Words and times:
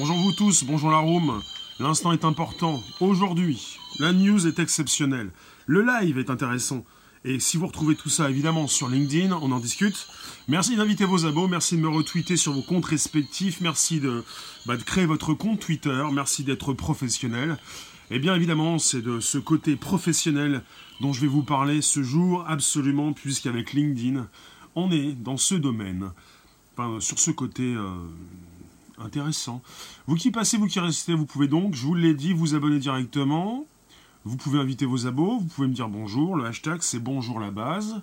Bonjour 0.00 0.16
vous 0.16 0.32
tous, 0.32 0.64
bonjour 0.64 0.90
la 0.90 0.96
room. 0.96 1.42
L'instant 1.78 2.12
est 2.12 2.24
important. 2.24 2.82
Aujourd'hui, 3.00 3.76
la 3.98 4.14
news 4.14 4.46
est 4.46 4.58
exceptionnelle. 4.58 5.30
Le 5.66 5.84
live 5.84 6.16
est 6.16 6.30
intéressant. 6.30 6.86
Et 7.26 7.38
si 7.38 7.58
vous 7.58 7.66
retrouvez 7.66 7.96
tout 7.96 8.08
ça 8.08 8.30
évidemment 8.30 8.66
sur 8.66 8.88
LinkedIn, 8.88 9.30
on 9.42 9.52
en 9.52 9.58
discute. 9.58 10.08
Merci 10.48 10.74
d'inviter 10.74 11.04
vos 11.04 11.26
abos, 11.26 11.48
merci 11.48 11.76
de 11.76 11.82
me 11.82 11.88
retweeter 11.90 12.38
sur 12.38 12.54
vos 12.54 12.62
comptes 12.62 12.86
respectifs, 12.86 13.60
merci 13.60 14.00
de, 14.00 14.24
bah, 14.64 14.78
créer 14.78 15.04
votre 15.04 15.34
compte 15.34 15.60
Twitter, 15.60 16.02
merci 16.10 16.44
d'être 16.44 16.72
professionnel. 16.72 17.58
Et 18.10 18.20
bien 18.20 18.34
évidemment, 18.34 18.78
c'est 18.78 19.02
de 19.02 19.20
ce 19.20 19.36
côté 19.36 19.76
professionnel 19.76 20.62
dont 21.02 21.12
je 21.12 21.20
vais 21.20 21.26
vous 21.26 21.42
parler 21.42 21.82
ce 21.82 22.02
jour 22.02 22.46
absolument, 22.48 23.12
puisqu'avec 23.12 23.74
LinkedIn, 23.74 24.26
on 24.76 24.90
est 24.92 25.12
dans 25.12 25.36
ce 25.36 25.56
domaine, 25.56 26.10
enfin, 26.72 27.00
sur 27.00 27.18
ce 27.18 27.30
côté 27.30 27.74
euh, 27.74 27.90
intéressant. 29.00 29.62
Vous 30.06 30.16
qui 30.16 30.30
passez, 30.30 30.56
vous 30.56 30.66
qui 30.66 30.80
restez, 30.80 31.14
vous 31.14 31.26
pouvez 31.26 31.48
donc, 31.48 31.74
je 31.74 31.84
vous 31.84 31.94
l'ai 31.94 32.14
dit, 32.14 32.32
vous 32.32 32.54
abonner 32.54 32.78
directement. 32.78 33.66
Vous 34.24 34.36
pouvez 34.36 34.58
inviter 34.58 34.84
vos 34.84 35.06
abos, 35.06 35.38
vous 35.38 35.46
pouvez 35.46 35.68
me 35.68 35.72
dire 35.72 35.88
bonjour. 35.88 36.36
Le 36.36 36.44
hashtag 36.44 36.82
c'est 36.82 36.98
bonjour 36.98 37.40
la 37.40 37.50
base. 37.50 38.02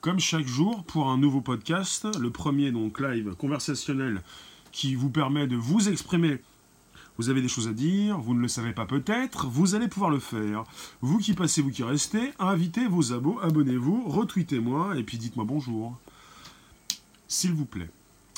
Comme 0.00 0.20
chaque 0.20 0.46
jour 0.46 0.84
pour 0.84 1.08
un 1.08 1.18
nouveau 1.18 1.40
podcast, 1.40 2.06
le 2.20 2.30
premier 2.30 2.70
donc 2.70 3.00
live 3.00 3.34
conversationnel 3.34 4.22
qui 4.70 4.94
vous 4.94 5.10
permet 5.10 5.48
de 5.48 5.56
vous 5.56 5.88
exprimer. 5.88 6.38
Vous 7.16 7.30
avez 7.30 7.42
des 7.42 7.48
choses 7.48 7.66
à 7.66 7.72
dire, 7.72 8.20
vous 8.20 8.34
ne 8.34 8.40
le 8.40 8.46
savez 8.46 8.72
pas 8.72 8.86
peut-être, 8.86 9.48
vous 9.48 9.74
allez 9.74 9.88
pouvoir 9.88 10.10
le 10.10 10.20
faire. 10.20 10.62
Vous 11.00 11.18
qui 11.18 11.34
passez, 11.34 11.62
vous 11.62 11.72
qui 11.72 11.82
restez, 11.82 12.32
invitez 12.38 12.86
vos 12.86 13.12
abos, 13.12 13.40
abonnez-vous, 13.42 14.08
retweetez-moi 14.08 14.96
et 14.96 15.02
puis 15.02 15.18
dites-moi 15.18 15.44
bonjour. 15.44 15.98
S'il 17.26 17.52
vous 17.52 17.66
plaît. 17.66 17.90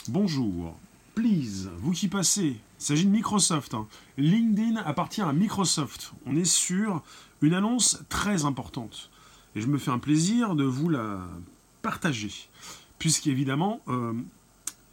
Bonjour. 0.08 0.74
Please, 1.14 1.68
vous 1.78 1.92
qui 1.92 2.08
passez, 2.08 2.56
il 2.78 2.84
s'agit 2.84 3.04
de 3.04 3.10
Microsoft. 3.10 3.74
hein. 3.74 3.86
LinkedIn 4.16 4.76
appartient 4.76 5.20
à 5.20 5.32
Microsoft. 5.32 6.12
On 6.24 6.36
est 6.36 6.44
sur 6.44 7.02
une 7.42 7.54
annonce 7.54 7.98
très 8.08 8.44
importante. 8.44 9.10
Et 9.54 9.60
je 9.60 9.66
me 9.66 9.78
fais 9.78 9.90
un 9.90 9.98
plaisir 9.98 10.54
de 10.54 10.64
vous 10.64 10.88
la 10.88 11.20
partager. 11.82 12.30
Puisqu'évidemment, 12.98 13.80
euh, 13.88 14.12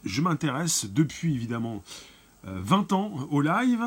je 0.03 0.21
m'intéresse 0.21 0.85
depuis 0.85 1.35
évidemment 1.35 1.83
euh, 2.47 2.59
20 2.61 2.93
ans 2.93 3.27
au 3.29 3.41
live. 3.41 3.83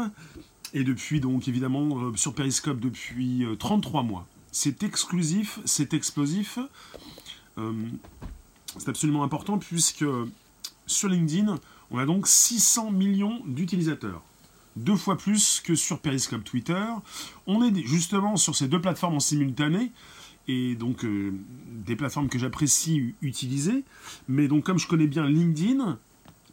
Et 0.72 0.84
depuis 0.84 1.20
donc 1.20 1.48
évidemment 1.48 1.98
euh, 1.98 2.16
sur 2.16 2.34
Periscope 2.34 2.78
depuis 2.78 3.44
euh, 3.44 3.56
33 3.56 4.02
mois. 4.04 4.26
C'est 4.52 4.82
exclusif, 4.84 5.58
c'est 5.64 5.94
explosif. 5.94 6.58
Euh, 7.58 7.72
c'est 8.78 8.88
absolument 8.88 9.24
important 9.24 9.58
puisque 9.58 10.04
sur 10.86 11.08
LinkedIn, 11.08 11.58
on 11.90 11.98
a 11.98 12.06
donc 12.06 12.26
600 12.26 12.90
millions 12.92 13.40
d'utilisateurs. 13.46 14.22
Deux 14.76 14.96
fois 14.96 15.16
plus 15.16 15.60
que 15.60 15.74
sur 15.74 16.00
Periscope 16.00 16.44
Twitter. 16.44 16.84
On 17.46 17.62
est 17.62 17.74
justement 17.84 18.36
sur 18.36 18.54
ces 18.54 18.68
deux 18.68 18.80
plateformes 18.80 19.16
en 19.16 19.20
simultané. 19.20 19.92
Et 20.48 20.74
donc 20.74 21.04
euh, 21.04 21.32
des 21.66 21.96
plateformes 21.96 22.28
que 22.28 22.38
j'apprécie 22.38 23.14
utiliser. 23.20 23.84
Mais 24.28 24.48
donc 24.48 24.64
comme 24.64 24.78
je 24.78 24.86
connais 24.86 25.06
bien 25.06 25.26
LinkedIn, 25.26 25.98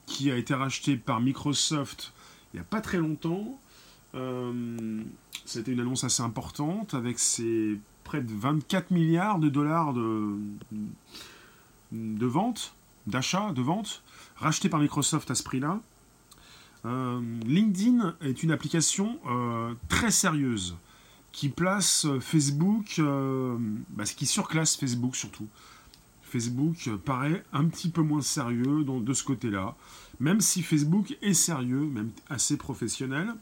qui 0.06 0.32
a 0.32 0.38
été 0.38 0.54
racheté 0.54 0.98
par 0.98 1.20
Microsoft 1.20 2.14
il 2.54 2.58
n'y 2.58 2.62
a 2.62 2.66
pas 2.66 2.82
très 2.82 2.98
longtemps, 2.98 3.60
euh, 4.16 5.04
c'était 5.46 5.72
une 5.72 5.80
annonce 5.80 6.04
assez 6.04 6.24
importante 6.24 6.94
avec 6.94 7.20
ses 7.20 7.78
près 8.04 8.22
de 8.22 8.34
24 8.34 8.92
milliards 8.92 9.38
de 9.38 9.50
dollars 9.50 9.94
de, 9.94 10.38
de 11.92 12.26
vente, 12.26 12.74
d'achat, 13.06 13.52
de 13.52 13.62
vente, 13.62 14.02
racheté 14.40 14.70
par 14.70 14.80
Microsoft 14.80 15.30
à 15.32 15.36
ce 15.36 15.44
prix-là. 15.44 15.80
Euh, 16.86 17.22
LinkedIn 17.46 18.16
est 18.22 18.44
une 18.44 18.52
application 18.52 19.20
euh, 19.28 19.74
très 19.90 20.12
sérieuse 20.12 20.76
qui 21.32 21.50
place 21.50 22.08
Facebook, 22.22 22.96
euh, 23.00 23.58
bah, 23.90 24.06
qui 24.06 24.26
surclasse 24.26 24.76
Facebook 24.76 25.16
surtout. 25.16 25.48
Facebook 26.24 26.90
paraît 27.06 27.44
un 27.54 27.66
petit 27.66 27.90
peu 27.90 28.02
moins 28.02 28.22
sérieux 28.22 28.84
de 28.84 29.14
ce 29.14 29.24
côté-là, 29.24 29.76
même 30.20 30.42
si 30.42 30.62
Facebook 30.62 31.18
est 31.22 31.34
sérieux, 31.34 31.86
même 31.86 32.12
assez 32.30 32.58
professionnel. 32.58 33.34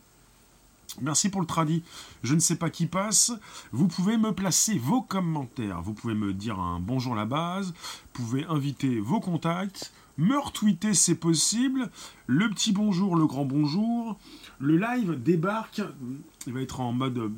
Merci 1.01 1.29
pour 1.29 1.41
le 1.41 1.47
tradit. 1.47 1.83
Je 2.23 2.35
ne 2.35 2.39
sais 2.39 2.55
pas 2.55 2.69
qui 2.69 2.85
passe. 2.85 3.33
Vous 3.71 3.87
pouvez 3.87 4.17
me 4.17 4.33
placer 4.33 4.77
vos 4.77 5.01
commentaires. 5.01 5.81
Vous 5.81 5.93
pouvez 5.93 6.13
me 6.13 6.31
dire 6.31 6.59
un 6.59 6.79
bonjour 6.79 7.13
à 7.13 7.17
la 7.17 7.25
base. 7.25 7.73
Vous 8.13 8.23
pouvez 8.23 8.45
inviter 8.45 8.99
vos 8.99 9.19
contacts. 9.19 9.91
Me 10.17 10.37
retweeter, 10.37 10.93
c'est 10.93 11.15
possible. 11.15 11.89
Le 12.27 12.49
petit 12.49 12.71
bonjour, 12.71 13.15
le 13.15 13.25
grand 13.25 13.45
bonjour. 13.45 14.17
Le 14.59 14.77
live 14.77 15.21
débarque. 15.21 15.81
Il 16.47 16.53
va 16.53 16.61
être 16.61 16.79
en 16.79 16.93
mode 16.93 17.17
euh, 17.17 17.29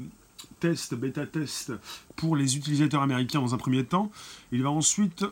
test, 0.60 0.94
bêta 0.94 1.26
test 1.26 1.74
pour 2.16 2.36
les 2.36 2.58
utilisateurs 2.58 3.02
américains 3.02 3.42
dans 3.42 3.54
un 3.56 3.58
premier 3.58 3.84
temps. 3.84 4.12
Il 4.52 4.64
va 4.64 4.70
ensuite 4.70 5.26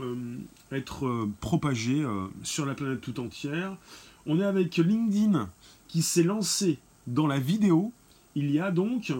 euh, 0.00 0.36
être 0.70 1.06
euh, 1.06 1.30
propagé 1.40 2.04
sur 2.42 2.66
la 2.66 2.74
planète 2.74 3.00
tout 3.00 3.18
entière. 3.20 3.76
On 4.26 4.40
est 4.40 4.44
avec 4.44 4.76
LinkedIn 4.76 5.48
qui 5.88 6.02
s'est 6.02 6.22
lancé 6.22 6.78
dans 7.06 7.26
la 7.26 7.38
vidéo 7.38 7.92
il 8.34 8.50
y 8.50 8.60
a 8.60 8.70
donc 8.70 9.12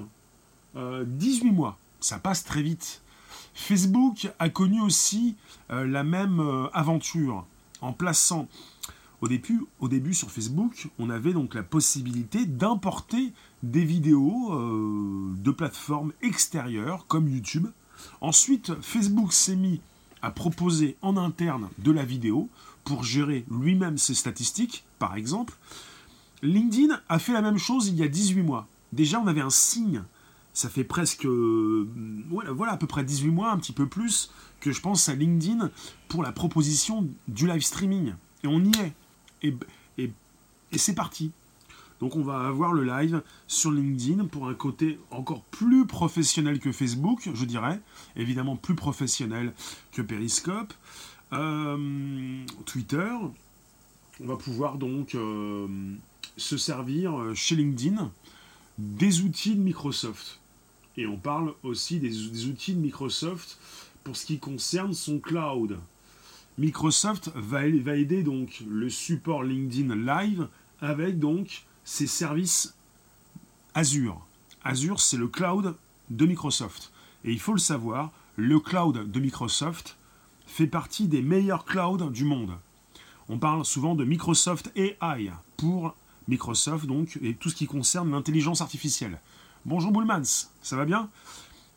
euh, 0.77 1.05
18 1.07 1.51
mois. 1.51 1.79
Ça 2.01 2.19
passe 2.19 2.45
très 2.45 2.63
vite. 2.63 3.02
Facebook 3.55 4.29
a 4.39 4.49
connu 4.49 4.81
aussi 4.81 5.37
euh, 5.71 5.87
la 5.87 6.05
même 6.05 6.41
euh, 6.41 6.69
aventure 6.73 7.45
en 7.81 7.93
plaçant 7.93 8.49
au 9.23 9.89
début, 9.89 10.15
sur 10.15 10.31
Facebook, 10.33 10.89
on 10.99 11.09
avait 11.09 11.33
donc 11.33 11.55
la 11.55 11.63
possibilité 11.63 12.45
d'importer 12.45 13.33
des 13.63 13.85
vidéos 13.85 14.53
euh, 14.53 15.33
de 15.37 15.51
plateformes 15.53 16.13
extérieures 16.23 17.07
comme 17.07 17.29
YouTube. 17.29 17.69
Ensuite, 18.21 18.73
Facebook 18.81 19.33
s'est 19.33 19.55
mis 19.55 19.81
à 20.23 20.33
proposer 20.33 20.97
en 21.03 21.17
interne 21.17 21.69
de 21.79 21.93
la 21.93 22.05
vidéo 22.05 22.49
pour 22.83 23.05
gérer 23.05 23.45
lui-même 23.49 23.97
ses 23.97 24.15
statistiques, 24.15 24.85
par 24.99 25.15
exemple. 25.15 25.55
LinkedIn 26.43 27.01
a 27.09 27.19
fait 27.21 27.33
la 27.33 27.43
même 27.43 27.59
chose 27.59 27.87
il 27.87 27.95
y 27.95 28.03
a 28.03 28.09
18 28.09 28.43
mois. 28.43 28.67
Déjà, 28.93 29.21
on 29.21 29.29
avait 29.29 29.41
un 29.41 29.51
signe. 29.51 30.03
Ça 30.55 30.69
fait 30.69 30.85
presque, 30.85 31.25
euh, 31.25 31.89
voilà, 32.29 32.73
à 32.73 32.77
peu 32.77 32.87
près 32.87 33.05
18 33.05 33.31
mois, 33.31 33.51
un 33.53 33.59
petit 33.59 33.73
peu 33.73 33.87
plus, 33.87 34.31
que 34.61 34.71
je 34.71 34.81
pense 34.81 35.09
à 35.09 35.15
LinkedIn 35.15 35.71
pour 36.09 36.23
la 36.23 36.33
proposition 36.33 37.09
du 37.29 37.47
live 37.47 37.63
streaming. 37.63 38.15
Et 38.45 38.47
on 38.47 38.61
y 38.61 38.73
est. 38.79 38.93
Et, 39.43 40.11
c'est 40.77 40.95
parti. 40.95 41.33
Donc 42.01 42.17
on 42.17 42.23
va 42.23 42.47
avoir 42.47 42.73
le 42.73 42.83
live 42.83 43.23
sur 43.47 43.71
LinkedIn 43.71 44.25
pour 44.27 44.49
un 44.49 44.55
côté 44.55 44.99
encore 45.11 45.43
plus 45.45 45.87
professionnel 45.87 46.59
que 46.59 46.73
Facebook, 46.73 47.31
je 47.33 47.45
dirais. 47.45 47.81
Évidemment 48.17 48.57
plus 48.57 48.75
professionnel 48.75 49.53
que 49.93 50.03
Periscope. 50.03 50.73
Euh, 51.33 52.45
Twitter. 52.67 53.13
On 54.21 54.27
va 54.27 54.37
pouvoir 54.37 54.79
donc 54.79 55.15
euh, 55.15 55.67
se 56.37 56.57
servir 56.57 57.15
chez 57.35 57.55
LinkedIn 57.55 58.11
des 58.79 59.21
outils 59.23 59.55
de 59.55 59.61
Microsoft. 59.61 60.42
Et 60.97 61.07
on 61.07 61.17
parle 61.17 61.55
aussi 61.63 61.99
des, 61.99 62.47
outils 62.47 62.75
de 62.75 62.81
Microsoft 62.81 63.59
pour 64.05 64.17
ce 64.17 64.27
qui 64.27 64.39
concerne 64.39 64.93
son 64.93 65.19
cloud. 65.19 65.79
Microsoft 66.59 67.31
va, 67.35 67.63
va 67.69 67.97
aider 67.97 68.23
donc 68.23 68.63
le 68.69 68.91
support 68.91 69.43
LinkedIn 69.43 69.95
Live 69.95 70.49
avec 70.81 71.19
donc 71.19 71.65
ses 71.85 72.07
services 72.07 72.75
Azure. 73.75 74.21
Azure, 74.65 75.01
c'est 75.01 75.17
le 75.17 75.29
cloud 75.29 75.75
de 76.11 76.27
Microsoft. 76.27 76.93
Et 77.25 77.33
il 77.33 77.41
faut 77.41 77.53
le 77.53 77.59
savoir, 77.59 78.11
le 78.37 78.61
cloud 78.61 79.11
de 79.11 79.21
Microsoft 79.21 79.97
fait 80.47 80.67
partie 80.67 81.07
des 81.07 81.23
meilleurs 81.23 81.65
clouds 81.65 82.11
du 82.11 82.25
monde. 82.25 82.53
On 83.29 83.39
parle 83.39 83.65
souvent 83.65 83.95
de 83.95 84.05
Microsoft 84.05 84.71
AI 84.77 85.31
pour 85.57 85.95
Microsoft 86.29 86.87
donc 86.87 87.19
et 87.23 87.35
tout 87.35 87.49
ce 87.49 87.55
qui 87.55 87.67
concerne 87.67 88.11
l'intelligence 88.11 88.61
artificielle. 88.61 89.19
Bonjour 89.65 89.93
Boulmans, 89.93 90.49
ça 90.65 90.75
va 90.75 90.85
bien? 90.85 91.09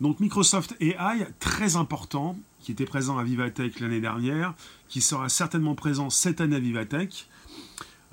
Donc 0.01 0.19
Microsoft 0.19 0.75
AI, 0.79 1.27
très 1.39 1.75
important, 1.75 2.35
qui 2.61 2.71
était 2.71 2.85
présent 2.85 3.19
à 3.19 3.23
Vivatech 3.23 3.79
l'année 3.79 4.01
dernière, 4.01 4.55
qui 4.89 5.01
sera 5.01 5.29
certainement 5.29 5.75
présent 5.75 6.09
cette 6.09 6.41
année 6.41 6.55
à 6.55 6.59
Vivatech. 6.59 7.27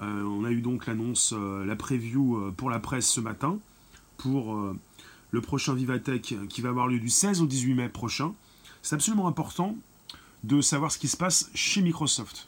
Euh, 0.00 0.24
on 0.24 0.44
a 0.44 0.50
eu 0.50 0.60
donc 0.60 0.86
l'annonce, 0.86 1.32
euh, 1.34 1.64
la 1.64 1.74
preview 1.74 2.36
euh, 2.36 2.50
pour 2.54 2.68
la 2.68 2.80
presse 2.80 3.08
ce 3.08 3.20
matin, 3.20 3.58
pour 4.18 4.62
le 5.30 5.40
prochain 5.40 5.72
Vivatech 5.72 6.34
qui 6.50 6.60
va 6.60 6.68
avoir 6.68 6.86
lieu 6.86 6.98
du 6.98 7.08
16 7.08 7.40
au 7.40 7.46
18 7.46 7.72
mai 7.72 7.88
prochain. 7.88 8.34
C'est 8.82 8.94
absolument 8.94 9.26
important 9.26 9.78
de 10.44 10.60
savoir 10.60 10.92
ce 10.92 10.98
qui 10.98 11.08
se 11.08 11.16
passe 11.16 11.48
chez 11.54 11.80
Microsoft. 11.80 12.46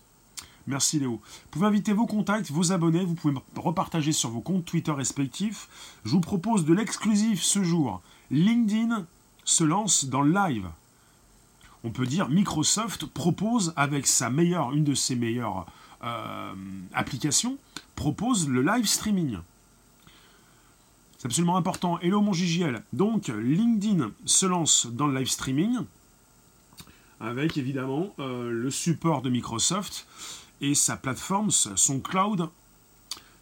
Merci 0.67 0.99
Léo. 0.99 1.21
Vous 1.23 1.49
pouvez 1.51 1.67
inviter 1.67 1.93
vos 1.93 2.07
contacts, 2.07 2.51
vos 2.51 2.73
abonnés, 2.73 3.05
vous 3.05 3.15
pouvez 3.15 3.35
me 3.35 3.41
repartager 3.61 4.13
sur 4.13 4.31
vos 4.31 4.41
comptes 4.41 4.65
Twitter 4.65 4.93
respectifs. 4.93 5.69
Je 6.05 6.11
vous 6.11 6.21
propose 6.21 6.65
de 6.65 6.73
l'exclusif 6.73 7.43
ce 7.43 7.63
jour. 7.63 8.01
LinkedIn 8.31 9.07
se 9.45 9.65
lance 9.65 10.07
dans 10.07 10.23
le 10.23 10.33
live. 10.33 10.67
On 11.83 11.91
peut 11.91 12.07
dire 12.07 12.31
Microsoft 12.31 13.05
propose 13.05 13.75
avec 13.77 14.07
sa 14.07 14.31
meilleure, 14.31 14.73
une 14.73 14.85
de 14.85 14.95
ses 14.95 15.17
meilleures 15.17 15.67
applications 16.93 17.59
proposent 17.95 18.49
le 18.49 18.63
live 18.63 18.87
streaming. 18.87 19.39
C'est 21.19 21.27
absolument 21.27 21.57
important. 21.57 21.99
Hello 22.01 22.21
mon 22.21 22.33
JJL. 22.33 22.83
Donc 22.93 23.29
LinkedIn 23.29 24.11
se 24.25 24.47
lance 24.47 24.87
dans 24.87 25.07
le 25.07 25.19
live 25.19 25.29
streaming 25.29 25.81
avec 27.21 27.57
évidemment 27.57 28.15
le 28.19 28.71
support 28.71 29.23
de 29.23 29.31
Microsoft 29.31 30.07
et 30.65 30.75
sa 30.75 30.97
plateforme, 30.97 31.51
son 31.51 32.01
cloud, 32.01 32.49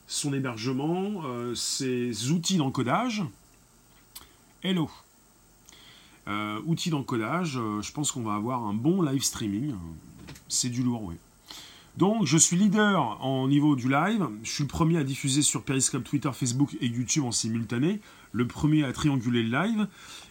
son 0.08 0.34
hébergement, 0.34 1.22
ses 1.54 2.30
outils 2.30 2.56
d'encodage. 2.56 3.22
Hello. 4.62 4.90
Euh, 6.28 6.60
outils 6.66 6.90
d'encodage, 6.90 7.58
euh, 7.58 7.82
je 7.82 7.92
pense 7.92 8.12
qu'on 8.12 8.22
va 8.22 8.34
avoir 8.34 8.64
un 8.64 8.74
bon 8.74 9.02
live 9.02 9.22
streaming. 9.22 9.74
C'est 10.48 10.68
du 10.68 10.82
lourd, 10.82 11.02
oui. 11.02 11.16
Donc, 11.96 12.26
je 12.26 12.38
suis 12.38 12.56
leader 12.56 13.18
en 13.24 13.48
niveau 13.48 13.76
du 13.76 13.88
live. 13.88 14.28
Je 14.44 14.50
suis 14.50 14.64
le 14.64 14.68
premier 14.68 14.98
à 14.98 15.04
diffuser 15.04 15.42
sur 15.42 15.62
Periscope, 15.62 16.04
Twitter, 16.04 16.30
Facebook 16.32 16.76
et 16.80 16.86
YouTube 16.86 17.24
en 17.24 17.32
simultané. 17.32 18.00
Le 18.32 18.46
premier 18.46 18.84
à 18.84 18.92
trianguler 18.92 19.42
le 19.42 19.50
live. 19.50 19.86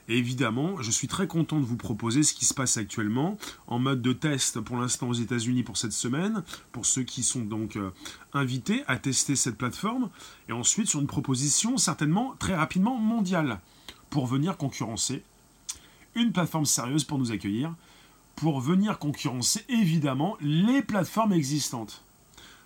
Et 0.07 0.17
évidemment, 0.17 0.81
je 0.81 0.91
suis 0.91 1.07
très 1.07 1.27
content 1.27 1.59
de 1.59 1.65
vous 1.65 1.77
proposer 1.77 2.23
ce 2.23 2.33
qui 2.33 2.45
se 2.45 2.53
passe 2.53 2.77
actuellement 2.77 3.37
en 3.67 3.79
mode 3.79 4.01
de 4.01 4.13
test 4.13 4.59
pour 4.59 4.77
l'instant 4.77 5.09
aux 5.09 5.13
États-Unis 5.13 5.63
pour 5.63 5.77
cette 5.77 5.93
semaine. 5.93 6.43
Pour 6.71 6.85
ceux 6.85 7.03
qui 7.03 7.23
sont 7.23 7.41
donc 7.41 7.75
euh, 7.75 7.91
invités 8.33 8.83
à 8.87 8.97
tester 8.97 9.35
cette 9.35 9.57
plateforme. 9.57 10.09
Et 10.49 10.51
ensuite, 10.51 10.87
sur 10.87 10.99
une 10.99 11.07
proposition 11.07 11.77
certainement 11.77 12.35
très 12.39 12.55
rapidement 12.55 12.97
mondiale 12.97 13.59
pour 14.09 14.27
venir 14.27 14.57
concurrencer 14.57 15.23
une 16.15 16.31
plateforme 16.31 16.65
sérieuse 16.65 17.03
pour 17.03 17.17
nous 17.17 17.31
accueillir, 17.31 17.73
pour 18.35 18.59
venir 18.59 18.99
concurrencer 18.99 19.63
évidemment 19.69 20.37
les 20.41 20.81
plateformes 20.81 21.33
existantes. 21.33 22.03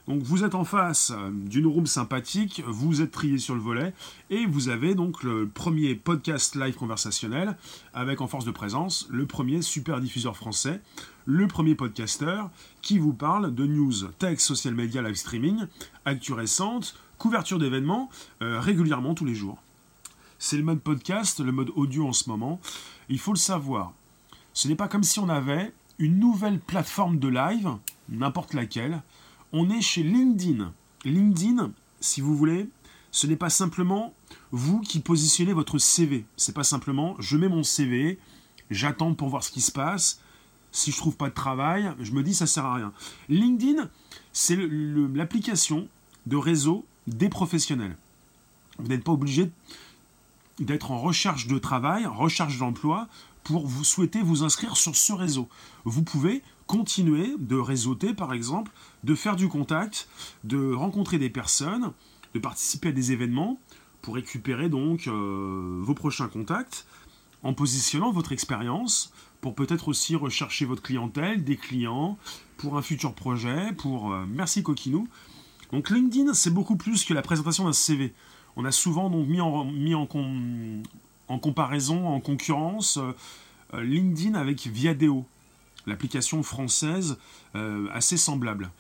Donc 0.08 0.22
vous 0.22 0.44
êtes 0.44 0.54
en 0.54 0.66
face 0.66 1.12
d'une 1.32 1.66
room 1.66 1.88
sympathique, 1.88 2.64
vous 2.68 3.02
êtes 3.02 3.12
trié 3.12 3.40
sur 3.40 3.56
le 3.56 3.62
volet, 3.62 3.94
et 4.30 4.46
vous 4.46 4.70
avez 4.70 4.94
donc 4.94 5.24
le 5.24 5.48
premier 5.48 5.96
podcast 5.96 6.56
live 6.56 6.76
conversationnel, 6.76 7.58
avec 7.94 8.22
en 8.22 8.28
force 8.28 8.46
de 8.46 8.52
présence 8.52 9.08
le 9.10 9.26
premier 9.26 9.64
super 9.64 10.00
diffuseur 10.00 10.38
français, 10.38 10.80
le 11.26 11.48
premier 11.48 11.74
podcasteur, 11.74 12.52
qui 12.84 13.00
vous 13.00 13.14
parle 13.14 13.54
de 13.54 13.66
news, 13.66 13.94
texte, 14.20 14.46
social 14.46 14.76
media, 14.76 15.02
live 15.02 15.16
streaming, 15.16 15.66
actu 16.06 16.34
récente, 16.34 16.96
couverture 17.18 17.58
d'événements, 17.58 18.12
euh, 18.44 18.60
régulièrement 18.60 19.16
tous 19.16 19.26
les 19.26 19.36
jours. 19.36 19.58
C'est 20.38 20.58
le 20.58 20.64
mode 20.64 20.82
podcast, 20.82 21.40
le 21.40 21.52
mode 21.52 21.72
audio 21.76 22.08
en 22.08 22.14
ce 22.14 22.30
moment. 22.30 22.62
Il 23.10 23.18
faut 23.18 23.34
le 23.34 23.40
savoir. 23.40 23.94
Ce 24.54 24.68
n'est 24.68 24.76
pas 24.76 24.88
comme 24.88 25.04
si 25.04 25.18
on 25.20 25.30
avait 25.30 25.74
une 25.98 26.20
nouvelle 26.20 26.60
plateforme 26.60 27.18
de 27.18 27.28
live, 27.28 27.70
n'importe 28.10 28.54
laquelle. 28.54 29.02
On 29.54 29.70
est 29.70 29.82
chez 29.82 30.04
LinkedIn. 30.04 30.74
LinkedIn, 31.04 31.72
si 32.00 32.22
vous 32.22 32.36
voulez, 32.36 32.70
ce 33.12 33.28
n'est 33.28 33.36
pas 33.36 33.50
simplement 33.50 34.14
vous 34.52 34.82
qui 34.82 35.00
positionnez 35.00 35.54
votre 35.54 35.78
CV. 35.78 36.26
C'est 36.38 36.54
pas 36.54 36.64
simplement 36.64 37.16
je 37.20 37.38
mets 37.38 37.50
mon 37.50 37.64
CV, 37.64 38.20
j'attends 38.72 39.14
pour 39.14 39.30
voir 39.30 39.44
ce 39.44 39.52
qui 39.52 39.62
se 39.62 39.72
passe. 39.72 40.20
Si 40.72 40.92
je 40.92 40.98
trouve 40.98 41.16
pas 41.16 41.30
de 41.30 41.34
travail, 41.34 41.94
je 42.02 42.12
me 42.12 42.24
dis 42.24 42.34
ça 42.34 42.48
sert 42.48 42.66
à 42.66 42.76
rien. 42.76 42.92
LinkedIn, 43.30 43.90
c'est 44.34 44.58
l'application 44.58 45.88
de 46.26 46.36
réseau 46.36 46.86
des 47.08 47.30
professionnels. 47.30 47.96
Vous 48.78 48.88
n'êtes 48.88 49.04
pas 49.04 49.14
obligé 49.14 49.50
d'être 50.60 50.92
en 50.92 51.00
recherche 51.00 51.48
de 51.48 51.58
travail, 51.58 52.06
recherche 52.06 52.58
d'emploi, 52.58 53.08
pour 53.44 53.68
vous 53.68 53.84
souhaiter 53.84 54.22
vous 54.22 54.44
inscrire 54.44 54.76
sur 54.76 54.96
ce 54.96 55.14
réseau. 55.14 55.48
Vous 55.86 56.04
pouvez 56.04 56.42
continuer 56.68 57.36
de 57.38 57.56
réseauter, 57.56 58.14
par 58.14 58.34
exemple, 58.34 58.72
de 59.04 59.16
faire 59.16 59.36
du 59.36 59.48
contact, 59.48 60.08
de 60.44 60.74
rencontrer 60.74 61.18
des 61.18 61.30
personnes, 61.30 61.92
de 62.34 62.40
participer 62.40 62.90
à 62.90 62.92
des 62.92 63.12
événements 63.12 63.60
pour 64.02 64.16
récupérer 64.16 64.70
donc 64.70 65.08
euh, 65.08 65.80
vos 65.82 65.94
prochains 65.94 66.28
contacts 66.28 66.86
en 67.44 67.54
positionnant 67.54 68.12
votre 68.12 68.32
expérience 68.32 69.14
pour 69.42 69.54
peut-être 69.54 69.88
aussi 69.88 70.16
rechercher 70.16 70.66
votre 70.66 70.82
clientèle, 70.82 71.44
des 71.44 71.58
clients, 71.58 72.18
pour 72.58 72.78
un 72.78 72.82
futur 72.82 73.14
projet, 73.14 73.74
pour... 73.74 74.12
Euh, 74.12 74.26
merci 74.28 74.64
Coquinou. 74.64 75.08
Donc 75.72 75.90
LinkedIn, 75.90 76.34
c'est 76.34 76.52
beaucoup 76.54 76.76
plus 76.76 77.06
que 77.06 77.14
la 77.14 77.22
présentation 77.22 77.66
d'un 77.66 77.74
CV 77.74 78.14
on 78.56 78.66
a 78.66 78.72
souvent 78.72 79.10
donc 79.10 79.28
mis 79.28 79.42
en, 79.42 79.66
mis 79.66 79.96
en, 79.96 80.08
en 81.28 81.40
comparaison, 81.40 82.08
en 82.08 82.20
concurrence, 82.20 82.98
euh, 83.74 83.84
LinkedIn 83.84 84.36
avec 84.36 84.68
Viadeo, 84.68 85.26
l'application 85.88 86.44
française 86.44 87.18
euh, 87.56 87.88
assez 87.92 88.18
semblable. 88.18 88.72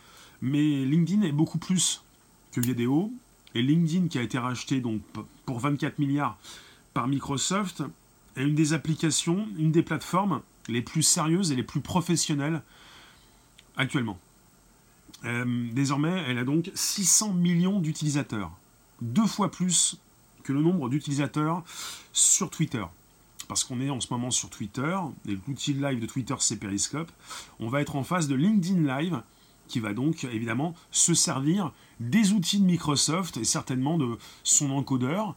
Mais 0.41 0.85
LinkedIn 0.85 1.21
est 1.23 1.31
beaucoup 1.31 1.57
plus 1.57 2.03
que 2.51 2.61
Viadeo, 2.61 3.11
et 3.53 3.61
LinkedIn 3.61 4.07
qui 4.07 4.17
a 4.17 4.21
été 4.21 4.37
racheté 4.37 4.81
donc 4.81 5.01
pour 5.45 5.59
24 5.59 5.99
milliards 5.99 6.37
par 6.93 7.07
Microsoft 7.07 7.83
est 8.35 8.43
une 8.43 8.55
des 8.55 8.73
applications, 8.73 9.47
une 9.57 9.71
des 9.71 9.83
plateformes 9.83 10.41
les 10.67 10.81
plus 10.81 11.03
sérieuses 11.03 11.51
et 11.51 11.55
les 11.55 11.63
plus 11.63 11.81
professionnelles 11.81 12.61
actuellement. 13.77 14.19
Euh, 15.23 15.67
désormais, 15.71 16.23
elle 16.27 16.37
a 16.37 16.43
donc 16.43 16.69
600 16.73 17.33
millions 17.33 17.79
d'utilisateurs 17.79 18.51
deux 19.01 19.25
fois 19.25 19.51
plus 19.51 19.97
que 20.43 20.53
le 20.53 20.61
nombre 20.61 20.89
d'utilisateurs 20.89 21.63
sur 22.13 22.49
Twitter. 22.49 22.83
Parce 23.47 23.63
qu'on 23.63 23.79
est 23.79 23.89
en 23.89 23.99
ce 23.99 24.07
moment 24.11 24.31
sur 24.31 24.49
Twitter, 24.49 24.97
et 25.27 25.37
l'outil 25.47 25.73
live 25.73 25.99
de 25.99 26.05
Twitter 26.05 26.35
c'est 26.39 26.57
Periscope, 26.57 27.11
on 27.59 27.69
va 27.69 27.81
être 27.81 27.95
en 27.95 28.03
face 28.03 28.27
de 28.27 28.35
LinkedIn 28.35 28.81
Live, 28.99 29.21
qui 29.67 29.79
va 29.79 29.93
donc 29.93 30.23
évidemment 30.23 30.75
se 30.91 31.13
servir 31.13 31.71
des 31.99 32.33
outils 32.33 32.59
de 32.59 32.65
Microsoft 32.65 33.37
et 33.37 33.43
certainement 33.43 33.97
de 33.97 34.17
son 34.43 34.71
encodeur. 34.71 35.35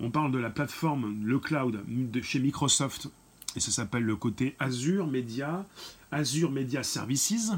On 0.00 0.10
parle 0.10 0.30
de 0.30 0.38
la 0.38 0.50
plateforme, 0.50 1.16
le 1.24 1.38
cloud 1.38 1.82
chez 2.22 2.38
Microsoft, 2.38 3.08
et 3.54 3.60
ça 3.60 3.70
s'appelle 3.70 4.02
le 4.02 4.16
côté 4.16 4.54
Azure 4.58 5.06
Media, 5.06 5.64
Azure 6.12 6.50
Media 6.50 6.82
Services, 6.82 7.52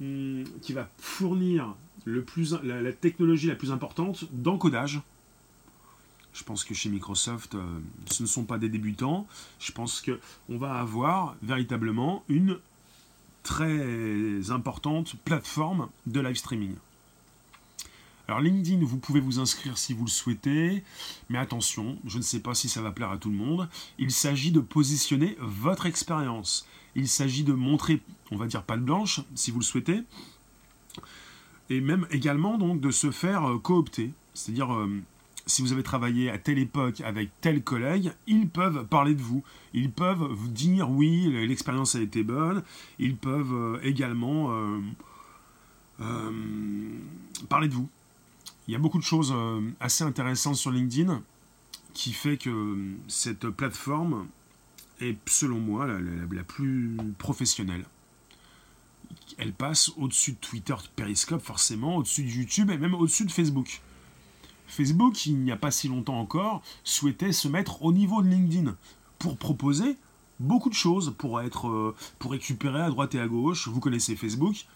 hmm, 0.00 0.42
qui 0.62 0.72
va 0.72 0.88
fournir 0.98 1.74
la, 2.06 2.92
technologie 2.92 3.46
la 3.48 3.54
plus 3.54 3.72
importante 3.72 4.24
d'encodage. 4.32 5.00
Je 6.36 6.44
pense 6.44 6.64
que 6.64 6.74
chez 6.74 6.90
Microsoft, 6.90 7.54
euh, 7.54 7.80
ce 8.10 8.22
ne 8.22 8.28
sont 8.28 8.44
pas 8.44 8.58
des 8.58 8.68
débutants. 8.68 9.26
Je 9.58 9.72
pense 9.72 10.02
qu'on 10.02 10.58
va 10.58 10.74
avoir 10.74 11.34
véritablement 11.42 12.22
une 12.28 12.58
très 13.42 14.50
importante 14.50 15.16
plateforme 15.24 15.88
de 16.06 16.20
live 16.20 16.36
streaming. 16.36 16.74
Alors 18.28 18.40
LinkedIn, 18.40 18.84
vous 18.84 18.98
pouvez 18.98 19.20
vous 19.20 19.38
inscrire 19.38 19.78
si 19.78 19.94
vous 19.94 20.04
le 20.04 20.10
souhaitez, 20.10 20.82
mais 21.30 21.38
attention, 21.38 21.96
je 22.06 22.18
ne 22.18 22.22
sais 22.22 22.40
pas 22.40 22.54
si 22.54 22.68
ça 22.68 22.82
va 22.82 22.90
plaire 22.90 23.12
à 23.12 23.18
tout 23.18 23.30
le 23.30 23.36
monde. 23.36 23.68
Il 23.98 24.10
s'agit 24.10 24.50
de 24.50 24.60
positionner 24.60 25.36
votre 25.40 25.86
expérience. 25.86 26.66
Il 26.96 27.08
s'agit 27.08 27.44
de 27.44 27.52
montrer, 27.52 28.02
on 28.30 28.36
va 28.36 28.46
dire 28.46 28.62
pas 28.62 28.76
de 28.76 28.82
blanche, 28.82 29.20
si 29.34 29.52
vous 29.52 29.60
le 29.60 29.64
souhaitez, 29.64 30.02
et 31.70 31.80
même 31.80 32.06
également 32.10 32.58
donc 32.58 32.80
de 32.80 32.90
se 32.90 33.10
faire 33.10 33.48
euh, 33.48 33.58
coopter. 33.58 34.10
C'est-à-dire, 34.34 34.74
euh, 34.74 35.00
si 35.46 35.62
vous 35.62 35.72
avez 35.72 35.82
travaillé 35.82 36.30
à 36.30 36.38
telle 36.38 36.58
époque 36.58 37.00
avec 37.00 37.30
tel 37.40 37.62
collègue, 37.62 38.12
ils 38.26 38.48
peuvent 38.48 38.86
parler 38.86 39.14
de 39.14 39.22
vous. 39.22 39.42
Ils 39.74 39.90
peuvent 39.90 40.24
vous 40.30 40.48
dire 40.48 40.90
oui, 40.90 41.28
l'expérience 41.46 41.94
a 41.94 42.00
été 42.00 42.22
bonne. 42.22 42.62
Ils 42.98 43.16
peuvent 43.16 43.54
euh, 43.54 43.80
également 43.82 44.52
parler 47.48 47.68
de 47.68 47.74
vous. 47.74 47.88
Il 48.68 48.72
y 48.72 48.74
a 48.74 48.78
beaucoup 48.78 48.98
de 48.98 49.04
choses 49.04 49.34
assez 49.80 50.04
intéressantes 50.04 50.56
sur 50.56 50.70
LinkedIn 50.70 51.22
qui 51.94 52.12
fait 52.12 52.36
que 52.36 52.76
cette 53.06 53.48
plateforme 53.48 54.26
est, 55.00 55.16
selon 55.26 55.58
moi, 55.58 55.86
la 55.86 56.42
plus 56.42 56.96
professionnelle 57.18 57.86
elle 59.38 59.52
passe 59.52 59.92
au-dessus 59.96 60.32
de 60.32 60.38
Twitter, 60.38 60.74
Periscope 60.94 61.42
forcément, 61.42 61.96
au-dessus 61.96 62.24
de 62.24 62.30
YouTube 62.30 62.70
et 62.70 62.78
même 62.78 62.94
au-dessus 62.94 63.24
de 63.24 63.32
Facebook. 63.32 63.80
Facebook, 64.66 65.26
il 65.26 65.38
n'y 65.38 65.52
a 65.52 65.56
pas 65.56 65.70
si 65.70 65.88
longtemps 65.88 66.20
encore, 66.20 66.62
souhaitait 66.84 67.32
se 67.32 67.48
mettre 67.48 67.82
au 67.82 67.92
niveau 67.92 68.22
de 68.22 68.28
LinkedIn 68.28 68.74
pour 69.18 69.36
proposer 69.36 69.96
beaucoup 70.40 70.68
de 70.68 70.74
choses, 70.74 71.14
pour, 71.16 71.40
être, 71.40 71.68
euh, 71.68 71.94
pour 72.18 72.32
récupérer 72.32 72.80
à 72.80 72.90
droite 72.90 73.14
et 73.14 73.20
à 73.20 73.26
gauche. 73.26 73.68
Vous 73.68 73.80
connaissez 73.80 74.16
Facebook. 74.16 74.66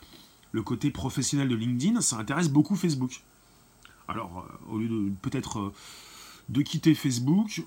Le 0.52 0.62
côté 0.62 0.90
professionnel 0.90 1.48
de 1.48 1.54
LinkedIn, 1.54 2.00
ça 2.00 2.16
intéresse 2.16 2.48
beaucoup 2.48 2.76
Facebook. 2.76 3.22
Alors, 4.08 4.46
euh, 4.46 4.72
au 4.72 4.78
lieu 4.78 4.88
de 4.88 5.12
peut-être 5.22 5.58
euh, 5.58 5.74
de 6.48 6.62
quitter 6.62 6.94
Facebook, 6.94 7.62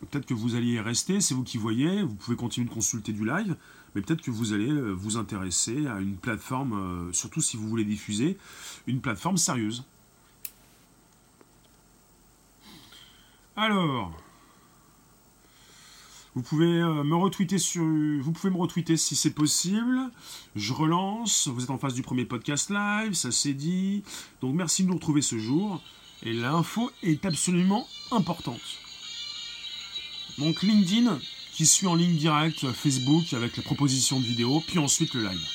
peut-être 0.00 0.26
que 0.26 0.34
vous 0.34 0.54
alliez 0.54 0.80
rester, 0.80 1.20
c'est 1.20 1.34
vous 1.34 1.44
qui 1.44 1.56
voyez, 1.56 2.02
vous 2.02 2.14
pouvez 2.14 2.36
continuer 2.36 2.68
de 2.68 2.74
consulter 2.74 3.12
du 3.12 3.24
live, 3.24 3.56
mais 3.94 4.02
peut-être 4.02 4.20
que 4.20 4.30
vous 4.30 4.52
allez 4.52 4.70
vous 4.92 5.16
intéresser 5.16 5.86
à 5.86 6.00
une 6.00 6.16
plateforme, 6.16 7.12
surtout 7.12 7.40
si 7.40 7.56
vous 7.56 7.68
voulez 7.68 7.84
diffuser, 7.84 8.36
une 8.86 9.00
plateforme 9.00 9.36
sérieuse. 9.36 9.84
Alors, 13.56 14.10
Vous 16.34 16.40
pouvez 16.40 16.80
euh, 16.80 17.04
me 17.04 17.14
retweeter 17.14 17.58
sur, 17.58 17.82
vous 17.82 18.32
pouvez 18.32 18.50
me 18.50 18.56
retweeter 18.56 18.96
si 18.96 19.14
c'est 19.14 19.32
possible. 19.34 20.10
Je 20.56 20.72
relance. 20.72 21.48
Vous 21.48 21.62
êtes 21.62 21.70
en 21.70 21.76
face 21.76 21.92
du 21.92 22.00
premier 22.00 22.24
podcast 22.24 22.70
live, 22.70 23.12
ça 23.12 23.30
c'est 23.30 23.52
dit. 23.52 24.02
Donc 24.40 24.54
merci 24.54 24.84
de 24.84 24.88
nous 24.88 24.94
retrouver 24.94 25.20
ce 25.20 25.38
jour. 25.38 25.82
Et 26.22 26.32
l'info 26.32 26.90
est 27.02 27.26
absolument 27.26 27.86
importante. 28.10 28.60
Donc 30.38 30.62
LinkedIn 30.62 31.18
qui 31.52 31.66
suit 31.66 31.86
en 31.86 31.94
ligne 31.94 32.16
directe 32.16 32.72
Facebook 32.72 33.34
avec 33.34 33.58
la 33.58 33.62
proposition 33.62 34.18
de 34.18 34.24
vidéo, 34.24 34.62
puis 34.66 34.78
ensuite 34.78 35.12
le 35.12 35.24
live. 35.24 35.46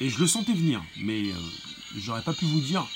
Et 0.00 0.08
je 0.08 0.18
le 0.18 0.26
sentais 0.26 0.54
venir, 0.54 0.82
mais 0.96 1.30
euh, 1.30 1.34
j'aurais 1.98 2.22
pas 2.22 2.32
pu 2.32 2.46
vous 2.46 2.60
dire. 2.60 2.86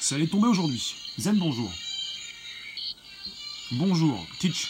Ça 0.00 0.14
allait 0.14 0.26
tomber 0.26 0.48
aujourd'hui. 0.48 0.94
Zen, 1.18 1.38
bonjour. 1.38 1.70
Bonjour, 3.72 4.24
Teach. 4.38 4.68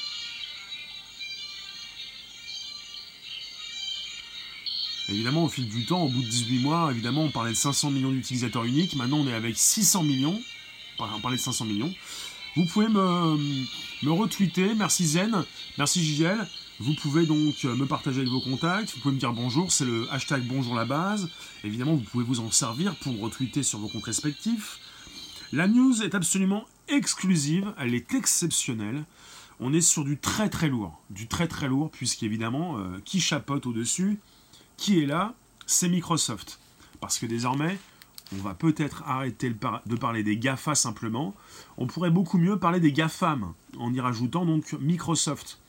Évidemment, 5.11 5.45
au 5.45 5.49
fil 5.51 5.69
du 5.69 5.85
temps, 5.85 6.05
au 6.05 6.09
bout 6.09 6.23
de 6.23 6.29
18 6.29 6.61
mois, 6.61 6.89
évidemment, 6.91 7.25
on 7.25 7.31
parlait 7.31 7.53
de 7.53 7.57
500 7.57 7.91
millions 7.91 8.11
d'utilisateurs 8.11 8.65
uniques. 8.65 8.97
Maintenant, 8.97 9.19
on 9.19 9.29
est 9.29 9.35
avec 9.35 9.59
600 9.59 10.03
millions. 10.03 10.41
On 10.99 11.21
parlait 11.21 11.37
de 11.37 11.43
500 11.43 11.67
millions. 11.67 11.93
Vous 12.57 12.65
pouvez 12.65 12.89
me, 12.89 13.37
retweeter. 14.11 14.75
Merci 14.75 15.07
Zen. 15.07 15.45
Merci 15.77 16.03
JGL. 16.03 16.49
Vous 16.81 16.95
pouvez 16.95 17.27
donc 17.27 17.65
me 17.65 17.85
partager 17.85 18.21
avec 18.21 18.31
vos 18.31 18.41
contacts. 18.41 18.95
Vous 18.95 19.01
pouvez 19.01 19.15
me 19.15 19.21
dire 19.21 19.35
bonjour. 19.35 19.71
C'est 19.71 19.85
le 19.85 20.11
hashtag 20.11 20.43
bonjour 20.43 20.75
la 20.75 20.87
base. 20.87 21.29
Évidemment, 21.65 21.97
vous 21.97 22.03
pouvez 22.03 22.25
vous 22.25 22.41
en 22.41 22.51
servir 22.51 22.97
pour 22.97 23.21
retweeter 23.21 23.63
sur 23.63 23.79
vos 23.79 23.89
comptes 23.89 24.05
respectifs. 24.05 24.79
La 25.53 25.69
news 25.69 26.03
est 26.03 26.15
absolument 26.15 26.65
exclusive. 26.89 27.73
Elle 27.79 27.95
est 27.95 28.15
exceptionnelle. 28.15 29.05
On 29.61 29.73
est 29.73 29.81
sur 29.81 30.05
du 30.05 30.19
très 30.19 30.49
très 30.49 30.69
lourd. 30.69 31.01
Du 31.11 31.29
très 31.29 31.49
très 31.49 31.69
lourd, 31.69 31.91
puisqu'évidemment, 31.91 32.79
euh, 32.79 32.99
qui 33.05 33.21
chapote 33.21 33.67
au-dessus? 33.67 34.19
Qui 34.77 35.01
est 35.01 35.07
là? 35.07 35.35
C'est 35.67 35.89
Microsoft. 35.89 36.59
Parce 37.01 37.19
que 37.19 37.27
désormais, 37.27 37.79
on 38.33 38.43
va 38.43 38.55
peut-être 38.55 39.03
arrêter 39.07 39.51
de 39.51 39.97
parler 39.97 40.23
des 40.23 40.37
GAFA 40.37 40.75
simplement. 40.75 41.35
On 41.79 41.87
pourrait 41.87 42.11
beaucoup 42.11 42.39
mieux 42.39 42.59
parler 42.59 42.81
des 42.81 42.93
GAFAM, 42.93 43.53
en 43.79 43.95
y 43.95 44.01
rajoutant 44.01 44.45
donc 44.45 44.73
Microsoft, 44.81 45.61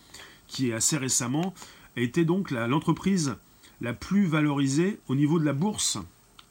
qui 0.48 0.70
est 0.70 0.74
assez 0.74 0.98
récemment 0.98 1.54
été 1.96 2.26
donc 2.26 2.52
l'entreprise 2.52 3.36
la, 3.82 3.94
plus 3.94 4.26
valorisée 4.26 5.00
au 5.08 5.16
niveau 5.16 5.40
de 5.40 5.46
la 5.46 5.54
bourse. 5.54 5.98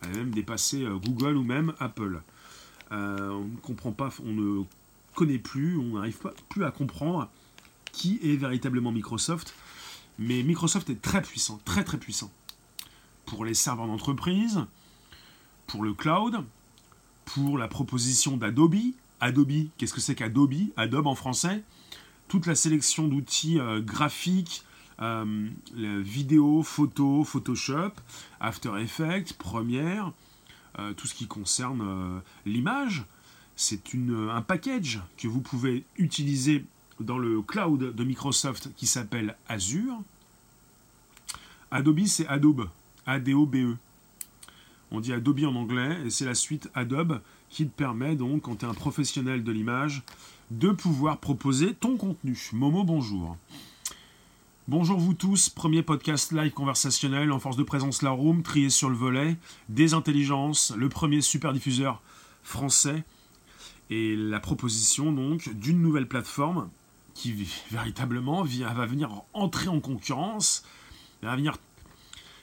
Elle 0.02 0.11
a 0.11 0.16
même 0.18 0.30
dépassé 0.30 0.85
euh, 0.85 0.97
Google 0.97 1.37
ou 1.37 1.42
même 1.42 1.73
Apple. 1.78 2.21
Euh, 2.93 3.31
on 3.31 3.45
ne 3.45 3.57
comprend 3.57 3.93
pas, 3.93 4.11
on 4.25 4.33
ne 4.33 4.62
connaît 5.14 5.38
plus, 5.38 5.76
on 5.76 5.97
n'arrive 5.97 6.19
pas 6.19 6.33
plus 6.49 6.64
à 6.64 6.71
comprendre 6.71 7.28
qui 7.93 8.21
est 8.23 8.37
véritablement 8.37 8.93
Microsoft. 8.93 9.55
Mais 10.19 10.43
Microsoft 10.43 10.88
est 10.90 11.00
très 11.00 11.23
puissant, 11.23 11.61
très 11.64 11.85
très 11.85 11.99
puissant 11.99 12.31
pour 13.26 13.45
les 13.45 13.55
serveurs 13.55 13.87
d'entreprise, 13.87 14.64
pour 15.66 15.83
le 15.83 15.93
cloud, 15.93 16.45
pour 17.25 17.59
la 17.59 17.69
proposition 17.69 18.37
d'Adobe. 18.37 18.76
Adobe, 19.21 19.69
qu'est-ce 19.76 19.93
que 19.93 20.00
c'est 20.00 20.14
qu'Adobe? 20.14 20.55
Adobe 20.76 21.07
en 21.07 21.14
français. 21.14 21.62
Toute 22.28 22.47
la 22.47 22.55
sélection 22.55 23.09
d'outils 23.09 23.59
euh, 23.59 23.81
graphiques, 23.81 24.64
euh, 25.00 25.49
vidéo, 25.75 26.62
photo, 26.62 27.25
Photoshop, 27.25 27.93
After 28.40 28.71
Effects, 28.78 29.35
Premiere, 29.35 30.12
euh, 30.78 30.92
tout 30.95 31.06
ce 31.06 31.14
qui 31.14 31.26
concerne 31.26 32.23
l'image. 32.45 33.04
C'est 33.56 33.80
un 33.95 34.42
package 34.42 35.00
que 35.16 35.28
vous 35.28 35.40
pouvez 35.40 35.85
utiliser 35.97 36.64
dans 37.00 37.18
le 37.18 37.40
cloud 37.42 37.95
de 37.95 38.04
Microsoft 38.04 38.71
qui 38.76 38.87
s'appelle 38.87 39.37
Azure. 39.49 39.99
Adobe, 41.71 42.04
c'est 42.06 42.26
Adobe. 42.26 42.68
A-D-O-B-E. 43.06 43.76
On 44.90 45.00
dit 45.00 45.12
Adobe 45.12 45.45
en 45.45 45.54
anglais, 45.54 45.99
et 46.04 46.11
c'est 46.11 46.25
la 46.25 46.35
suite 46.35 46.68
Adobe 46.75 47.21
qui 47.50 47.66
te 47.66 47.76
permet 47.76 48.16
donc, 48.16 48.42
quand 48.42 48.56
tu 48.56 48.64
es 48.64 48.68
un 48.68 48.75
professionnel 48.75 49.42
de 49.42 49.52
l'image, 49.52 50.02
de 50.50 50.71
pouvoir 50.71 51.18
proposer 51.18 51.75
ton 51.75 51.97
contenu. 51.97 52.38
Momo, 52.52 52.85
bonjour. 52.85 53.37
Bonjour 54.68 54.99
vous 54.99 55.14
tous, 55.14 55.49
premier 55.49 55.85
podcast 55.85 56.32
live 56.32 56.50
conversationnel 56.50 57.30
en 57.30 57.38
force 57.38 57.56
de 57.56 57.62
présence 57.62 58.02
La 58.02 58.11
Room, 58.11 58.42
trié 58.42 58.68
sur 58.68 58.90
le 58.90 58.96
volet, 58.96 59.37
des 59.68 59.94
intelligences, 59.94 60.73
le 60.76 60.88
premier 60.88 61.20
super 61.20 61.52
diffuseur 61.52 62.02
français, 62.42 63.04
et 63.90 64.16
la 64.16 64.40
proposition 64.40 65.12
donc 65.12 65.54
d'une 65.54 65.80
nouvelle 65.80 66.08
plateforme 66.08 66.68
qui 67.14 67.46
véritablement 67.70 68.42
va 68.42 68.87
venir 68.87 69.23
entrer 69.35 69.68
en 69.68 69.78
concurrence, 69.78 70.64
va 71.23 71.37
venir 71.37 71.58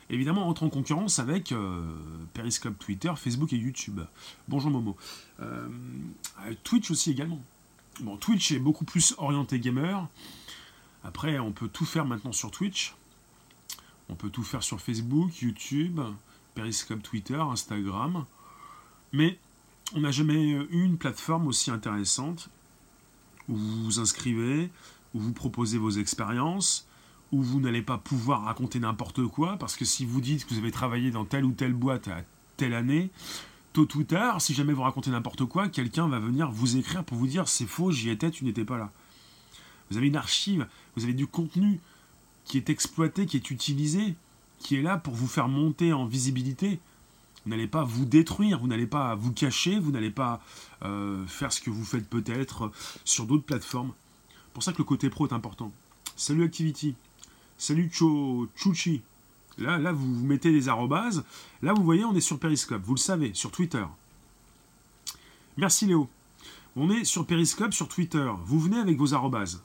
évidemment 0.10 0.48
entre 0.48 0.64
en 0.64 0.70
concurrence 0.70 1.20
avec 1.20 1.52
euh, 1.52 1.84
Periscope, 2.34 2.80
Twitter, 2.80 3.12
Facebook 3.18 3.52
et 3.52 3.58
YouTube. 3.58 4.00
Bonjour 4.48 4.72
Momo. 4.72 4.96
Euh, 5.42 5.68
Twitch 6.64 6.90
aussi 6.90 7.12
également. 7.12 7.42
Bon, 8.00 8.16
Twitch 8.16 8.54
est 8.54 8.60
beaucoup 8.60 8.86
plus 8.86 9.14
orienté 9.18 9.60
gamer. 9.60 10.08
Après, 11.04 11.40
on 11.40 11.52
peut 11.52 11.68
tout 11.68 11.86
faire 11.86 12.06
maintenant 12.06 12.32
sur 12.32 12.52
Twitch. 12.52 12.96
On 14.10 14.16
peut 14.16 14.30
tout 14.30 14.44
faire 14.44 14.64
sur 14.64 14.80
Facebook, 14.82 15.42
YouTube, 15.42 16.00
Periscope, 16.56 17.04
Twitter, 17.04 17.36
Instagram. 17.36 18.26
Mais 19.12 19.38
on 19.94 20.02
n'a 20.02 20.12
jamais 20.12 20.42
eu 20.50 20.68
une 20.72 20.98
plateforme 20.98 21.48
aussi 21.48 21.72
intéressante 21.72 22.50
où 23.50 23.56
vous 23.56 23.84
vous 23.84 24.00
inscrivez, 24.00 24.70
où 25.14 25.20
vous 25.20 25.34
proposez 25.34 25.78
vos 25.78 25.92
expériences, 25.92 26.88
où 27.32 27.42
vous 27.42 27.60
n'allez 27.60 27.82
pas 27.82 27.98
pouvoir 27.98 28.44
raconter 28.44 28.80
n'importe 28.80 29.26
quoi, 29.28 29.58
parce 29.58 29.76
que 29.76 29.86
si 29.86 30.06
vous 30.06 30.22
dites 30.22 30.46
que 30.46 30.54
vous 30.54 30.60
avez 30.60 30.72
travaillé 30.72 31.12
dans 31.12 31.26
telle 31.26 31.46
ou 31.46 31.52
telle 31.52 31.74
boîte 31.74 32.08
à 32.08 32.22
telle 32.58 32.74
année, 32.74 33.10
tôt 33.74 33.88
ou 33.96 34.04
tard, 34.04 34.42
si 34.42 34.54
jamais 34.54 34.74
vous 34.74 34.84
racontez 34.84 35.10
n'importe 35.10 35.46
quoi, 35.46 35.68
quelqu'un 35.68 36.08
va 36.08 36.20
venir 36.20 36.52
vous 36.52 36.78
écrire 36.78 37.04
pour 37.04 37.18
vous 37.18 37.28
dire 37.28 37.48
c'est 37.48 37.66
faux, 37.66 37.92
j'y 37.92 38.10
étais, 38.10 38.32
tu 38.32 38.46
n'étais 38.46 38.66
pas 38.66 38.78
là. 38.78 38.92
Vous 39.90 39.98
avez 39.98 40.08
une 40.08 40.16
archive, 40.16 40.68
vous 40.96 41.04
avez 41.04 41.14
du 41.14 41.28
contenu 41.28 41.80
qui 42.46 42.58
est 42.58 42.70
exploité, 42.70 43.26
qui 43.26 43.38
est 43.38 43.52
utilisé, 43.52 44.16
qui 44.60 44.76
est 44.76 44.82
là 44.82 44.98
pour 44.98 45.14
vous 45.14 45.28
faire 45.28 45.48
monter 45.48 45.94
en 45.94 46.06
visibilité. 46.06 46.80
Vous 47.44 47.50
n'allez 47.50 47.68
pas 47.68 47.84
vous 47.84 48.06
détruire, 48.06 48.60
vous 48.60 48.68
n'allez 48.68 48.88
pas 48.88 49.16
vous 49.16 49.34
cacher, 49.34 49.78
vous 49.80 49.92
n'allez 49.92 50.12
pas 50.12 50.42
euh, 50.84 51.26
faire 51.28 51.52
ce 51.52 51.62
que 51.62 51.70
vous 51.70 51.84
faites 51.84 52.10
peut-être 52.10 52.72
sur 53.04 53.26
d'autres 53.26 53.44
plateformes. 53.44 53.92
C'est 54.30 54.54
pour 54.54 54.64
ça 54.64 54.72
que 54.72 54.78
le 54.78 54.84
côté 54.86 55.10
pro 55.10 55.28
est 55.28 55.34
important. 55.34 55.72
Salut 56.16 56.44
Activity. 56.44 56.96
Salut 57.58 57.92
Chuchi. 58.56 59.02
Là, 59.58 59.78
là, 59.78 59.92
vous, 59.92 60.16
vous 60.16 60.26
mettez 60.26 60.52
des 60.52 60.70
arrobases. 60.70 61.24
Là, 61.62 61.74
vous 61.74 61.84
voyez, 61.84 62.06
on 62.06 62.16
est 62.16 62.22
sur 62.22 62.40
Periscope. 62.40 62.82
Vous 62.84 62.96
le 62.96 63.00
savez, 63.00 63.34
sur 63.34 63.52
Twitter. 63.52 63.86
Merci 65.58 65.86
Léo. 65.86 66.10
On 66.76 66.90
est 66.90 67.04
sur 67.04 67.26
Periscope, 67.26 67.74
sur 67.74 67.88
Twitter. 67.88 68.32
Vous 68.46 68.60
venez 68.60 68.80
avec 68.80 68.98
vos 68.98 69.14
arrobases. 69.14 69.62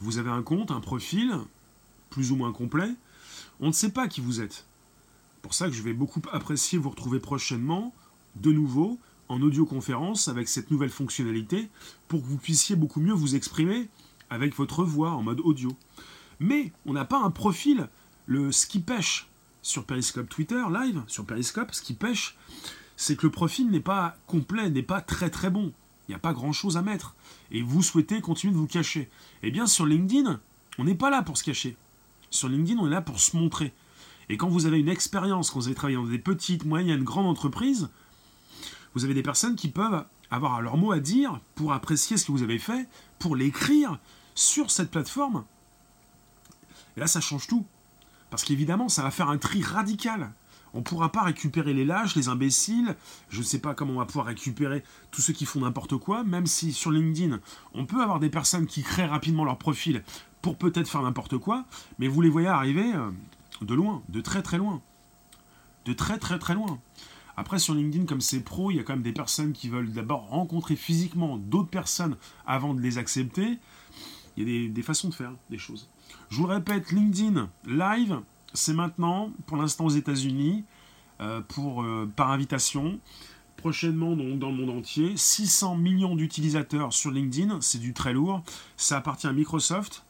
Vous 0.00 0.18
avez 0.18 0.30
un 0.30 0.42
compte, 0.42 0.70
un 0.70 0.80
profil, 0.80 1.34
plus 2.10 2.32
ou 2.32 2.36
moins 2.36 2.52
complet. 2.52 2.90
On 3.60 3.68
ne 3.68 3.72
sait 3.72 3.90
pas 3.90 4.08
qui 4.08 4.20
vous 4.20 4.40
êtes. 4.40 4.66
Pour 5.42 5.54
ça 5.54 5.68
que 5.68 5.74
je 5.74 5.82
vais 5.82 5.92
beaucoup 5.92 6.20
apprécier 6.32 6.78
vous 6.78 6.90
retrouver 6.90 7.20
prochainement, 7.20 7.94
de 8.36 8.52
nouveau, 8.52 8.98
en 9.28 9.40
audioconférence 9.40 10.28
avec 10.28 10.48
cette 10.48 10.70
nouvelle 10.70 10.90
fonctionnalité, 10.90 11.68
pour 12.08 12.20
que 12.20 12.26
vous 12.26 12.36
puissiez 12.36 12.76
beaucoup 12.76 13.00
mieux 13.00 13.12
vous 13.12 13.34
exprimer 13.34 13.88
avec 14.30 14.54
votre 14.54 14.84
voix 14.84 15.12
en 15.12 15.22
mode 15.22 15.40
audio. 15.40 15.74
Mais 16.40 16.72
on 16.84 16.92
n'a 16.92 17.04
pas 17.04 17.18
un 17.18 17.30
profil, 17.30 17.88
le 18.26 18.52
ski 18.52 18.80
pêche 18.80 19.28
sur 19.62 19.84
Periscope 19.84 20.28
Twitter, 20.28 20.62
live, 20.72 21.02
sur 21.06 21.24
Periscope, 21.24 21.74
ce 21.74 21.82
qui 21.82 21.94
pêche, 21.94 22.36
c'est 22.96 23.16
que 23.16 23.26
le 23.26 23.32
profil 23.32 23.70
n'est 23.70 23.80
pas 23.80 24.16
complet, 24.26 24.70
n'est 24.70 24.82
pas 24.82 25.00
très 25.00 25.30
très 25.30 25.50
bon. 25.50 25.72
Il 26.08 26.12
n'y 26.12 26.16
a 26.16 26.20
pas 26.20 26.32
grand 26.32 26.52
chose 26.52 26.76
à 26.76 26.82
mettre. 26.82 27.14
Et 27.50 27.62
vous 27.62 27.82
souhaitez 27.82 28.20
continuer 28.20 28.52
de 28.52 28.58
vous 28.58 28.66
cacher. 28.66 29.10
Eh 29.42 29.50
bien, 29.50 29.66
sur 29.66 29.86
LinkedIn, 29.86 30.40
on 30.78 30.84
n'est 30.84 30.94
pas 30.94 31.10
là 31.10 31.22
pour 31.22 31.36
se 31.36 31.44
cacher. 31.44 31.76
Sur 32.30 32.48
LinkedIn, 32.48 32.78
on 32.80 32.86
est 32.86 32.90
là 32.90 33.02
pour 33.02 33.20
se 33.20 33.36
montrer. 33.36 33.72
Et 34.28 34.36
quand 34.36 34.48
vous 34.48 34.66
avez 34.66 34.78
une 34.78 34.88
expérience, 34.88 35.50
quand 35.50 35.60
vous 35.60 35.66
avez 35.66 35.74
travaillé 35.74 35.96
dans 35.96 36.04
des 36.04 36.18
petites, 36.18 36.64
moyennes, 36.64 37.04
grandes 37.04 37.26
entreprises, 37.26 37.88
vous 38.94 39.04
avez 39.04 39.14
des 39.14 39.22
personnes 39.22 39.56
qui 39.56 39.68
peuvent 39.68 40.04
avoir 40.30 40.60
leur 40.60 40.76
mot 40.76 40.92
à 40.92 41.00
dire 41.00 41.40
pour 41.54 41.72
apprécier 41.72 42.16
ce 42.16 42.26
que 42.26 42.32
vous 42.32 42.42
avez 42.42 42.58
fait, 42.58 42.88
pour 43.18 43.36
l'écrire 43.36 43.98
sur 44.34 44.70
cette 44.70 44.90
plateforme 44.90 45.44
et 46.96 47.00
là, 47.00 47.06
ça 47.06 47.20
change 47.20 47.46
tout. 47.46 47.64
Parce 48.30 48.42
qu'évidemment, 48.42 48.88
ça 48.88 49.02
va 49.02 49.10
faire 49.10 49.28
un 49.28 49.38
tri 49.38 49.62
radical. 49.62 50.32
On 50.76 50.80
ne 50.80 50.84
pourra 50.84 51.10
pas 51.10 51.22
récupérer 51.22 51.72
les 51.72 51.86
lâches, 51.86 52.14
les 52.16 52.28
imbéciles. 52.28 52.94
Je 53.30 53.38
ne 53.38 53.44
sais 53.44 53.60
pas 53.60 53.72
comment 53.72 53.94
on 53.94 53.98
va 53.98 54.04
pouvoir 54.04 54.26
récupérer 54.26 54.84
tous 55.10 55.22
ceux 55.22 55.32
qui 55.32 55.46
font 55.46 55.60
n'importe 55.60 55.96
quoi, 55.96 56.22
même 56.22 56.44
si 56.44 56.74
sur 56.74 56.90
LinkedIn, 56.90 57.40
on 57.72 57.86
peut 57.86 58.02
avoir 58.02 58.20
des 58.20 58.28
personnes 58.28 58.66
qui 58.66 58.82
créent 58.82 59.06
rapidement 59.06 59.44
leur 59.44 59.56
profil 59.56 60.02
pour 60.42 60.58
peut-être 60.58 60.88
faire 60.88 61.00
n'importe 61.00 61.38
quoi, 61.38 61.64
mais 61.98 62.08
vous 62.08 62.20
les 62.20 62.28
voyez 62.28 62.48
arriver 62.48 62.92
euh, 62.94 63.10
de 63.62 63.72
loin, 63.72 64.02
de 64.10 64.20
très 64.20 64.42
très 64.42 64.58
loin. 64.58 64.82
De 65.86 65.94
très 65.94 66.18
très 66.18 66.38
très 66.38 66.54
loin. 66.54 66.78
Après, 67.38 67.58
sur 67.58 67.72
LinkedIn, 67.72 68.04
comme 68.04 68.20
c'est 68.20 68.40
pro, 68.40 68.70
il 68.70 68.76
y 68.76 68.80
a 68.80 68.82
quand 68.82 68.92
même 68.92 69.02
des 69.02 69.12
personnes 69.12 69.54
qui 69.54 69.70
veulent 69.70 69.90
d'abord 69.90 70.28
rencontrer 70.28 70.76
physiquement 70.76 71.38
d'autres 71.38 71.70
personnes 71.70 72.16
avant 72.46 72.74
de 72.74 72.82
les 72.82 72.98
accepter. 72.98 73.58
Il 74.36 74.46
y 74.46 74.66
a 74.66 74.68
des, 74.68 74.82
façons 74.82 75.08
de 75.08 75.14
faire 75.14 75.32
des 75.48 75.58
choses. 75.58 75.88
Je 76.28 76.36
vous 76.36 76.46
répète, 76.46 76.92
LinkedIn 76.92 77.48
Live, 77.66 78.20
c'est 78.56 78.74
maintenant, 78.74 79.30
pour 79.46 79.56
l'instant 79.56 79.84
aux 79.84 79.90
États-Unis, 79.90 80.64
euh, 81.20 81.40
euh, 81.58 82.06
par 82.06 82.30
invitation. 82.30 82.98
Prochainement, 83.56 84.16
donc, 84.16 84.38
dans 84.38 84.50
le 84.50 84.56
monde 84.56 84.78
entier, 84.78 85.16
600 85.16 85.76
millions 85.76 86.14
d'utilisateurs 86.14 86.92
sur 86.92 87.10
LinkedIn, 87.10 87.58
c'est 87.60 87.78
du 87.78 87.94
très 87.94 88.12
lourd. 88.12 88.42
Ça 88.76 88.98
appartient 88.98 89.26
à 89.26 89.32
Microsoft. 89.32 90.04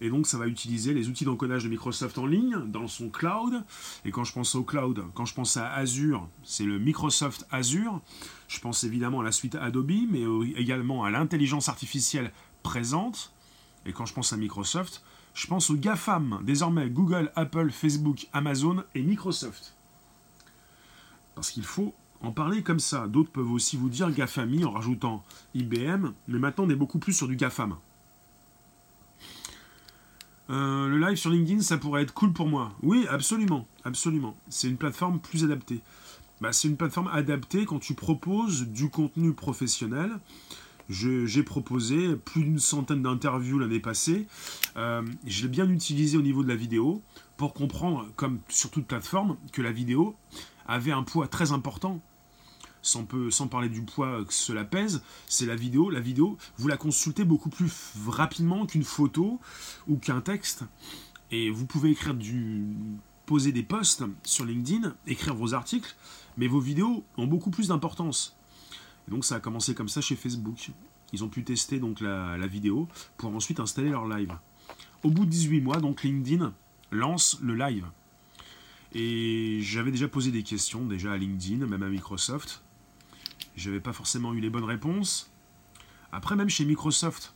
Et 0.00 0.08
donc, 0.08 0.26
ça 0.26 0.38
va 0.38 0.46
utiliser 0.46 0.92
les 0.92 1.08
outils 1.08 1.24
d'encodage 1.24 1.64
de 1.64 1.68
Microsoft 1.68 2.18
en 2.18 2.26
ligne 2.26 2.56
dans 2.66 2.88
son 2.88 3.10
cloud. 3.10 3.62
Et 4.04 4.10
quand 4.10 4.24
je 4.24 4.32
pense 4.32 4.54
au 4.54 4.64
cloud, 4.64 5.04
quand 5.14 5.24
je 5.24 5.34
pense 5.34 5.56
à 5.56 5.72
Azure, 5.72 6.26
c'est 6.42 6.64
le 6.64 6.78
Microsoft 6.78 7.46
Azure. 7.50 8.00
Je 8.48 8.60
pense 8.60 8.84
évidemment 8.84 9.20
à 9.20 9.24
la 9.24 9.32
suite 9.32 9.54
Adobe, 9.54 9.92
mais 10.10 10.22
également 10.56 11.04
à 11.04 11.10
l'intelligence 11.10 11.68
artificielle 11.68 12.32
présente. 12.62 13.32
Et 13.86 13.92
quand 13.92 14.06
je 14.06 14.14
pense 14.14 14.32
à 14.32 14.36
Microsoft, 14.36 15.02
je 15.34 15.46
pense 15.48 15.68
aux 15.70 15.76
GAFAM, 15.76 16.40
désormais 16.42 16.88
Google, 16.88 17.30
Apple, 17.34 17.70
Facebook, 17.70 18.28
Amazon 18.32 18.84
et 18.94 19.02
Microsoft. 19.02 19.74
Parce 21.34 21.50
qu'il 21.50 21.64
faut 21.64 21.92
en 22.20 22.30
parler 22.30 22.62
comme 22.62 22.80
ça. 22.80 23.08
D'autres 23.08 23.30
peuvent 23.30 23.50
aussi 23.50 23.76
vous 23.76 23.88
dire 23.88 24.10
GAFAMI 24.10 24.64
en 24.64 24.70
rajoutant 24.70 25.24
IBM, 25.54 26.12
mais 26.28 26.38
maintenant 26.38 26.64
on 26.64 26.70
est 26.70 26.76
beaucoup 26.76 26.98
plus 26.98 27.12
sur 27.12 27.28
du 27.28 27.36
GAFAM. 27.36 27.74
Euh, 30.50 30.88
le 30.88 30.98
live 30.98 31.16
sur 31.16 31.30
LinkedIn, 31.30 31.62
ça 31.62 31.78
pourrait 31.78 32.02
être 32.02 32.14
cool 32.14 32.32
pour 32.32 32.48
moi. 32.48 32.72
Oui, 32.82 33.06
absolument, 33.08 33.66
absolument. 33.84 34.36
C'est 34.48 34.68
une 34.68 34.76
plateforme 34.76 35.18
plus 35.18 35.42
adaptée. 35.42 35.80
Bah, 36.40 36.52
c'est 36.52 36.68
une 36.68 36.76
plateforme 36.76 37.08
adaptée 37.08 37.64
quand 37.64 37.78
tu 37.78 37.94
proposes 37.94 38.68
du 38.68 38.90
contenu 38.90 39.32
professionnel. 39.32 40.10
J'ai 40.88 41.42
proposé 41.42 42.14
plus 42.16 42.44
d'une 42.44 42.58
centaine 42.58 43.02
d'interviews 43.02 43.58
l'année 43.58 43.80
passée. 43.80 44.26
Euh, 44.76 45.02
je 45.26 45.42
l'ai 45.42 45.48
bien 45.48 45.68
utilisé 45.68 46.18
au 46.18 46.22
niveau 46.22 46.42
de 46.42 46.48
la 46.48 46.56
vidéo 46.56 47.02
pour 47.36 47.54
comprendre, 47.54 48.06
comme 48.16 48.38
sur 48.48 48.70
toute 48.70 48.86
plateforme, 48.86 49.36
que 49.52 49.62
la 49.62 49.72
vidéo 49.72 50.14
avait 50.66 50.92
un 50.92 51.02
poids 51.02 51.28
très 51.28 51.52
important. 51.52 52.00
Sans, 52.82 53.06
sans 53.30 53.48
parler 53.48 53.70
du 53.70 53.80
poids 53.80 54.26
que 54.26 54.34
cela 54.34 54.62
pèse, 54.62 55.02
c'est 55.26 55.46
la 55.46 55.56
vidéo. 55.56 55.88
La 55.88 56.00
vidéo, 56.00 56.36
vous 56.58 56.68
la 56.68 56.76
consultez 56.76 57.24
beaucoup 57.24 57.48
plus 57.48 57.72
rapidement 58.06 58.66
qu'une 58.66 58.84
photo 58.84 59.40
ou 59.88 59.96
qu'un 59.96 60.20
texte. 60.20 60.64
Et 61.30 61.50
vous 61.50 61.64
pouvez 61.64 61.90
écrire 61.92 62.12
du, 62.12 62.66
poser 63.26 63.52
des 63.52 63.62
posts 63.62 64.04
sur 64.22 64.44
LinkedIn, 64.44 64.94
écrire 65.06 65.34
vos 65.34 65.54
articles, 65.54 65.94
mais 66.36 66.46
vos 66.46 66.60
vidéos 66.60 67.04
ont 67.16 67.26
beaucoup 67.26 67.50
plus 67.50 67.68
d'importance. 67.68 68.36
Et 69.06 69.10
donc 69.10 69.24
ça 69.24 69.36
a 69.36 69.40
commencé 69.40 69.74
comme 69.74 69.88
ça 69.88 70.00
chez 70.00 70.16
Facebook. 70.16 70.70
Ils 71.12 71.22
ont 71.22 71.28
pu 71.28 71.44
tester 71.44 71.78
donc 71.78 72.00
la, 72.00 72.46
vidéo 72.46 72.88
pour 73.16 73.34
ensuite 73.34 73.60
installer 73.60 73.90
leur 73.90 74.06
live. 74.06 74.36
Au 75.02 75.10
bout 75.10 75.26
de 75.26 75.30
18 75.30 75.60
mois, 75.60 75.76
donc 75.76 76.02
LinkedIn 76.02 76.52
lance 76.90 77.38
le 77.42 77.54
live. 77.54 77.86
Et 78.92 79.58
j'avais 79.62 79.90
déjà 79.90 80.08
posé 80.08 80.30
des 80.30 80.42
questions 80.42 80.84
déjà 80.86 81.12
à 81.12 81.16
LinkedIn, 81.16 81.66
même 81.66 81.82
à 81.82 81.88
Microsoft. 81.88 82.62
J'avais 83.56 83.80
pas 83.80 83.92
forcément 83.92 84.32
eu 84.34 84.40
les 84.40 84.50
bonnes 84.50 84.64
réponses. 84.64 85.30
Après, 86.12 86.36
même 86.36 86.48
chez 86.48 86.64
Microsoft, 86.64 87.34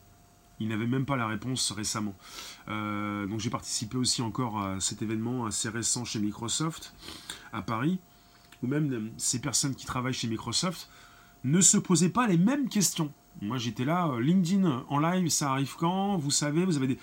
ils 0.60 0.68
n'avaient 0.68 0.86
même 0.86 1.04
pas 1.04 1.16
la 1.16 1.26
réponse 1.26 1.70
récemment. 1.72 2.14
Euh, 2.68 3.26
donc 3.26 3.40
j'ai 3.40 3.50
participé 3.50 3.96
aussi 3.96 4.22
encore 4.22 4.60
à 4.60 4.80
cet 4.80 5.02
événement 5.02 5.46
assez 5.46 5.68
récent 5.68 6.04
chez 6.04 6.18
Microsoft 6.18 6.94
à 7.52 7.62
Paris, 7.62 7.98
où 8.62 8.66
même 8.66 9.10
ces 9.18 9.40
personnes 9.40 9.74
qui 9.74 9.86
travaillent 9.86 10.14
chez 10.14 10.28
Microsoft 10.28 10.88
ne 11.44 11.60
se 11.60 11.76
posaient 11.76 12.08
pas 12.10 12.26
les 12.26 12.38
mêmes 12.38 12.68
questions. 12.68 13.12
Moi 13.40 13.58
j'étais 13.58 13.84
là, 13.84 14.08
euh, 14.08 14.20
LinkedIn 14.20 14.84
en 14.88 14.98
live, 14.98 15.28
ça 15.28 15.52
arrive 15.52 15.74
quand 15.78 16.16
Vous 16.18 16.30
savez, 16.30 16.64
vous 16.64 16.76
avez 16.76 16.88
des... 16.88 16.98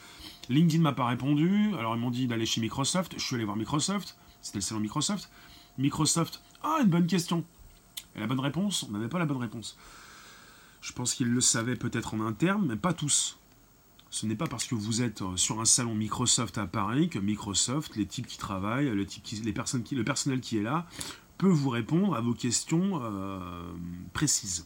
LinkedIn 0.49 0.83
m'a 0.83 0.93
pas 0.93 1.05
répondu, 1.05 1.73
alors 1.77 1.95
ils 1.95 1.99
m'ont 1.99 2.11
dit 2.11 2.27
d'aller 2.27 2.45
chez 2.45 2.61
Microsoft, 2.61 3.13
je 3.17 3.23
suis 3.23 3.35
allé 3.35 3.45
voir 3.45 3.57
Microsoft, 3.57 4.17
c'était 4.41 4.59
le 4.59 4.61
salon 4.61 4.79
Microsoft. 4.79 5.31
Microsoft, 5.77 6.41
ah 6.63 6.79
une 6.81 6.89
bonne 6.89 7.07
question. 7.07 7.43
Et 8.15 8.19
la 8.19 8.27
bonne 8.27 8.39
réponse, 8.39 8.85
on 8.87 8.91
n'avait 8.91 9.09
pas 9.09 9.19
la 9.19 9.25
bonne 9.25 9.37
réponse. 9.37 9.77
Je 10.81 10.93
pense 10.93 11.15
qu'ils 11.15 11.27
le 11.27 11.41
savaient 11.41 11.75
peut-être 11.75 12.13
en 12.13 12.21
interne, 12.21 12.65
mais 12.67 12.75
pas 12.75 12.93
tous. 12.93 13.39
Ce 14.11 14.25
n'est 14.25 14.35
pas 14.35 14.47
parce 14.47 14.65
que 14.65 14.75
vous 14.75 15.01
êtes 15.01 15.23
euh, 15.23 15.35
sur 15.35 15.59
un 15.59 15.65
salon 15.65 15.95
Microsoft 15.95 16.57
à 16.57 16.67
Paris 16.67 17.09
que 17.09 17.19
Microsoft, 17.19 17.95
les 17.95 18.05
types 18.05 18.27
qui 18.27 18.37
travaillent, 18.37 18.89
le 18.89 20.03
personnel 20.03 20.39
qui 20.41 20.57
est 20.57 20.63
là, 20.63 20.85
peut 21.37 21.47
vous 21.47 21.69
répondre 21.69 22.15
à 22.15 22.21
vos 22.21 22.33
questions 22.33 23.01
euh, 23.01 23.39
précises. 24.13 24.65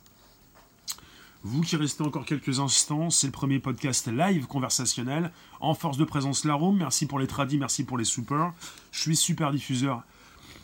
Vous 1.42 1.62
qui 1.62 1.78
restez 1.78 2.04
encore 2.04 2.26
quelques 2.26 2.60
instants, 2.60 3.10
c'est 3.10 3.28
le 3.28 3.32
premier 3.32 3.60
podcast 3.60 4.10
live 4.12 4.46
conversationnel 4.46 5.32
en 5.62 5.74
force 5.74 5.98
de 5.98 6.04
présence 6.04 6.44
la 6.44 6.54
room. 6.54 6.78
Merci 6.78 7.06
pour 7.06 7.18
les 7.18 7.28
tradis, 7.28 7.58
merci 7.58 7.86
pour 7.86 7.98
les 7.98 8.04
super. 8.04 8.54
Je 8.92 9.00
suis 9.00 9.16
super 9.16 9.52
diffuseur, 9.52 10.04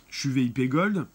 je 0.10 0.20
suis 0.20 0.30
VIP 0.30 0.70
Gold, 0.70 1.08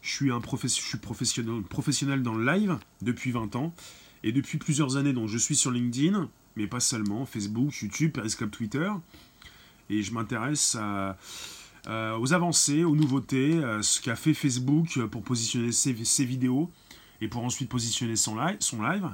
je 0.00 0.10
suis 0.10 0.30
un 0.30 0.40
professionnel, 0.40 1.62
professionnel 1.62 2.22
dans 2.22 2.34
le 2.34 2.44
live 2.44 2.78
depuis 3.02 3.32
20 3.32 3.54
ans 3.56 3.74
et 4.22 4.32
depuis 4.32 4.56
plusieurs 4.56 4.96
années 4.96 5.12
donc 5.12 5.28
je 5.28 5.36
suis 5.36 5.56
sur 5.56 5.70
LinkedIn, 5.70 6.30
mais 6.56 6.66
pas 6.66 6.80
seulement, 6.80 7.26
Facebook, 7.26 7.74
YouTube, 7.82 8.12
Periscope, 8.12 8.50
Twitter. 8.50 8.90
Et 9.90 10.02
je 10.02 10.12
m'intéresse 10.14 10.74
aux 11.88 12.32
avancées, 12.32 12.84
aux 12.84 12.94
nouveautés, 12.94 13.62
à 13.62 13.82
ce 13.82 14.00
qu'a 14.00 14.16
fait 14.16 14.34
Facebook 14.34 15.04
pour 15.06 15.22
positionner 15.22 15.72
ses, 15.72 15.92
vidéos 16.24 16.70
et 17.20 17.28
pour 17.28 17.44
ensuite 17.44 17.68
positionner 17.68 18.16
son 18.16 18.36
live, 18.36 18.56
son 18.60 18.82
live. 18.82 19.08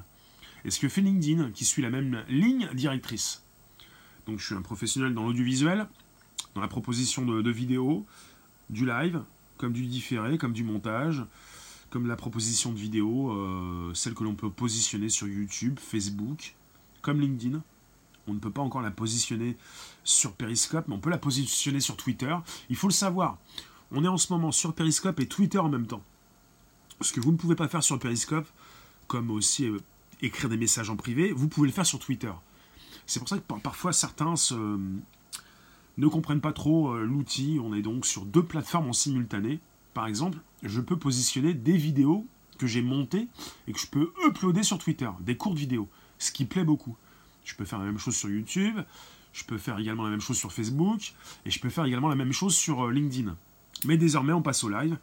Et 0.65 0.71
ce 0.71 0.81
que 0.81 0.89
fait 0.89 1.01
LinkedIn, 1.01 1.51
qui 1.53 1.65
suit 1.65 1.83
la 1.83 1.91
même 1.91 2.25
ligne 2.29 2.69
directrice. 2.75 3.43
Donc 4.27 4.39
je 4.39 4.45
suis 4.45 4.55
un 4.55 4.63
professionnel 4.63 5.15
dans 5.15 5.25
l'audiovisuel, 5.25 5.87
dans 6.55 6.61
la 6.61 6.69
proposition 6.69 7.25
de, 7.25 7.51
vidéos, 7.51 8.05
du 8.69 8.85
live, 8.85 9.23
comme 9.57 9.73
du 9.73 9.87
différé, 9.87 10.37
comme 10.37 10.53
du 10.53 10.65
montage, 10.65 11.25
comme 11.91 12.07
la 12.07 12.17
proposition 12.17 12.73
de 12.73 12.79
vidéos, 12.79 13.31
euh, 13.31 13.93
celle 13.95 14.15
que 14.15 14.25
l'on 14.25 14.35
peut 14.35 14.51
positionner 14.51 15.09
sur 15.09 15.27
YouTube, 15.27 15.79
Facebook, 15.81 16.55
comme 17.01 17.21
LinkedIn. 17.21 17.63
On 18.27 18.35
ne 18.35 18.39
peut 18.39 18.51
pas 18.51 18.61
encore 18.61 18.83
la 18.83 18.91
positionner 18.91 19.57
sur 20.09 20.33
Periscope, 20.33 20.87
mais 20.89 20.95
on 20.95 20.99
peut 20.99 21.11
la 21.11 21.19
positionner 21.19 21.81
sur 21.81 21.97
Twitter. 21.97 22.35
Il 22.71 22.77
faut 22.77 22.89
le 22.89 22.93
savoir. 22.93 23.39
On 23.91 24.05
est 24.05 24.09
en 24.09 24.17
ce 24.17 24.33
moment 24.33 24.53
sur 24.53 24.75
Periscope 24.75 25.21
et 25.21 25.27
Twitter 25.27 25.59
en 25.59 25.69
même 25.69 25.87
temps. 25.87 26.03
Ce 27.01 27.13
que 27.13 27.21
vous 27.21 27.33
ne 27.33 27.37
pouvez 27.37 27.55
pas 27.55 27.69
faire 27.69 27.83
sur 27.83 27.99
Periscope, 27.99 28.47
comme 29.07 29.31
aussi 29.31 29.67
euh, 29.67 29.79
écrire 30.21 30.49
des 30.49 30.57
messages 30.57 30.91
en 30.91 30.97
privé, 30.97 31.33
vous 31.33 31.49
pouvez 31.49 31.69
le 31.69 31.73
faire 31.73 31.87
sur 31.87 31.99
Twitter. 31.99 32.33
C'est 33.07 33.21
pour 33.21 33.29
ça 33.29 33.39
que 33.39 33.43
parfois 33.59 33.93
certains 33.93 34.35
ne 34.53 36.09
comprennent 36.09 36.41
pas 36.41 36.53
trop 36.53 36.93
euh, 36.93 37.05
l'outil. 37.05 37.59
On 37.63 37.75
est 37.75 37.83
donc 37.83 38.05
sur 38.05 38.25
deux 38.25 38.43
plateformes 38.43 38.89
en 38.89 38.93
simultané. 38.93 39.61
Par 39.95 40.07
exemple, 40.07 40.39
je 40.63 40.81
peux 40.81 40.99
positionner 40.99 41.55
des 41.55 41.77
vidéos 41.77 42.27
que 42.59 42.67
j'ai 42.67 42.83
montées 42.83 43.29
et 43.69 43.73
que 43.73 43.79
je 43.79 43.87
peux 43.87 44.13
uploader 44.27 44.63
sur 44.63 44.79
Twitter, 44.79 45.09
des 45.21 45.37
courtes 45.37 45.57
vidéos 45.57 45.89
ce 46.19 46.33
qui 46.33 46.45
plaît 46.45 46.65
beaucoup. 46.65 46.97
Je 47.45 47.55
peux 47.55 47.65
faire 47.65 47.79
la 47.79 47.87
même 47.87 47.99
chose 47.99 48.17
sur 48.17 48.29
YouTube, 48.29 48.79
je 49.33 49.45
peux 49.45 49.59
faire 49.59 49.79
également 49.79 50.05
la 50.05 50.11
même 50.11 50.21
chose 50.21 50.37
sur 50.37 50.53
Facebook, 50.53 51.13
et 51.45 51.51
je 51.51 51.61
peux 51.61 51.71
faire 51.71 51.85
également 51.85 52.09
la 52.09 52.15
même 52.15 52.33
chose 52.33 52.55
sur 52.55 52.87
euh, 52.87 52.93
LinkedIn. 52.93 53.37
Mais 53.85 53.97
désormais, 53.97 54.33
on 54.33 54.43
passe 54.43 54.65
au 54.65 54.69
live, 54.69 54.97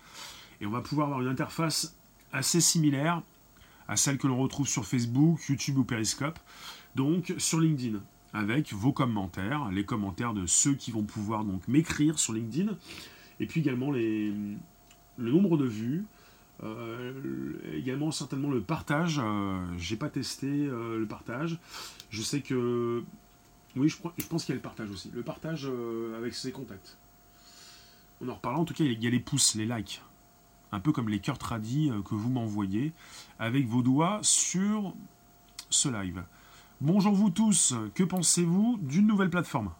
et 0.62 0.66
on 0.66 0.72
va 0.72 0.82
pouvoir 0.82 1.08
avoir 1.08 1.22
une 1.22 1.28
interface 1.28 1.96
assez 2.32 2.62
similaire 2.62 3.22
à 3.88 3.96
celle 3.96 4.18
que 4.18 4.28
l'on 4.28 4.38
retrouve 4.38 4.68
sur 4.68 4.86
Facebook, 4.86 5.40
YouTube 5.48 5.78
ou 5.78 5.84
Periscope, 5.84 6.40
donc 6.96 7.34
sur 7.38 7.60
LinkedIn, 7.60 8.00
avec 8.34 8.74
vos 8.74 8.92
commentaires, 8.92 9.70
les 9.72 9.86
commentaires 9.86 10.34
de 10.34 10.46
ceux 10.46 10.74
qui 10.74 10.92
vont 10.92 11.04
pouvoir 11.04 11.46
donc 11.46 11.68
m'écrire 11.68 12.20
sur 12.20 12.34
LinkedIn, 12.34 12.76
et 13.40 13.46
puis 13.46 13.62
également 13.62 13.92
le 13.92 14.58
nombre 15.18 15.58
de 15.58 15.66
vues, 15.66 16.06
euh, 16.64 17.54
également 17.74 18.12
certainement 18.12 18.50
le 18.50 18.62
partage. 18.62 19.20
Euh, 19.24 19.60
j'ai 19.78 19.98
pas 19.98 20.10
testé 20.10 20.48
euh, 20.48 21.00
le 21.00 21.06
partage. 21.06 21.58
Je 22.10 22.22
sais 22.22 22.42
que 22.42 23.04
oui, 23.76 23.90
je, 23.90 23.98
pense 24.28 24.46
qu'il 24.46 24.54
y 24.54 24.56
a 24.56 24.56
le 24.56 24.62
partage 24.62 24.90
aussi. 24.90 25.12
Le 25.14 25.24
partage 25.24 25.70
avec 26.18 26.34
ses 26.34 26.52
contacts. 26.52 26.98
On 28.22 28.30
en 28.30 28.36
reparlera. 28.36 28.62
En 28.62 28.66
tout 28.66 28.74
cas, 28.74 28.84
il 28.84 29.04
y 29.04 29.08
a 29.08 29.10
les 29.10 29.20
pouces, 29.20 29.56
les 29.56 29.66
likes. 29.66 30.02
Un 30.72 30.80
peu 30.80 30.92
comme 30.92 31.10
les 31.10 31.20
cœurs 31.20 31.38
tradis 31.38 31.92
que 32.06 32.16
vous 32.16 32.30
m'envoyez 32.30 32.94
avec 33.40 33.68
vos 33.68 33.82
doigts 33.82 34.20
sur 34.22 34.94
ce 35.70 35.90
live. 35.90 36.24
Bonjour 36.82 37.14
vous 37.14 37.30
tous. 37.30 37.74
Que 37.94 38.04
pensez-vous 38.04 38.78
d'une 38.82 39.08
nouvelle 39.08 39.30
plateforme? 39.30 39.72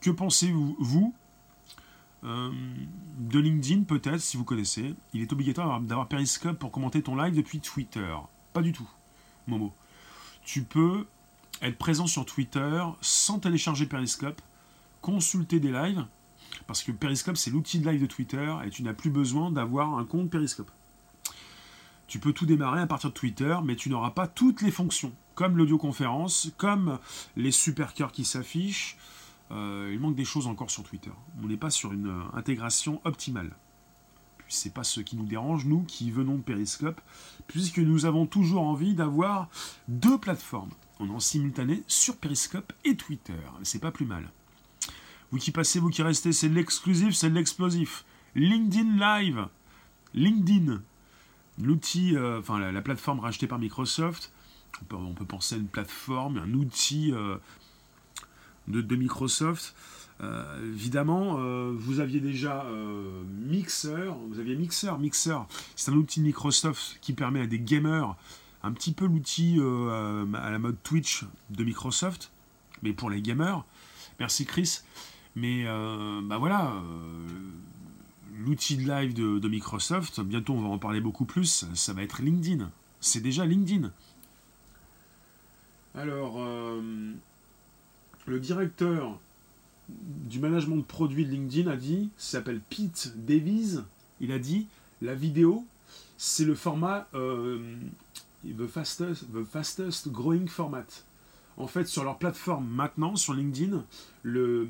Que 0.00 0.10
pensez-vous 0.10 0.76
vous 0.78 1.14
euh, 2.24 2.50
de 3.18 3.38
LinkedIn, 3.38 3.84
peut-être, 3.84 4.20
si 4.20 4.36
vous 4.36 4.44
connaissez? 4.44 4.94
Il 5.12 5.22
est 5.22 5.32
obligatoire 5.32 5.80
d'avoir 5.80 6.08
Periscope 6.08 6.58
pour 6.58 6.70
commenter 6.70 7.02
ton 7.02 7.16
live 7.16 7.34
depuis 7.34 7.60
Twitter. 7.60 8.14
Pas 8.52 8.62
du 8.62 8.72
tout, 8.72 8.88
Momo. 9.46 9.72
Tu 10.42 10.62
peux 10.62 11.06
être 11.68 11.78
présent 11.78 12.06
sur 12.06 12.26
Twitter 12.26 12.82
sans 13.00 13.38
télécharger 13.38 13.86
Periscope, 13.86 14.40
consulter 15.00 15.60
des 15.60 15.72
lives, 15.72 16.04
parce 16.66 16.82
que 16.82 16.92
Periscope, 16.92 17.36
c'est 17.36 17.50
l'outil 17.50 17.78
de 17.78 17.90
live 17.90 18.00
de 18.00 18.06
Twitter, 18.06 18.54
et 18.64 18.70
tu 18.70 18.82
n'as 18.82 18.94
plus 18.94 19.10
besoin 19.10 19.50
d'avoir 19.50 19.98
un 19.98 20.04
compte 20.04 20.30
Periscope. 20.30 20.70
Tu 22.06 22.18
peux 22.18 22.32
tout 22.32 22.46
démarrer 22.46 22.80
à 22.80 22.86
partir 22.86 23.10
de 23.10 23.14
Twitter, 23.14 23.56
mais 23.64 23.76
tu 23.76 23.90
n'auras 23.90 24.10
pas 24.10 24.26
toutes 24.26 24.62
les 24.62 24.70
fonctions. 24.70 25.12
comme 25.34 25.56
l'audioconférence, 25.56 26.52
comme 26.56 27.00
les 27.36 27.50
super 27.50 27.92
cœurs 27.92 28.12
qui 28.12 28.24
s'affichent. 28.24 28.96
Euh, 29.50 29.90
il 29.92 29.98
manque 29.98 30.14
des 30.14 30.24
choses 30.24 30.46
encore 30.46 30.70
sur 30.70 30.84
Twitter. 30.84 31.10
On 31.42 31.48
n'est 31.48 31.56
pas 31.56 31.70
sur 31.70 31.92
une 31.92 32.06
euh, 32.06 32.36
intégration 32.38 33.00
optimale. 33.04 33.50
C'est 34.48 34.72
pas 34.72 34.84
ce 34.84 35.00
qui 35.00 35.16
nous 35.16 35.24
dérange, 35.24 35.64
nous 35.64 35.82
qui 35.82 36.10
venons 36.10 36.36
de 36.36 36.42
Periscope, 36.42 37.00
puisque 37.46 37.78
nous 37.78 38.06
avons 38.06 38.26
toujours 38.26 38.62
envie 38.62 38.94
d'avoir 38.94 39.48
deux 39.88 40.18
plateformes. 40.18 40.70
En 41.00 41.18
simultané 41.18 41.82
sur 41.86 42.16
Periscope 42.16 42.72
et 42.84 42.96
Twitter. 42.96 43.34
C'est 43.62 43.80
pas 43.80 43.90
plus 43.90 44.06
mal. 44.06 44.30
Vous 45.30 45.38
qui 45.38 45.50
passez, 45.50 45.78
vous 45.78 45.90
qui 45.90 46.02
restez, 46.02 46.32
c'est 46.32 46.48
de 46.48 46.54
l'exclusif, 46.54 47.14
c'est 47.14 47.28
de 47.28 47.34
l'explosif. 47.34 48.04
LinkedIn 48.36 48.96
Live. 48.96 49.48
LinkedIn. 50.14 50.82
L'outil, 51.60 52.16
euh, 52.16 52.38
enfin 52.38 52.58
la, 52.58 52.80
plateforme 52.80 53.20
rachetée 53.20 53.46
par 53.46 53.58
Microsoft. 53.58 54.32
On 54.92 55.14
peut, 55.14 55.24
penser 55.24 55.56
à 55.56 55.58
une 55.58 55.68
plateforme, 55.68 56.38
un 56.38 56.54
outil 56.54 57.12
de, 58.68 58.96
Microsoft. 58.96 59.74
Euh, 60.20 60.72
évidemment, 60.72 61.38
euh, 61.38 61.72
vous 61.76 62.00
aviez 62.00 62.20
déjà 62.20 62.64
euh, 62.66 63.22
Mixer, 63.46 64.14
vous 64.28 64.38
aviez 64.38 64.54
Mixer, 64.54 64.96
Mixer, 64.98 65.38
c'est 65.74 65.90
un 65.90 65.94
outil 65.94 66.20
Microsoft 66.20 66.98
qui 67.00 67.12
permet 67.12 67.40
à 67.40 67.46
des 67.46 67.58
gamers, 67.58 68.14
un 68.62 68.72
petit 68.72 68.92
peu 68.92 69.06
l'outil 69.06 69.60
à 69.60 70.50
la 70.50 70.58
mode 70.58 70.76
Twitch 70.82 71.24
de 71.50 71.64
Microsoft, 71.64 72.30
mais 72.82 72.92
pour 72.92 73.10
les 73.10 73.20
gamers. 73.20 73.64
Merci 74.20 74.46
Chris. 74.46 74.80
Mais 75.36 75.64
bah 75.64 76.38
voilà, 76.38 76.72
l'outil 78.38 78.76
de 78.76 78.88
live 78.88 79.12
de, 79.12 79.48
Microsoft, 79.48 80.20
bientôt 80.20 80.54
on 80.54 80.62
va 80.62 80.68
en 80.68 80.78
parler 80.78 81.02
beaucoup 81.02 81.26
plus, 81.26 81.66
ça 81.74 81.92
va 81.92 82.02
être 82.02 82.22
LinkedIn. 82.22 82.70
C'est 83.00 83.20
déjà 83.20 83.44
LinkedIn. 83.44 83.90
Alors, 85.94 86.38
le 88.26 88.40
directeur 88.40 89.18
du 89.88 90.38
management 90.40 90.76
de 90.76 90.82
produits 90.82 91.24
de 91.24 91.30
LinkedIn 91.30 91.70
a 91.70 91.76
dit, 91.76 92.10
s'appelle 92.16 92.60
Pete 92.70 93.12
Davies, 93.16 93.80
il 94.20 94.32
a 94.32 94.38
dit, 94.38 94.66
la 95.02 95.14
vidéo, 95.14 95.64
c'est 96.16 96.44
le 96.44 96.54
format 96.54 97.08
euh, 97.14 97.58
the, 98.44 98.66
fastest, 98.66 99.24
the 99.32 99.44
fastest 99.44 100.08
growing 100.08 100.48
format. 100.48 100.86
En 101.56 101.66
fait, 101.66 101.86
sur 101.86 102.04
leur 102.04 102.18
plateforme 102.18 102.66
maintenant, 102.66 103.16
sur 103.16 103.34
LinkedIn, 103.34 103.84
le 104.22 104.68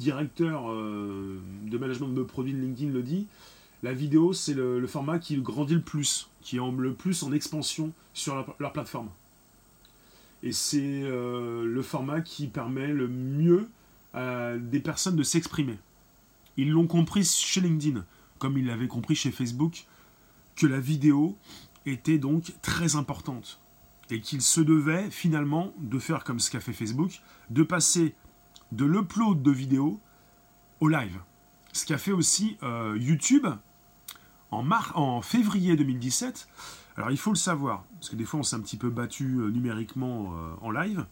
directeur 0.00 0.70
euh, 0.70 1.38
de 1.66 1.78
management 1.78 2.08
de 2.08 2.22
produits 2.22 2.52
de 2.52 2.60
LinkedIn 2.60 2.92
le 2.92 3.02
dit, 3.02 3.26
la 3.82 3.92
vidéo, 3.92 4.32
c'est 4.32 4.54
le, 4.54 4.84
format 4.86 5.18
qui 5.18 5.36
grandit 5.36 5.74
le 5.74 5.80
plus, 5.80 6.28
qui 6.42 6.56
est 6.56 6.60
le 6.60 6.94
plus 6.94 7.22
en 7.22 7.32
expansion 7.32 7.92
sur 8.12 8.44
leur 8.58 8.72
plateforme. 8.72 9.08
Et 10.42 10.52
c'est 10.52 11.02
euh, 11.02 11.64
le 11.64 11.82
format 11.82 12.20
qui 12.20 12.46
permet 12.46 12.88
le 12.88 13.08
mieux 13.08 13.68
à 14.14 14.56
des 14.56 14.80
personnes 14.80 15.16
de 15.16 15.22
s'exprimer. 15.22 15.78
Ils 16.56 16.70
l'ont 16.70 16.86
compris 16.86 17.24
chez 17.24 17.60
LinkedIn, 17.60 18.04
comme 18.38 18.58
ils 18.58 18.66
l'avaient 18.66 18.88
compris 18.88 19.14
chez 19.14 19.30
Facebook, 19.30 19.86
que 20.56 20.66
la 20.66 20.80
vidéo 20.80 21.36
était 21.86 22.18
donc 22.18 22.52
très 22.62 22.96
importante. 22.96 23.60
Et 24.10 24.20
qu'il 24.20 24.40
se 24.40 24.60
devait 24.60 25.10
finalement 25.10 25.72
de 25.78 25.98
faire 25.98 26.24
comme 26.24 26.40
ce 26.40 26.50
qu'a 26.50 26.60
fait 26.60 26.72
Facebook, 26.72 27.20
de 27.50 27.62
passer 27.62 28.14
de 28.72 28.84
l'upload 28.84 29.42
de 29.42 29.50
vidéos 29.50 30.00
au 30.80 30.88
live. 30.88 31.20
Ce 31.72 31.84
qu'a 31.84 31.98
fait 31.98 32.12
aussi 32.12 32.56
euh, 32.62 32.96
YouTube 32.98 33.46
en, 34.50 34.66
en 34.94 35.20
février 35.20 35.76
2017 35.76 36.48
alors 36.98 37.12
il 37.12 37.16
faut 37.16 37.30
le 37.30 37.36
savoir, 37.36 37.84
parce 37.94 38.10
que 38.10 38.16
des 38.16 38.24
fois 38.24 38.40
on 38.40 38.42
s'est 38.42 38.56
un 38.56 38.60
petit 38.60 38.76
peu 38.76 38.90
battu 38.90 39.38
euh, 39.38 39.50
numériquement 39.50 40.32
euh, 40.32 40.54
en 40.62 40.72
live, 40.72 41.06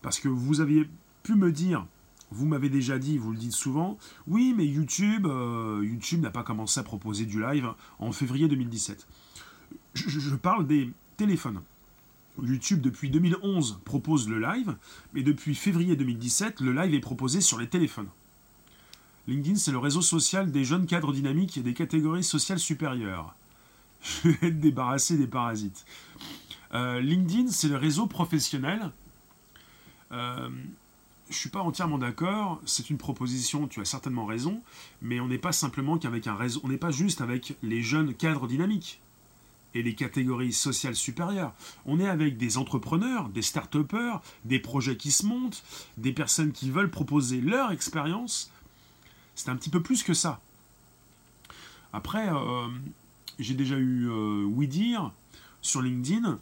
parce 0.00 0.20
que 0.20 0.28
vous 0.28 0.60
aviez 0.60 0.88
pu 1.24 1.34
me 1.34 1.50
dire, 1.50 1.84
vous 2.30 2.46
m'avez 2.46 2.68
déjà 2.68 2.98
dit, 2.98 3.18
vous 3.18 3.32
le 3.32 3.38
dites 3.38 3.52
souvent, 3.52 3.98
oui 4.26 4.54
mais 4.56 4.66
YouTube, 4.66 5.26
euh, 5.26 5.82
YouTube 5.84 6.20
n'a 6.20 6.30
pas 6.30 6.42
commencé 6.42 6.80
à 6.80 6.82
proposer 6.82 7.24
du 7.24 7.40
live 7.40 7.68
en 7.98 8.12
février 8.12 8.48
2017. 8.48 9.06
Je, 9.94 10.34
parle 10.34 10.66
des 10.66 10.90
téléphones. 11.16 11.62
YouTube 12.42 12.80
depuis 12.80 13.08
2011 13.10 13.80
propose 13.84 14.28
le 14.28 14.38
live, 14.38 14.76
mais 15.14 15.22
depuis 15.22 15.54
février 15.54 15.96
2017, 15.96 16.60
le 16.60 16.72
live 16.72 16.94
est 16.94 17.00
proposé 17.00 17.40
sur 17.40 17.58
les 17.58 17.68
téléphones. 17.68 18.08
LinkedIn, 19.26 19.56
c'est 19.56 19.72
le 19.72 19.78
réseau 19.78 20.02
social 20.02 20.52
des 20.52 20.64
jeunes 20.64 20.86
cadres 20.86 21.12
dynamiques 21.12 21.56
et 21.56 21.62
des 21.62 21.74
catégories 21.74 22.22
sociales 22.22 22.58
supérieures. 22.58 23.34
je 24.02 24.28
vais 24.28 24.48
être 24.48 24.60
débarrassé 24.60 25.16
des 25.16 25.26
parasites. 25.26 25.84
Euh, 26.74 27.00
LinkedIn, 27.00 27.48
c'est 27.50 27.68
le 27.68 27.76
réseau 27.76 28.06
professionnel. 28.06 28.92
Euh, 30.12 30.48
je 31.28 31.34
ne 31.34 31.38
suis 31.38 31.50
pas 31.50 31.60
entièrement 31.60 31.98
d'accord. 31.98 32.60
C'est 32.66 32.88
une 32.90 32.98
proposition, 32.98 33.66
tu 33.66 33.80
as 33.80 33.84
certainement 33.84 34.26
raison, 34.26 34.62
mais 35.02 35.18
on 35.18 35.26
n'est 35.26 35.38
pas 35.38 35.52
simplement 35.52 35.98
qu'avec 35.98 36.26
un. 36.26 36.38
On 36.62 36.68
n'est 36.68 36.76
pas 36.76 36.92
juste 36.92 37.20
avec 37.20 37.56
les 37.62 37.82
jeunes 37.82 38.14
cadres 38.14 38.46
dynamiques 38.46 39.00
et 39.74 39.82
les 39.82 39.94
catégories 39.94 40.52
sociales 40.52 40.94
supérieures. 40.94 41.52
On 41.84 41.98
est 41.98 42.08
avec 42.08 42.36
des 42.36 42.58
entrepreneurs, 42.58 43.28
des 43.28 43.42
start-upers, 43.42 44.22
des 44.44 44.60
projets 44.60 44.96
qui 44.96 45.10
se 45.10 45.26
montent, 45.26 45.64
des 45.96 46.12
personnes 46.12 46.52
qui 46.52 46.70
veulent 46.70 46.90
proposer 46.90 47.40
leur 47.40 47.72
expérience. 47.72 48.50
C'est 49.34 49.50
un 49.50 49.56
petit 49.56 49.70
peu 49.70 49.82
plus 49.82 50.02
que 50.02 50.14
ça. 50.14 50.40
Après, 51.92 52.28
euh, 52.28 52.68
j'ai 53.38 53.54
déjà 53.54 53.76
eu 53.76 54.08
euh, 54.08 54.66
dire 54.66 55.12
sur 55.60 55.82
LinkedIn 55.82 56.38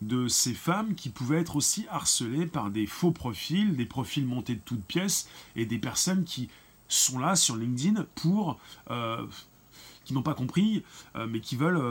de 0.00 0.28
ces 0.28 0.54
femmes 0.54 0.94
qui 0.94 1.08
pouvaient 1.08 1.40
être 1.40 1.56
aussi 1.56 1.86
harcelées 1.90 2.46
par 2.46 2.70
des 2.70 2.86
faux 2.86 3.10
profils, 3.10 3.76
des 3.76 3.86
profils 3.86 4.26
montés 4.26 4.54
de 4.54 4.60
toutes 4.60 4.84
pièces, 4.84 5.28
et 5.56 5.66
des 5.66 5.78
personnes 5.78 6.24
qui 6.24 6.48
sont 6.88 7.18
là 7.18 7.36
sur 7.36 7.56
LinkedIn 7.56 8.06
pour... 8.14 8.58
Euh, 8.90 9.26
qui 10.04 10.14
n'ont 10.14 10.22
pas 10.22 10.32
compris, 10.32 10.84
euh, 11.16 11.26
mais 11.28 11.40
qui 11.40 11.54
veulent 11.54 11.82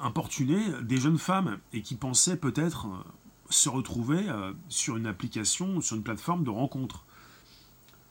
importuner 0.00 0.60
des 0.82 0.98
jeunes 0.98 1.18
femmes 1.18 1.58
et 1.72 1.82
qui 1.82 1.96
pensaient 1.96 2.36
peut-être 2.36 2.86
se 3.48 3.68
retrouver 3.68 4.24
sur 4.68 4.96
une 4.96 5.08
application, 5.08 5.80
sur 5.80 5.96
une 5.96 6.04
plateforme 6.04 6.44
de 6.44 6.50
rencontre. 6.50 7.04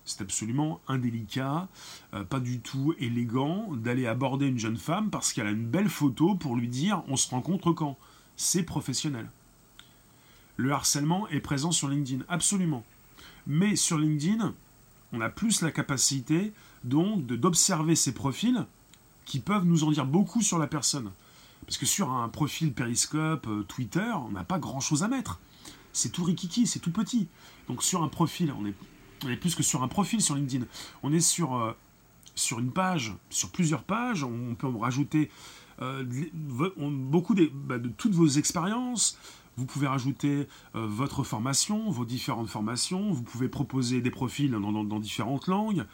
C'est 0.09 0.21
absolument 0.21 0.81
indélicat, 0.87 1.67
euh, 2.15 2.23
pas 2.23 2.39
du 2.39 2.61
tout 2.61 2.95
élégant 2.97 3.67
d'aller 3.75 4.07
aborder 4.07 4.47
une 4.47 4.57
jeune 4.57 4.75
femme 4.75 5.11
parce 5.11 5.33
qu'elle 5.33 5.45
a 5.45 5.51
une 5.51 5.67
belle 5.67 5.87
photo 5.87 6.33
pour 6.33 6.55
lui 6.55 6.67
dire 6.67 7.03
on 7.07 7.15
se 7.15 7.29
rencontre 7.29 7.73
quand? 7.73 7.95
C'est 8.41 8.63
professionnel. 8.63 9.29
Le 10.55 10.71
harcèlement 10.71 11.27
est 11.27 11.41
présent 11.41 11.73
sur 11.73 11.89
LinkedIn, 11.89 12.23
absolument. 12.29 12.85
Mais 13.45 13.75
sur 13.75 13.97
LinkedIn, 13.97 14.53
on 15.11 15.19
a 15.19 15.27
plus 15.27 15.59
la 15.61 15.71
capacité 15.71 16.53
donc 16.85 17.25
d'observer 17.25 17.95
ces 17.95 18.13
profils 18.13 18.65
qui 19.25 19.41
peuvent 19.41 19.65
nous 19.65 19.83
en 19.83 19.91
dire 19.91 20.05
beaucoup 20.05 20.41
sur 20.41 20.57
la 20.57 20.67
personne. 20.67 21.11
Parce 21.65 21.77
que 21.77 21.85
sur 21.85 22.11
un 22.11 22.29
profil 22.29 22.71
Periscope, 22.71 23.45
euh, 23.45 23.63
Twitter, 23.63 24.09
on 24.25 24.31
n'a 24.31 24.45
pas 24.45 24.57
grand-chose 24.57 25.03
à 25.03 25.09
mettre. 25.09 25.41
C'est 25.91 26.13
tout 26.13 26.23
rikiki, 26.23 26.65
c'est 26.65 26.79
tout 26.79 26.93
petit. 26.93 27.27
Donc 27.67 27.83
sur 27.83 28.03
un 28.03 28.07
profil, 28.07 28.53
on 28.53 28.65
est 28.65 29.35
plus 29.35 29.53
que 29.53 29.63
sur 29.63 29.83
un 29.83 29.89
profil 29.89 30.21
sur 30.21 30.35
LinkedIn. 30.35 30.65
On 31.03 31.11
est 31.11 31.19
sur, 31.19 31.57
euh, 31.57 31.73
sur 32.35 32.59
une 32.59 32.71
page, 32.71 33.13
sur 33.29 33.49
plusieurs 33.49 33.83
pages. 33.83 34.23
On 34.23 34.55
peut 34.55 34.69
rajouter 34.69 35.29
euh, 35.81 36.03
beaucoup 36.33 37.35
bah, 37.53 37.77
de 37.77 37.89
toutes 37.89 38.13
vos 38.13 38.27
expériences. 38.27 39.17
Vous 39.57 39.65
pouvez 39.65 39.87
rajouter 39.87 40.47
euh, 40.75 40.87
votre 40.87 41.23
formation, 41.23 41.89
vos 41.89 42.05
différentes 42.05 42.49
formations. 42.49 43.11
Vous 43.11 43.23
pouvez 43.23 43.49
proposer 43.49 44.01
des 44.01 44.11
profils 44.11 44.51
dans, 44.51 44.99
différentes 44.99 45.47
langues. 45.47 45.85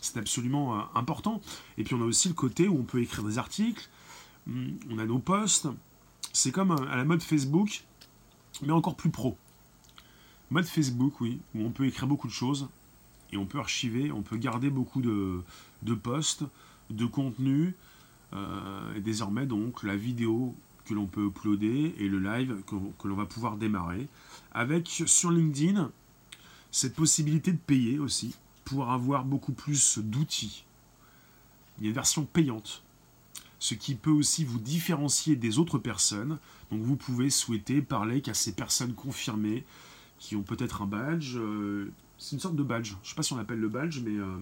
C'est 0.00 0.16
absolument 0.16 0.94
important. 0.96 1.40
Et 1.76 1.84
puis 1.84 1.94
on 1.94 2.02
a 2.02 2.04
aussi 2.04 2.28
le 2.28 2.34
côté 2.34 2.68
où 2.68 2.78
on 2.78 2.84
peut 2.84 3.02
écrire 3.02 3.24
des 3.24 3.38
articles. 3.38 3.88
Hum, 4.48 4.78
on 4.90 4.98
a 4.98 5.06
nos 5.06 5.18
posts. 5.18 5.68
C'est 6.32 6.52
comme 6.52 6.70
à 6.70 6.96
la 6.96 7.04
mode 7.04 7.22
Facebook, 7.22 7.84
mais 8.62 8.72
encore 8.72 8.96
plus 8.96 9.10
pro. 9.10 9.36
Mode 10.50 10.66
Facebook, 10.66 11.20
oui, 11.20 11.40
où 11.54 11.62
on 11.62 11.70
peut 11.70 11.86
écrire 11.86 12.06
beaucoup 12.06 12.28
de 12.28 12.32
choses 12.32 12.68
et 13.32 13.36
on 13.36 13.46
peut 13.46 13.58
archiver, 13.58 14.10
on 14.12 14.22
peut 14.22 14.36
garder 14.36 14.70
beaucoup 14.70 15.00
de, 15.00 15.42
de 15.82 15.94
posts, 15.94 16.44
de 16.90 17.06
contenu, 17.06 17.66
euh, 17.66 17.72
et 18.34 19.00
désormais 19.00 19.46
donc 19.46 19.82
la 19.82 19.96
vidéo 19.96 20.54
que 20.88 20.94
l'on 20.94 21.06
peut 21.06 21.26
uploader 21.26 21.94
et 21.98 22.08
le 22.08 22.18
live 22.18 22.62
que, 22.66 23.08
l'on 23.08 23.14
va 23.14 23.26
pouvoir 23.26 23.56
démarrer, 23.56 24.08
avec 24.52 24.88
sur 25.06 25.30
LinkedIn 25.30 25.90
cette 26.70 26.94
possibilité 26.94 27.52
de 27.52 27.58
payer 27.58 27.98
aussi 27.98 28.34
pour 28.64 28.90
avoir 28.90 29.24
beaucoup 29.24 29.52
plus 29.52 29.98
d'outils. 29.98 30.64
Il 31.78 31.84
y 31.84 31.86
a 31.86 31.90
une 31.90 31.94
version 31.94 32.24
payante, 32.24 32.82
ce 33.58 33.74
qui 33.74 33.94
peut 33.94 34.10
aussi 34.10 34.44
vous 34.44 34.58
différencier 34.58 35.36
des 35.36 35.58
autres 35.58 35.78
personnes. 35.78 36.38
Donc 36.70 36.82
vous 36.82 36.96
pouvez 36.96 37.30
souhaiter 37.30 37.82
parler 37.82 38.20
qu'à 38.20 38.34
ces 38.34 38.52
personnes 38.52 38.94
confirmées, 38.94 39.64
qui 40.18 40.36
ont 40.36 40.42
peut-être 40.42 40.82
un 40.82 40.86
badge. 40.86 41.36
Euh, 41.36 41.92
c'est 42.18 42.34
une 42.34 42.40
sorte 42.40 42.56
de 42.56 42.62
badge. 42.62 42.90
Je 42.90 42.94
ne 42.94 43.08
sais 43.10 43.14
pas 43.14 43.22
si 43.22 43.32
on 43.32 43.36
l'appelle 43.36 43.60
le 43.60 43.68
badge, 43.68 44.00
mais 44.00 44.16
euh, 44.16 44.36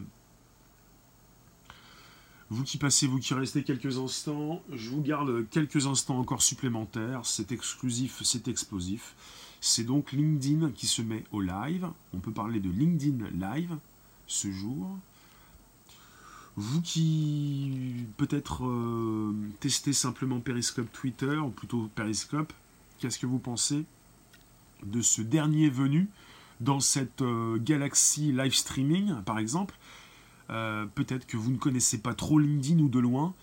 Vous 2.48 2.62
qui 2.62 2.78
passez, 2.78 3.08
vous 3.08 3.18
qui 3.18 3.34
restez 3.34 3.64
quelques 3.64 3.98
instants, 3.98 4.62
je 4.72 4.90
vous 4.90 5.02
garde 5.02 5.48
quelques 5.50 5.86
instants 5.86 6.18
encore 6.18 6.42
supplémentaires. 6.42 7.22
C'est 7.24 7.50
exclusif, 7.50 8.22
c'est 8.22 8.46
explosif. 8.46 9.14
C'est 9.60 9.84
donc 9.84 10.12
LinkedIn 10.12 10.70
qui 10.70 10.86
se 10.86 11.02
met 11.02 11.24
au 11.32 11.40
live. 11.40 11.88
On 12.14 12.18
peut 12.18 12.30
parler 12.30 12.60
de 12.60 12.70
LinkedIn 12.70 13.30
Live 13.30 13.76
ce 14.28 14.50
jour. 14.50 14.96
Vous 16.56 16.80
qui 16.80 18.06
peut-être 18.16 18.64
euh, 18.64 19.34
testez 19.60 19.92
simplement 19.92 20.40
Periscope 20.40 20.90
Twitter, 20.92 21.36
ou 21.36 21.50
plutôt 21.50 21.90
Periscope, 21.94 22.52
qu'est-ce 22.98 23.18
que 23.18 23.26
vous 23.26 23.38
pensez 23.38 23.84
de 24.84 25.02
ce 25.02 25.20
dernier 25.20 25.68
venu 25.68 26.08
dans 26.60 26.80
cette 26.80 27.20
euh, 27.22 27.58
galaxie 27.58 28.32
live 28.32 28.54
streaming, 28.54 29.16
par 29.22 29.38
exemple? 29.38 29.76
Peut-être 30.48 31.26
que 31.26 31.36
vous 31.36 31.50
ne 31.50 31.56
connaissez 31.56 31.98
pas 31.98 32.14
trop 32.14 32.38
LinkedIn 32.38 32.80
ou 32.80 32.88
de 32.88 32.98
loin. 32.98 33.34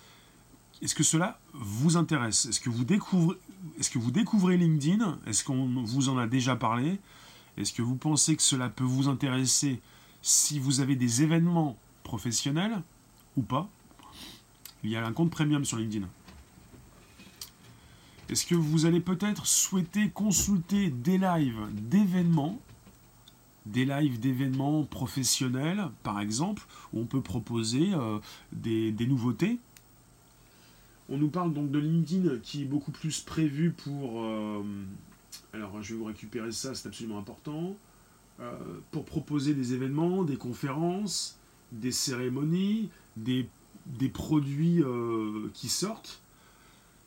Est-ce 0.82 0.96
que 0.96 1.04
cela 1.04 1.39
vous 1.54 1.98
intéresse? 1.98 2.46
Est-ce 2.46 2.60
que 2.60 2.70
vous 2.70 2.84
découvrez, 2.84 3.38
est-ce 3.80 3.89
que 3.89 4.00
vous 4.00 4.12
découvrez 4.12 4.58
LinkedIn? 4.58 5.20
Est-ce 5.26 5.44
qu'on 5.44 5.84
vous 5.84 6.10
en 6.10 6.18
a 6.18 6.28
déjà 6.28 6.56
parlé? 6.56 7.00
Est-ce 7.58 7.72
que 7.74 7.82
vous 7.82 7.96
pensez 7.96 8.36
que 8.36 8.42
cela 8.42 8.70
peut 8.70 8.84
vous 8.84 9.08
intéresser 9.08 9.80
si 10.22 10.58
vous 10.58 10.80
avez 10.80 10.96
des 10.96 11.22
événements 11.22 11.78
professionnels 12.04 12.82
ou 13.36 13.42
pas, 13.42 13.70
il 14.84 14.89
y 14.89 14.96
a 14.96 15.06
un 15.06 15.13
compte 15.13 15.32
premium 15.32 15.66
sur 15.66 15.78
LinkedIn. 15.78 16.08
Est-ce 18.30 18.46
que 18.46 18.56
vous 18.56 18.86
allez 18.86 19.02
peut-être 19.02 19.46
souhaiter 19.46 20.10
consulter 20.10 20.89
des 20.89 21.18
lives 21.18 21.60
d'événements, 21.72 22.60
des 23.65 23.86
lives 23.86 24.19
d'événements 24.19 24.84
professionnels, 24.84 25.89
par 26.04 26.19
exemple, 26.19 26.63
où 26.91 26.99
on 27.02 27.06
peut 27.06 27.21
proposer 27.21 27.93
euh, 27.93 28.19
des, 28.52 28.93
nouveautés 29.08 29.60
On 31.10 31.17
nous 31.17 31.30
parle 31.30 31.54
donc 31.54 31.71
de 31.71 31.80
LinkedIn 31.80 32.38
qui 32.39 32.63
est 32.63 32.65
beaucoup 32.65 32.91
plus 32.91 33.21
prévu 33.21 33.71
pour... 33.71 34.23
Euh, 34.23 34.63
alors, 35.54 35.82
je 35.82 35.93
vais 35.93 35.99
vous 35.99 36.06
récupérer 36.06 36.52
ça, 36.52 36.76
c'est 36.76 36.88
absolument 36.88 37.19
important. 37.19 37.76
Euh, 38.39 38.52
pour 38.91 39.06
proposer 39.06 39.54
des 39.54 39.73
événements, 39.73 40.23
des 40.23 40.38
conférences, 40.38 41.38
des 41.71 41.91
cérémonies, 41.91 42.89
des, 43.15 43.47
produits 44.13 44.84
qui 45.54 45.69
sortent, 45.69 46.21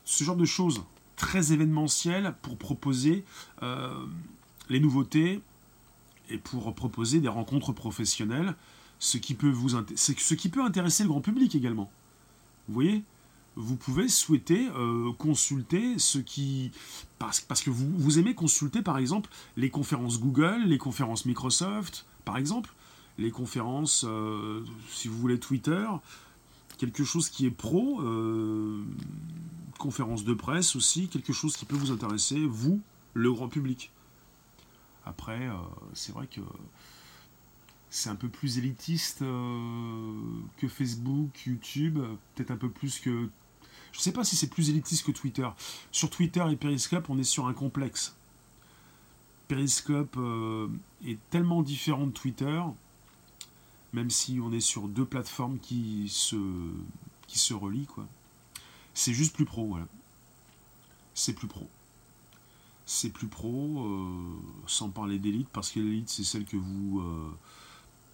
ce 0.04 0.24
genre 0.24 0.36
de 0.36 0.44
choses 0.44 0.82
très 1.16 1.52
événementielles 1.52 2.34
pour 2.42 2.56
proposer 2.56 3.24
les 4.68 4.80
nouveautés 4.80 5.40
et 6.30 6.38
pour 6.38 6.74
proposer 6.74 7.20
des 7.20 7.28
rencontres 7.28 7.72
professionnelles, 7.72 8.54
ce 8.98 9.18
qui 9.18 9.34
peut 9.34 9.52
intéresser 10.64 11.02
le 11.02 11.08
grand 11.08 11.20
public 11.20 11.54
également. 11.54 11.90
Vous 12.68 12.74
voyez? 12.74 13.02
Vous 13.56 13.76
pouvez 13.76 14.08
souhaiter 14.08 14.68
euh, 14.76 15.12
consulter 15.12 15.98
ce 15.98 16.18
qui... 16.18 16.72
Parce, 17.18 17.40
parce 17.40 17.62
que 17.62 17.70
vous, 17.70 17.90
vous, 17.96 18.18
aimez 18.18 18.34
consulter 18.34 18.82
par 18.82 18.98
exemple 18.98 19.30
les 19.56 19.70
conférences 19.70 20.20
Google, 20.20 20.64
les 20.66 20.76
conférences 20.76 21.24
Microsoft, 21.24 22.04
par 22.26 22.36
exemple, 22.36 22.74
les 23.16 23.30
conférences, 23.30 24.04
euh, 24.06 24.62
si 24.90 25.08
vous 25.08 25.16
voulez, 25.18 25.38
Twitter, 25.38 25.86
quelque 26.76 27.02
chose 27.02 27.30
qui 27.30 27.46
est 27.46 27.50
pro, 27.50 28.02
euh, 28.02 28.84
conférence 29.78 30.24
de 30.24 30.34
presse 30.34 30.76
aussi, 30.76 31.08
quelque 31.08 31.32
chose 31.32 31.56
qui 31.56 31.64
peut 31.64 31.76
vous 31.76 31.90
intéresser, 31.90 32.44
vous, 32.46 32.82
le 33.14 33.32
grand 33.32 33.48
public. 33.48 33.90
Après, 35.06 35.48
euh, 35.48 35.54
c'est 35.94 36.12
vrai 36.12 36.26
que 36.26 36.40
c'est 37.88 38.10
un 38.10 38.14
peu 38.14 38.28
plus 38.28 38.58
élitiste 38.58 39.20
que 39.20 40.68
Facebook, 40.68 41.46
YouTube, 41.46 41.98
peut-être 42.34 42.50
un 42.50 42.56
peu 42.56 42.68
plus 42.68 42.98
que... 42.98 43.30
Je 43.92 43.98
ne 43.98 44.02
sais 44.02 44.12
pas 44.12 44.24
si 44.24 44.36
c'est 44.36 44.48
plus 44.48 44.68
élitiste 44.68 45.06
que 45.06 45.12
Twitter. 45.12 45.48
Sur 45.92 46.10
Twitter 46.10 46.44
et 46.50 46.56
Periscope, 46.56 47.08
on 47.08 47.18
est 47.18 47.24
sur 47.24 47.46
un 47.46 47.54
complexe. 47.54 48.14
Periscope 49.48 50.18
est 51.06 51.18
tellement 51.30 51.62
différent 51.62 52.06
de 52.06 52.12
Twitter 52.12 52.60
même 53.96 54.10
si 54.10 54.38
on 54.42 54.52
est 54.52 54.60
sur 54.60 54.88
deux 54.88 55.06
plateformes 55.06 55.58
qui 55.58 56.08
se, 56.10 56.36
qui 57.26 57.38
se 57.38 57.54
relient, 57.54 57.86
quoi. 57.86 58.06
C'est 58.92 59.14
juste 59.14 59.34
plus 59.34 59.46
pro, 59.46 59.66
voilà. 59.66 59.86
C'est 61.14 61.32
plus 61.32 61.48
pro. 61.48 61.66
C'est 62.87 63.11
plus 63.11 63.27
pro, 63.27 63.85
euh, 63.85 64.07
sans 64.66 64.88
parler 64.90 65.18
d'élite, 65.18 65.49
parce 65.53 65.70
que 65.70 65.81
l'élite, 65.81 66.09
c'est 66.09 66.25
celle 66.25 66.44
que 66.44 66.57
vous... 66.57 67.01
Euh, 67.01 67.31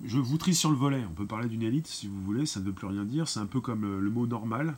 je 0.04 0.18
vous 0.18 0.38
trie 0.38 0.54
sur 0.54 0.70
le 0.70 0.76
volet. 0.76 1.04
On 1.08 1.14
peut 1.14 1.26
parler 1.26 1.48
d'une 1.48 1.62
élite, 1.62 1.86
si 1.86 2.08
vous 2.08 2.20
voulez, 2.22 2.46
ça 2.46 2.58
ne 2.58 2.64
veut 2.64 2.72
plus 2.72 2.88
rien 2.88 3.04
dire. 3.04 3.28
C'est 3.28 3.38
un 3.38 3.46
peu 3.46 3.60
comme 3.60 4.00
le 4.00 4.10
mot 4.10 4.26
normal. 4.26 4.76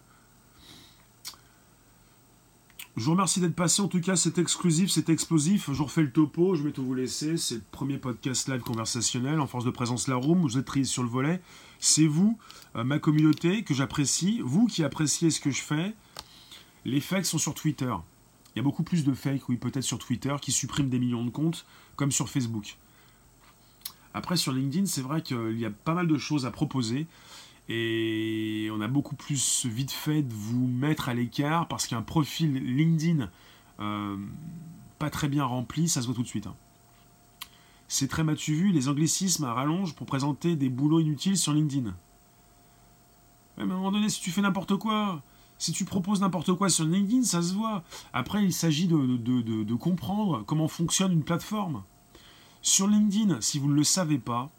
Je 2.96 3.06
vous 3.06 3.10
remercie 3.10 3.40
d'être 3.40 3.56
passé. 3.56 3.82
En 3.82 3.88
tout 3.88 4.00
cas, 4.00 4.14
c'est 4.14 4.38
exclusif, 4.38 4.88
c'est 4.88 5.08
explosif. 5.08 5.72
Je 5.72 5.82
refais 5.82 6.02
le 6.02 6.12
topo. 6.12 6.54
Je 6.54 6.62
vais 6.62 6.70
tout 6.70 6.84
vous 6.84 6.94
laisser. 6.94 7.36
C'est 7.36 7.56
le 7.56 7.62
premier 7.72 7.98
podcast 7.98 8.48
live 8.48 8.60
conversationnel 8.60 9.40
en 9.40 9.48
force 9.48 9.64
de 9.64 9.70
présence 9.70 10.06
La 10.06 10.14
Room. 10.14 10.42
Vous 10.42 10.58
êtes 10.58 10.64
pris 10.64 10.86
sur 10.86 11.02
le 11.02 11.08
volet. 11.08 11.40
C'est 11.80 12.06
vous, 12.06 12.38
euh, 12.76 12.84
ma 12.84 13.00
communauté, 13.00 13.64
que 13.64 13.74
j'apprécie. 13.74 14.40
Vous 14.44 14.66
qui 14.66 14.84
appréciez 14.84 15.30
ce 15.30 15.40
que 15.40 15.50
je 15.50 15.60
fais. 15.60 15.92
Les 16.84 17.00
fakes 17.00 17.26
sont 17.26 17.38
sur 17.38 17.54
Twitter. 17.54 17.92
Il 18.54 18.58
y 18.58 18.60
a 18.60 18.62
beaucoup 18.62 18.82
plus 18.84 19.04
de 19.04 19.12
fakes, 19.12 19.48
oui, 19.48 19.56
peut-être 19.56 19.82
sur 19.82 19.98
Twitter, 19.98 20.34
qui 20.40 20.52
suppriment 20.52 20.88
des 20.88 20.98
millions 20.98 21.24
de 21.24 21.30
comptes, 21.30 21.66
comme 21.96 22.12
sur 22.12 22.28
Facebook. 22.28 22.76
Après, 24.14 24.36
sur 24.36 24.52
LinkedIn, 24.52 24.86
c'est 24.86 25.02
vrai 25.02 25.22
qu'il 25.22 25.58
y 25.58 25.64
a 25.64 25.70
pas 25.70 25.94
mal 25.94 26.06
de 26.06 26.18
choses 26.18 26.46
à 26.46 26.52
proposer. 26.52 27.06
Et 27.68 28.68
on 28.72 28.80
a 28.80 28.88
beaucoup 28.88 29.16
plus 29.16 29.66
vite 29.66 29.90
fait 29.90 30.22
de 30.22 30.32
vous 30.32 30.66
mettre 30.66 31.08
à 31.08 31.14
l'écart 31.14 31.66
parce 31.66 31.86
qu'un 31.86 32.02
profil 32.02 32.52
LinkedIn 32.52 33.30
euh, 33.80 34.16
pas 34.98 35.10
très 35.10 35.28
bien 35.28 35.44
rempli, 35.44 35.88
ça 35.88 36.00
se 36.00 36.06
voit 36.06 36.14
tout 36.14 36.22
de 36.22 36.28
suite. 36.28 36.46
Hein. 36.46 36.54
C'est 37.88 38.08
très 38.08 38.22
matu 38.22 38.54
vu, 38.54 38.70
les 38.70 38.88
anglicismes 38.88 39.44
à 39.44 39.52
rallonge 39.52 39.94
pour 39.94 40.06
présenter 40.06 40.56
des 40.56 40.68
boulots 40.68 41.00
inutiles 41.00 41.38
sur 41.38 41.52
LinkedIn. 41.52 41.94
Mais 43.56 43.62
à 43.62 43.66
un 43.66 43.66
moment 43.66 43.92
donné, 43.92 44.08
si 44.08 44.20
tu 44.20 44.30
fais 44.30 44.42
n'importe 44.42 44.76
quoi, 44.76 45.22
si 45.58 45.72
tu 45.72 45.84
proposes 45.84 46.20
n'importe 46.20 46.52
quoi 46.54 46.68
sur 46.68 46.84
LinkedIn, 46.84 47.22
ça 47.22 47.42
se 47.42 47.54
voit. 47.54 47.82
Après, 48.12 48.44
il 48.44 48.52
s'agit 48.52 48.86
de, 48.86 49.16
de, 49.16 49.74
comprendre 49.74 50.42
comment 50.46 50.68
fonctionne 50.68 51.12
une 51.12 51.24
plateforme. 51.24 51.82
Sur 52.62 52.86
LinkedIn, 52.86 53.40
si 53.40 53.58
vous 53.58 53.68
ne 53.68 53.74
le 53.74 53.84
savez 53.84 54.18
pas, 54.18 54.50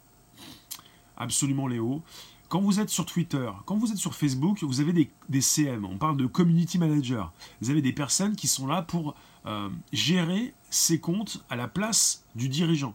absolument 1.16 1.66
Léo, 1.66 2.02
quand 2.48 2.60
vous 2.60 2.78
êtes 2.78 2.90
sur 2.90 3.04
Twitter, 3.06 3.50
quand 3.64 3.76
vous 3.76 3.90
êtes 3.90 3.98
sur 3.98 4.14
Facebook, 4.14 4.62
vous 4.62 4.80
avez 4.80 4.92
des, 5.28 5.40
CM, 5.40 5.84
on 5.84 5.98
parle 5.98 6.16
de 6.16 6.26
community 6.26 6.78
manager. 6.78 7.32
Vous 7.60 7.70
avez 7.70 7.82
des 7.82 7.92
personnes 7.92 8.36
qui 8.36 8.46
sont 8.46 8.66
là 8.66 8.82
pour 8.82 9.16
euh, 9.46 9.68
gérer 9.92 10.54
ces 10.70 11.00
comptes 11.00 11.44
à 11.50 11.56
la 11.56 11.66
place 11.66 12.24
du 12.36 12.48
dirigeant. 12.48 12.94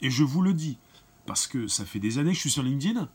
Et 0.00 0.10
je 0.10 0.22
vous 0.22 0.42
le 0.42 0.54
dis, 0.54 0.78
parce 1.26 1.46
que 1.46 1.66
ça 1.66 1.84
fait 1.84 1.98
des 1.98 2.18
années 2.18 2.30
que 2.30 2.36
je 2.36 2.40
suis 2.40 2.50
sur 2.50 2.62
LinkedIn. 2.62 3.08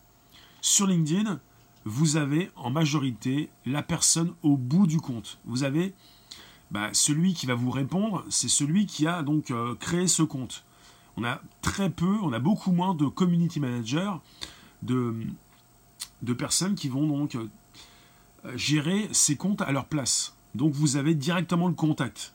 Sur 0.62 0.88
LinkedIn, 0.88 1.40
vous 1.86 2.18
avez 2.18 2.50
en 2.56 2.72
majorité 2.72 3.50
la 3.66 3.84
personne 3.84 4.34
au 4.42 4.58
bout 4.58 4.88
du 4.88 5.00
compte. 5.00 5.40
Vous 5.46 5.64
avez 5.64 5.94
bah, 6.72 6.90
celui 6.94 7.34
qui 7.34 7.46
va 7.46 7.54
vous 7.54 7.70
répondre, 7.70 8.26
c'est 8.30 8.50
celui 8.50 8.88
qui 8.88 9.06
a 9.08 9.22
donc 9.22 9.52
euh, 9.52 9.76
créé 9.76 10.08
ce 10.08 10.24
compte. 10.24 10.64
On 11.16 11.24
a 11.24 11.42
très 11.62 11.90
peu, 11.90 12.18
on 12.24 12.34
a 12.34 12.40
beaucoup 12.40 12.72
moins 12.72 12.96
de 12.96 13.06
community 13.06 13.60
managers, 13.60 14.12
de, 14.82 15.14
personnes 16.38 16.76
qui 16.76 16.90
vont 16.90 17.08
donc 17.08 17.36
euh, 17.36 17.48
gérer 18.56 19.08
ces 19.12 19.38
comptes 19.38 19.62
à 19.62 19.72
leur 19.72 19.86
place. 19.86 20.36
Donc 20.56 20.74
vous 20.74 20.98
avez 20.98 21.14
directement 21.14 21.68
le 21.68 21.76
contact. 21.76 22.34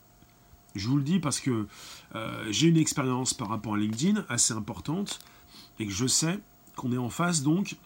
Je 0.76 0.88
vous 0.88 0.96
le 0.96 1.02
dis 1.02 1.18
parce 1.18 1.40
que 1.40 1.66
euh, 2.14 2.46
j'ai 2.50 2.68
une 2.68 2.76
expérience 2.76 3.34
par 3.34 3.48
rapport 3.48 3.74
à 3.74 3.78
LinkedIn 3.78 4.24
assez 4.28 4.54
importante 4.54 5.18
et 5.80 5.86
que 5.86 5.92
je 5.92 6.06
sais 6.06 6.38
qu'on 6.76 6.92
est 6.92 6.98
en 6.98 7.10
face 7.10 7.42
donc 7.42 7.76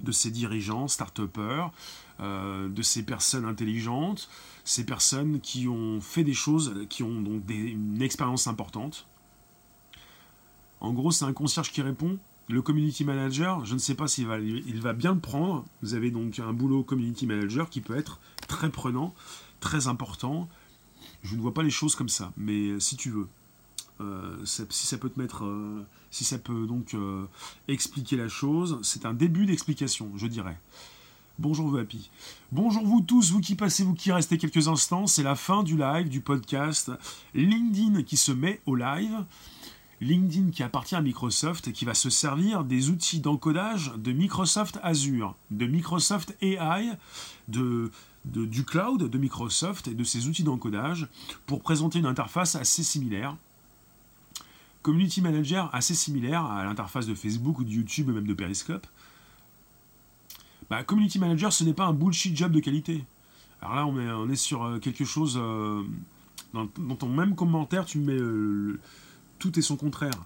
de 0.00 0.12
ces 0.12 0.30
dirigeants, 0.30 0.88
start-upers, 0.88 1.70
euh, 2.20 2.68
de 2.68 2.82
ces 2.82 3.02
personnes 3.02 3.44
intelligentes, 3.44 4.28
ces 4.64 4.84
personnes 4.84 5.40
qui 5.40 5.68
ont 5.68 6.00
fait 6.00 6.24
des 6.24 6.34
choses, 6.34 6.74
qui 6.88 7.02
ont 7.02 7.20
donc 7.20 7.42
une 7.48 8.02
expérience 8.02 8.46
importante. 8.46 9.06
En 10.80 10.92
gros, 10.92 11.10
c'est 11.10 11.24
un 11.24 11.32
concierge 11.32 11.72
qui 11.72 11.82
répond 11.82 12.18
le 12.48 12.62
community 12.62 13.04
manager, 13.04 13.64
je 13.66 13.74
ne 13.74 13.78
sais 13.78 13.94
pas 13.94 14.08
s'il 14.08 14.26
va, 14.26 14.38
il 14.38 14.80
va 14.80 14.94
bien 14.94 15.12
le 15.12 15.20
prendre. 15.20 15.64
Vous 15.82 15.94
avez 15.94 16.10
donc 16.10 16.38
un 16.38 16.52
boulot 16.52 16.82
community 16.82 17.26
manager 17.26 17.68
qui 17.68 17.80
peut 17.80 17.96
être 17.96 18.20
très 18.46 18.70
prenant, 18.70 19.14
très 19.60 19.86
important. 19.86 20.48
Je 21.22 21.36
ne 21.36 21.40
vois 21.40 21.52
pas 21.52 21.62
les 21.62 21.70
choses 21.70 21.94
comme 21.94 22.08
ça, 22.08 22.32
mais 22.36 22.80
si 22.80 22.96
tu 22.96 23.10
veux, 23.10 23.28
euh, 24.00 24.36
si 24.44 24.86
ça 24.86 24.98
peut 24.98 25.08
te 25.08 25.18
mettre, 25.20 25.44
euh, 25.44 25.84
si 26.10 26.24
ça 26.24 26.38
peut 26.38 26.66
donc 26.66 26.94
euh, 26.94 27.26
expliquer 27.66 28.16
la 28.16 28.28
chose, 28.28 28.78
c'est 28.82 29.06
un 29.06 29.14
début 29.14 29.46
d'explication, 29.46 30.10
je 30.16 30.26
dirais. 30.26 30.58
Bonjour 31.38 31.68
vous 31.68 31.76
happy. 31.76 32.10
Bonjour 32.50 32.84
vous 32.84 33.00
tous, 33.00 33.30
vous 33.30 33.40
qui 33.40 33.54
passez, 33.54 33.84
vous 33.84 33.94
qui 33.94 34.10
restez 34.10 34.38
quelques 34.38 34.68
instants, 34.68 35.06
c'est 35.06 35.22
la 35.22 35.36
fin 35.36 35.62
du 35.62 35.76
live, 35.76 36.08
du 36.08 36.20
podcast 36.20 36.90
LinkedIn 37.34 38.02
qui 38.02 38.16
se 38.16 38.32
met 38.32 38.60
au 38.66 38.74
live. 38.74 39.24
LinkedIn 40.00 40.50
qui 40.50 40.62
appartient 40.62 40.94
à 40.94 41.00
Microsoft 41.00 41.68
et 41.68 41.72
qui 41.72 41.84
va 41.84 41.94
se 41.94 42.10
servir 42.10 42.64
des 42.64 42.90
outils 42.90 43.20
d'encodage 43.20 43.92
de 43.96 44.12
Microsoft 44.12 44.78
Azure, 44.82 45.36
de 45.50 45.66
Microsoft 45.66 46.36
AI, 46.40 46.92
de, 47.48 47.90
du 48.24 48.64
cloud 48.64 49.02
de 49.02 49.18
Microsoft 49.18 49.88
et 49.88 49.94
de 49.94 50.04
ses 50.04 50.28
outils 50.28 50.44
d'encodage 50.44 51.08
pour 51.46 51.62
présenter 51.62 51.98
une 51.98 52.06
interface 52.06 52.54
assez 52.54 52.82
similaire. 52.82 53.36
Community 54.88 55.20
Manager 55.20 55.68
assez 55.74 55.94
similaire 55.94 56.46
à 56.46 56.64
l'interface 56.64 57.06
de 57.06 57.14
Facebook 57.14 57.58
ou 57.58 57.64
de 57.64 57.68
YouTube 57.68 58.08
même 58.08 58.26
de 58.26 58.32
Periscope. 58.32 58.86
Bah, 60.70 60.82
Community 60.82 61.18
Manager, 61.18 61.52
ce 61.52 61.62
n'est 61.62 61.74
pas 61.74 61.84
un 61.84 61.92
bullshit 61.92 62.34
job 62.34 62.52
de 62.52 62.60
qualité. 62.60 63.04
Alors 63.60 63.76
là, 63.76 63.86
on 63.86 64.00
est, 64.00 64.10
on 64.10 64.30
est 64.30 64.36
sur 64.36 64.64
euh, 64.64 64.78
quelque 64.78 65.04
chose. 65.04 65.38
Euh, 65.38 65.82
dans, 66.54 66.66
ton 66.96 67.10
même 67.10 67.34
commentaire, 67.34 67.84
tu 67.84 67.98
mets 67.98 68.18
euh, 68.18 68.80
tout 69.38 69.58
et 69.58 69.62
son 69.62 69.76
contraire. 69.76 70.24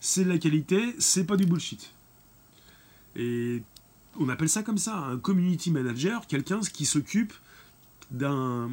C'est 0.00 0.24
de 0.24 0.30
la 0.30 0.38
qualité, 0.38 0.96
c'est 0.98 1.22
pas 1.22 1.36
du 1.36 1.46
bullshit. 1.46 1.92
Et 3.14 3.62
on 4.18 4.28
appelle 4.28 4.48
ça 4.48 4.64
comme 4.64 4.78
ça, 4.78 4.96
un 4.96 5.16
community 5.16 5.70
manager, 5.70 6.26
quelqu'un 6.26 6.58
qui 6.58 6.86
s'occupe 6.86 7.34
d'un 8.10 8.68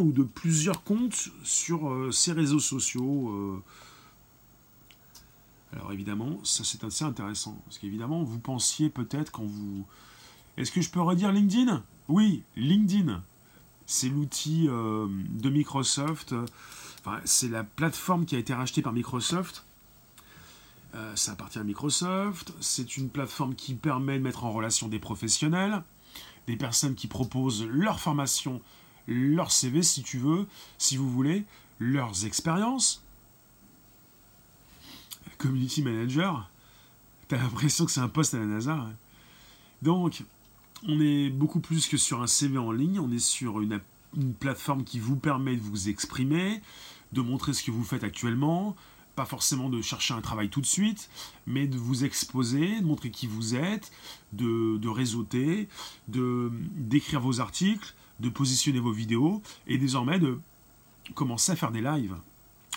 ou 0.00 0.10
de 0.10 0.24
plusieurs 0.24 0.82
comptes 0.82 1.28
sur 1.44 2.12
ses 2.12 2.32
réseaux 2.32 2.58
sociaux. 2.58 3.62
Alors 5.72 5.92
évidemment, 5.92 6.38
ça 6.44 6.64
c'est 6.64 6.84
assez 6.84 7.04
intéressant. 7.04 7.60
Parce 7.64 7.78
qu'évidemment, 7.78 8.22
vous 8.22 8.38
pensiez 8.38 8.90
peut-être 8.90 9.32
quand 9.32 9.44
vous... 9.44 9.84
Est-ce 10.56 10.72
que 10.72 10.80
je 10.80 10.90
peux 10.90 11.00
redire 11.00 11.32
LinkedIn? 11.32 11.82
Oui, 12.08 12.42
LinkedIn. 12.56 13.22
C'est 13.86 14.08
l'outil 14.08 14.66
euh, 14.68 15.06
de 15.30 15.50
Microsoft. 15.50 16.34
c'est 17.24 17.48
la 17.48 17.62
plateforme 17.62 18.24
qui 18.24 18.36
a 18.36 18.38
été 18.38 18.54
rachetée 18.54 18.82
par 18.82 18.92
Microsoft. 18.92 19.64
Euh, 20.94 21.14
ça 21.14 21.32
appartient 21.32 21.58
à 21.58 21.64
Microsoft. 21.64 22.52
C'est 22.60 22.96
une 22.96 23.10
plateforme 23.10 23.54
qui 23.54 23.74
permet 23.74 24.18
de 24.18 24.22
mettre 24.22 24.44
en 24.44 24.52
relation 24.52 24.88
des 24.88 24.98
professionnels, 24.98 25.82
des 26.46 26.56
personnes 26.56 26.94
qui 26.94 27.06
proposent 27.06 27.66
leur 27.66 28.00
formation, 28.00 28.62
leur 29.06 29.52
CV 29.52 29.82
si 29.82 30.02
tu 30.02 30.18
veux, 30.18 30.46
si 30.78 30.96
vous 30.96 31.10
voulez, 31.10 31.44
leurs 31.78 32.24
expériences. 32.24 33.02
Community 35.38 35.82
manager, 35.82 36.50
t'as 37.28 37.38
l'impression 37.38 37.84
que 37.84 37.90
c'est 37.90 38.00
un 38.00 38.08
poste 38.08 38.34
à 38.34 38.38
la 38.38 38.46
NASA. 38.46 38.86
Donc, 39.82 40.24
on 40.86 41.00
est 41.00 41.30
beaucoup 41.30 41.60
plus 41.60 41.88
que 41.88 41.96
sur 41.96 42.22
un 42.22 42.26
CV 42.26 42.58
en 42.58 42.72
ligne, 42.72 43.00
on 43.00 43.10
est 43.10 43.18
sur 43.18 43.60
une, 43.60 43.80
plateforme 44.40 44.84
qui 44.84 44.98
vous 44.98 45.16
permet 45.16 45.56
de 45.56 45.60
vous 45.60 45.90
exprimer, 45.90 46.62
de 47.12 47.20
montrer 47.20 47.52
ce 47.52 47.62
que 47.62 47.70
vous 47.70 47.84
faites 47.84 48.02
actuellement, 48.02 48.74
pas 49.14 49.26
forcément 49.26 49.68
de 49.68 49.82
chercher 49.82 50.14
un 50.14 50.22
travail 50.22 50.48
tout 50.48 50.62
de 50.62 50.66
suite, 50.66 51.10
mais 51.46 51.66
de 51.66 51.76
vous 51.76 52.04
exposer, 52.04 52.80
de 52.80 52.86
montrer 52.86 53.10
qui 53.10 53.26
vous 53.26 53.54
êtes, 53.54 53.92
de, 54.32 54.78
de 54.78 54.88
réseauter, 54.88 55.68
de 56.08 56.50
d'écrire 56.76 57.20
vos 57.20 57.40
articles, 57.40 57.94
de 58.20 58.28
positionner 58.30 58.80
vos 58.80 58.92
vidéos, 58.92 59.42
et 59.66 59.76
désormais 59.76 60.18
de 60.18 60.38
commencer 61.14 61.52
à 61.52 61.56
faire 61.56 61.72
des 61.72 61.82
lives, 61.82 62.16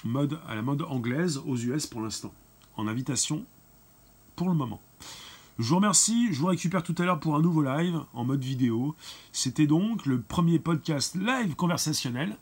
mode 0.03 0.39
à 0.47 0.55
la 0.55 0.61
mode 0.61 0.81
anglaise 0.83 1.41
aux 1.45 1.57
US 1.57 1.87
pour 1.87 2.01
l'instant, 2.01 2.33
en 2.79 2.87
invitation 2.87 3.45
pour 4.35 4.49
le 4.49 4.55
moment. 4.55 4.81
Je 5.59 5.67
vous 5.67 5.75
remercie, 5.75 6.29
je 6.31 6.39
vous 6.39 6.47
récupère 6.47 6.83
tout 6.83 6.95
à 6.97 7.03
l'heure 7.03 7.19
pour 7.19 7.35
un 7.35 7.41
nouveau 7.41 7.61
live 7.61 7.99
en 8.13 8.23
mode 8.23 8.43
vidéo. 8.43 8.95
C'était 9.33 9.67
donc 9.67 10.05
le 10.05 10.21
premier 10.21 10.57
podcast 10.57 11.15
live 11.15 11.55
conversationnel. 11.55 12.37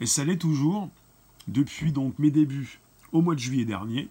Et 0.00 0.06
ça 0.06 0.24
l'est 0.24 0.38
toujours 0.38 0.90
depuis 1.46 1.92
donc 1.92 2.18
mes 2.18 2.32
débuts 2.32 2.80
au 3.12 3.22
mois 3.22 3.36
de 3.36 3.40
juillet 3.40 3.64
dernier. 3.64 4.08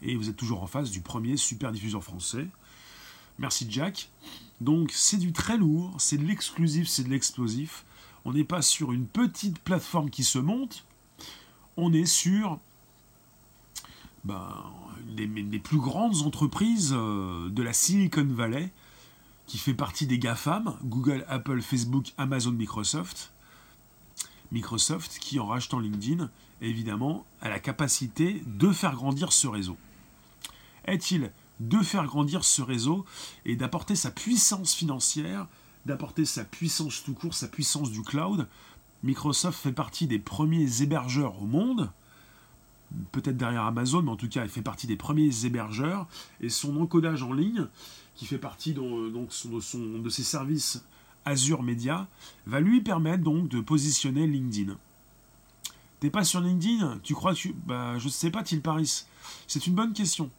Et 0.00 0.14
vous 0.14 0.28
êtes 0.28 0.36
toujours 0.36 0.62
en 0.62 0.68
face 0.68 0.92
du 0.92 1.00
premier 1.00 1.36
super 1.36 1.72
diffuseur 1.72 2.04
français. 2.04 2.46
Merci 3.40 3.66
Jack. 3.68 4.10
Donc 4.60 4.92
c'est 4.92 5.16
du 5.16 5.32
très 5.32 5.56
lourd, 5.56 5.94
c'est 5.98 6.18
de 6.18 6.24
l'exclusif, 6.24 6.86
c'est 6.86 7.02
de 7.02 7.10
l'explosif. 7.10 7.84
On 8.24 8.32
n'est 8.32 8.44
pas 8.44 8.62
sur 8.62 8.92
une 8.92 9.06
petite 9.06 9.58
plateforme 9.58 10.10
qui 10.10 10.22
se 10.22 10.38
monte, 10.38 10.84
on 11.76 11.92
est 11.92 12.06
sur 12.06 12.60
ben, 14.28 14.46
des, 15.06 15.58
plus 15.58 15.78
grandes 15.78 16.20
entreprises 16.22 16.92
euh, 16.94 17.48
de 17.48 17.62
la 17.62 17.72
Silicon 17.72 18.26
Valley, 18.28 18.70
qui 19.46 19.56
fait 19.56 19.72
partie 19.72 20.06
des 20.06 20.18
GAFAM, 20.18 20.76
Google, 20.84 21.24
Apple, 21.28 21.62
Facebook, 21.62 22.12
Amazon, 22.18 22.52
Microsoft. 22.52 23.32
Microsoft 24.52 25.18
qui, 25.18 25.40
en 25.40 25.46
rachetant 25.46 25.78
LinkedIn, 25.78 26.28
évidemment, 26.60 27.24
a 27.40 27.48
la 27.48 27.58
capacité 27.58 28.42
de 28.46 28.70
faire 28.70 28.94
grandir 28.94 29.32
ce 29.32 29.46
réseau. 29.46 29.78
Est-il 30.84 31.32
de 31.60 31.78
faire 31.78 32.04
grandir 32.04 32.44
ce 32.44 32.60
réseau 32.60 33.06
et 33.46 33.56
d'apporter 33.56 33.96
sa 33.96 34.10
puissance 34.10 34.74
financière, 34.74 35.46
d'apporter 35.86 36.26
sa 36.26 36.44
puissance 36.44 37.02
tout 37.02 37.14
court, 37.14 37.32
sa 37.32 37.48
puissance 37.48 37.90
du 37.90 38.02
cloud? 38.02 38.46
Microsoft 39.02 39.58
fait 39.58 39.72
partie 39.72 40.06
des 40.06 40.18
premiers 40.18 40.82
hébergeurs 40.82 41.42
au 41.42 41.46
monde, 41.46 41.90
peut-être 43.12 43.36
derrière 43.36 43.64
Amazon, 43.64 44.02
mais 44.02 44.10
en 44.10 44.16
tout 44.16 44.28
cas, 44.28 44.44
il 44.44 44.50
fait 44.50 44.62
partie 44.62 44.86
des 44.86 44.96
premiers 44.96 45.30
hébergeurs. 45.44 46.06
Et 46.40 46.48
son 46.48 46.80
encodage 46.80 47.22
en 47.22 47.32
ligne, 47.32 47.66
qui 48.14 48.26
fait 48.26 48.38
partie 48.38 48.72
donc, 48.72 49.12
de, 49.12 50.08
ses 50.10 50.22
services 50.22 50.84
Azure 51.24 51.62
Media, 51.62 52.08
va 52.46 52.60
lui 52.60 52.80
permettre 52.80 53.22
donc 53.22 53.48
de 53.48 53.60
positionner 53.60 54.26
LinkedIn. 54.26 54.76
T'es 56.00 56.10
pas 56.10 56.24
sur 56.24 56.40
LinkedIn? 56.40 57.00
Tu 57.02 57.14
crois 57.14 57.34
que. 57.34 57.48
Bah, 57.66 57.98
je 57.98 58.08
sais 58.08 58.30
pas, 58.30 58.42
Til 58.42 58.62
Paris. 58.62 59.04
C'est 59.46 59.66
une 59.66 59.74
bonne 59.74 59.92
question. 59.92 60.30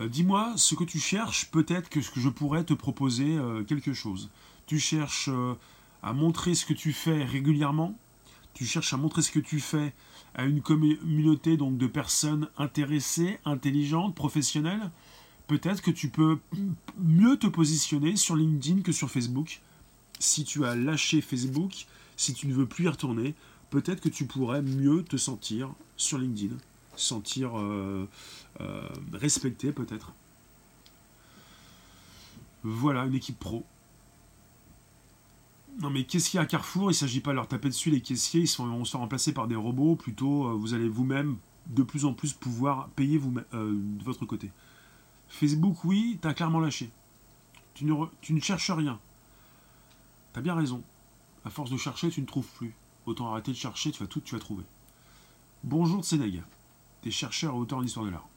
Euh, 0.00 0.08
dis-moi 0.08 0.54
ce 0.56 0.74
que 0.74 0.84
tu 0.84 0.98
cherches, 0.98 1.50
peut-être 1.50 1.90
que 1.90 2.00
je 2.00 2.28
pourrais 2.28 2.64
te 2.64 2.72
proposer 2.72 3.36
euh, 3.36 3.62
quelque 3.64 3.92
chose. 3.92 4.30
Tu 4.66 4.78
cherches 4.78 5.28
euh, 5.28 5.54
à 6.02 6.12
montrer 6.12 6.54
ce 6.54 6.64
que 6.64 6.72
tu 6.72 6.92
fais 6.92 7.24
régulièrement? 7.24 7.98
Tu 8.54 8.64
cherches 8.64 8.94
à 8.94 8.96
montrer 8.96 9.22
ce 9.22 9.30
que 9.30 9.40
tu 9.40 9.60
fais 9.60 9.92
à 10.34 10.44
une 10.44 10.62
communauté 10.62 11.56
donc 11.56 11.76
de 11.76 11.86
personnes 11.86 12.48
intéressées, 12.56 13.38
intelligentes, 13.44 14.14
professionnelles, 14.14 14.90
peut-être 15.46 15.82
que 15.82 15.90
tu 15.90 16.08
peux 16.08 16.38
mieux 16.98 17.36
te 17.36 17.46
positionner 17.46 18.16
sur 18.16 18.36
LinkedIn 18.36 18.82
que 18.82 18.92
sur 18.92 19.10
Facebook. 19.10 19.60
Si 20.18 20.44
tu 20.44 20.64
as 20.64 20.74
lâché 20.74 21.20
Facebook, 21.20 21.86
si 22.16 22.32
tu 22.32 22.46
ne 22.46 22.54
veux 22.54 22.66
plus 22.66 22.84
y 22.84 22.88
retourner, 22.88 23.34
peut-être 23.70 24.00
que 24.00 24.08
tu 24.08 24.26
pourrais 24.26 24.62
mieux 24.62 25.02
te 25.02 25.16
sentir 25.16 25.74
sur 25.96 26.18
LinkedIn, 26.18 26.56
sentir 26.96 27.58
euh, 27.58 28.08
euh, 28.60 28.88
respecté 29.12 29.72
peut-être. 29.72 30.12
Voilà, 32.62 33.04
une 33.04 33.14
équipe 33.14 33.38
pro. 33.38 33.64
Non 35.80 35.90
mais 35.90 36.04
qu'est-ce 36.04 36.30
qu'il 36.30 36.38
y 36.38 36.40
a 36.40 36.42
à 36.42 36.46
Carrefour 36.46 36.84
Il 36.84 36.88
ne 36.88 36.92
s'agit 36.92 37.20
pas 37.20 37.30
de 37.30 37.36
leur 37.36 37.48
taper 37.48 37.68
dessus 37.68 37.90
les 37.90 38.00
caissiers, 38.00 38.42
ils 38.42 38.48
sont, 38.48 38.66
vont 38.66 38.84
se 38.84 38.96
remplacer 38.96 39.32
par 39.32 39.48
des 39.48 39.56
robots, 39.56 39.96
plutôt 39.96 40.46
euh, 40.46 40.52
vous 40.52 40.74
allez 40.74 40.88
vous-même 40.88 41.38
de 41.68 41.82
plus 41.82 42.04
en 42.04 42.12
plus 42.12 42.32
pouvoir 42.32 42.88
payer 42.90 43.20
euh, 43.54 43.72
de 43.72 44.04
votre 44.04 44.26
côté. 44.26 44.50
Facebook, 45.28 45.84
oui, 45.84 46.18
t'as 46.20 46.34
clairement 46.34 46.60
lâché. 46.60 46.90
Tu 47.74 47.84
ne, 47.86 48.40
cherches 48.40 48.70
rien. 48.70 49.00
T'as 50.32 50.42
bien 50.42 50.54
raison. 50.54 50.82
À 51.44 51.50
force 51.50 51.70
de 51.70 51.76
chercher, 51.76 52.10
tu 52.10 52.20
ne 52.20 52.26
trouves 52.26 52.48
plus. 52.56 52.74
Autant 53.06 53.32
arrêter 53.32 53.52
de 53.52 53.56
chercher, 53.56 53.90
tu 53.90 54.02
vas 54.02 54.06
tout, 54.06 54.20
tu 54.20 54.34
vas 54.34 54.40
trouver. 54.40 54.64
Bonjour 55.64 56.04
Sénégal. 56.04 56.44
T'es 57.00 57.10
chercheur 57.10 57.54
et 57.54 57.58
auteur 57.58 57.78
en 57.78 57.82
histoire 57.82 58.04
de 58.06 58.10
l'art. 58.10 58.28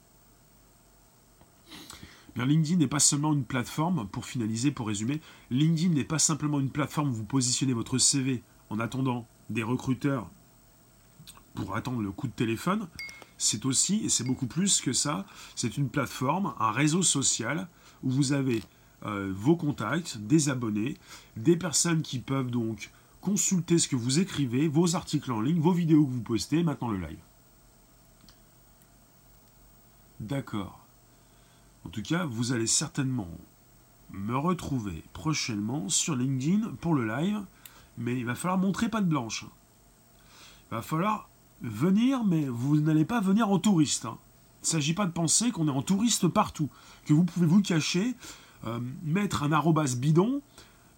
LinkedIn 2.44 2.78
n'est 2.78 2.86
pas 2.86 3.00
seulement 3.00 3.32
une 3.32 3.44
plateforme, 3.44 4.06
pour 4.08 4.26
finaliser, 4.26 4.70
pour 4.70 4.88
résumer, 4.88 5.20
LinkedIn 5.50 5.94
n'est 5.94 6.04
pas 6.04 6.18
simplement 6.18 6.60
une 6.60 6.70
plateforme 6.70 7.10
où 7.10 7.14
vous 7.14 7.24
positionnez 7.24 7.72
votre 7.72 7.98
CV 7.98 8.42
en 8.68 8.78
attendant 8.78 9.26
des 9.48 9.62
recruteurs 9.62 10.28
pour 11.54 11.74
attendre 11.74 12.02
le 12.02 12.10
coup 12.10 12.26
de 12.26 12.32
téléphone. 12.32 12.88
C'est 13.38 13.64
aussi, 13.64 14.04
et 14.04 14.08
c'est 14.08 14.24
beaucoup 14.24 14.46
plus 14.46 14.80
que 14.80 14.92
ça, 14.92 15.26
c'est 15.54 15.76
une 15.76 15.88
plateforme, 15.88 16.54
un 16.58 16.70
réseau 16.70 17.02
social 17.02 17.68
où 18.02 18.10
vous 18.10 18.32
avez 18.32 18.62
euh, 19.04 19.32
vos 19.34 19.56
contacts, 19.56 20.18
des 20.18 20.48
abonnés, 20.48 20.96
des 21.36 21.56
personnes 21.56 22.02
qui 22.02 22.18
peuvent 22.18 22.50
donc 22.50 22.90
consulter 23.20 23.78
ce 23.78 23.88
que 23.88 23.96
vous 23.96 24.20
écrivez, 24.20 24.68
vos 24.68 24.94
articles 24.94 25.32
en 25.32 25.40
ligne, 25.40 25.60
vos 25.60 25.72
vidéos 25.72 26.04
que 26.04 26.12
vous 26.12 26.22
postez, 26.22 26.62
maintenant 26.62 26.88
le 26.88 26.98
live. 26.98 27.18
D'accord. 30.20 30.85
En 31.86 31.88
tout 31.88 32.02
cas, 32.02 32.24
vous 32.24 32.52
allez 32.52 32.66
certainement 32.66 33.30
me 34.10 34.36
retrouver 34.36 35.04
prochainement 35.12 35.88
sur 35.88 36.16
LinkedIn 36.16 36.72
pour 36.80 36.94
le 36.94 37.06
live, 37.06 37.40
mais 37.96 38.18
il 38.18 38.26
va 38.26 38.34
falloir 38.34 38.58
montrer 38.58 38.88
pas 38.88 39.00
de 39.00 39.06
blanche. 39.06 39.44
Il 39.44 40.74
va 40.74 40.82
falloir 40.82 41.28
venir, 41.62 42.24
mais 42.24 42.44
vous 42.48 42.80
n'allez 42.80 43.04
pas 43.04 43.20
venir 43.20 43.50
en 43.50 43.60
touriste. 43.60 44.04
Hein. 44.04 44.18
Il 44.62 44.64
ne 44.64 44.66
s'agit 44.66 44.94
pas 44.94 45.06
de 45.06 45.12
penser 45.12 45.52
qu'on 45.52 45.68
est 45.68 45.70
en 45.70 45.80
touriste 45.80 46.26
partout, 46.26 46.70
que 47.04 47.14
vous 47.14 47.22
pouvez 47.22 47.46
vous 47.46 47.62
cacher, 47.62 48.16
euh, 48.66 48.80
mettre 49.04 49.44
un 49.44 49.52
arrobas 49.52 49.94
bidon, 49.96 50.42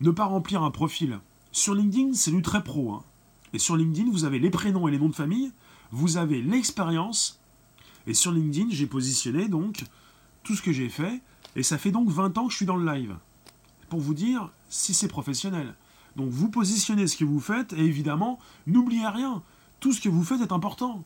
ne 0.01 0.11
pas 0.11 0.25
remplir 0.25 0.63
un 0.63 0.71
profil. 0.71 1.21
Sur 1.53 1.75
LinkedIn, 1.75 2.15
c'est 2.15 2.31
du 2.31 2.41
très 2.41 2.65
pro. 2.65 2.95
Hein. 2.95 3.05
Et 3.53 3.59
sur 3.59 3.77
LinkedIn, 3.77 4.11
vous 4.11 4.25
avez 4.25 4.39
les 4.39 4.49
prénoms 4.49 4.89
et 4.89 4.91
les 4.91 4.99
noms 4.99 5.11
de 5.11 5.15
famille, 5.15 5.53
vous 5.91 6.17
avez 6.17 6.41
l'expérience, 6.41 7.39
Et 8.07 8.15
sur 8.15 8.33
LinkedIn, 8.33 8.69
j'ai 8.71 8.87
positionné 8.87 9.49
donc 9.49 9.85
tout 10.43 10.55
ce 10.55 10.63
que 10.63 10.73
j'ai 10.73 10.89
fait, 10.89 11.21
et 11.57 11.63
ça 11.63 11.79
fait 11.79 11.91
donc 11.91 12.09
20 12.09 12.39
ans 12.39 12.47
que 12.47 12.53
je 12.53 12.57
suis 12.57 12.67
dans 12.67 12.77
le 12.77 12.93
live. 12.93 13.17
Pour 13.89 14.01
vous 14.01 14.15
dire 14.15 14.51
si 14.69 14.95
c'est 14.95 15.09
professionnel. 15.09 15.75
Donc 16.17 16.31
vous 16.31 16.49
positionnez 16.49 17.07
ce 17.07 17.17
que 17.17 17.25
vous 17.25 17.41
faites, 17.41 17.73
et 17.73 17.81
évidemment, 17.81 18.39
n'oubliez 18.67 19.07
rien, 19.07 19.43
tout 19.81 19.93
ce 19.93 20.01
que 20.01 20.09
vous 20.09 20.25
faites 20.25 20.41
est 20.41 20.53
important. 20.53 21.05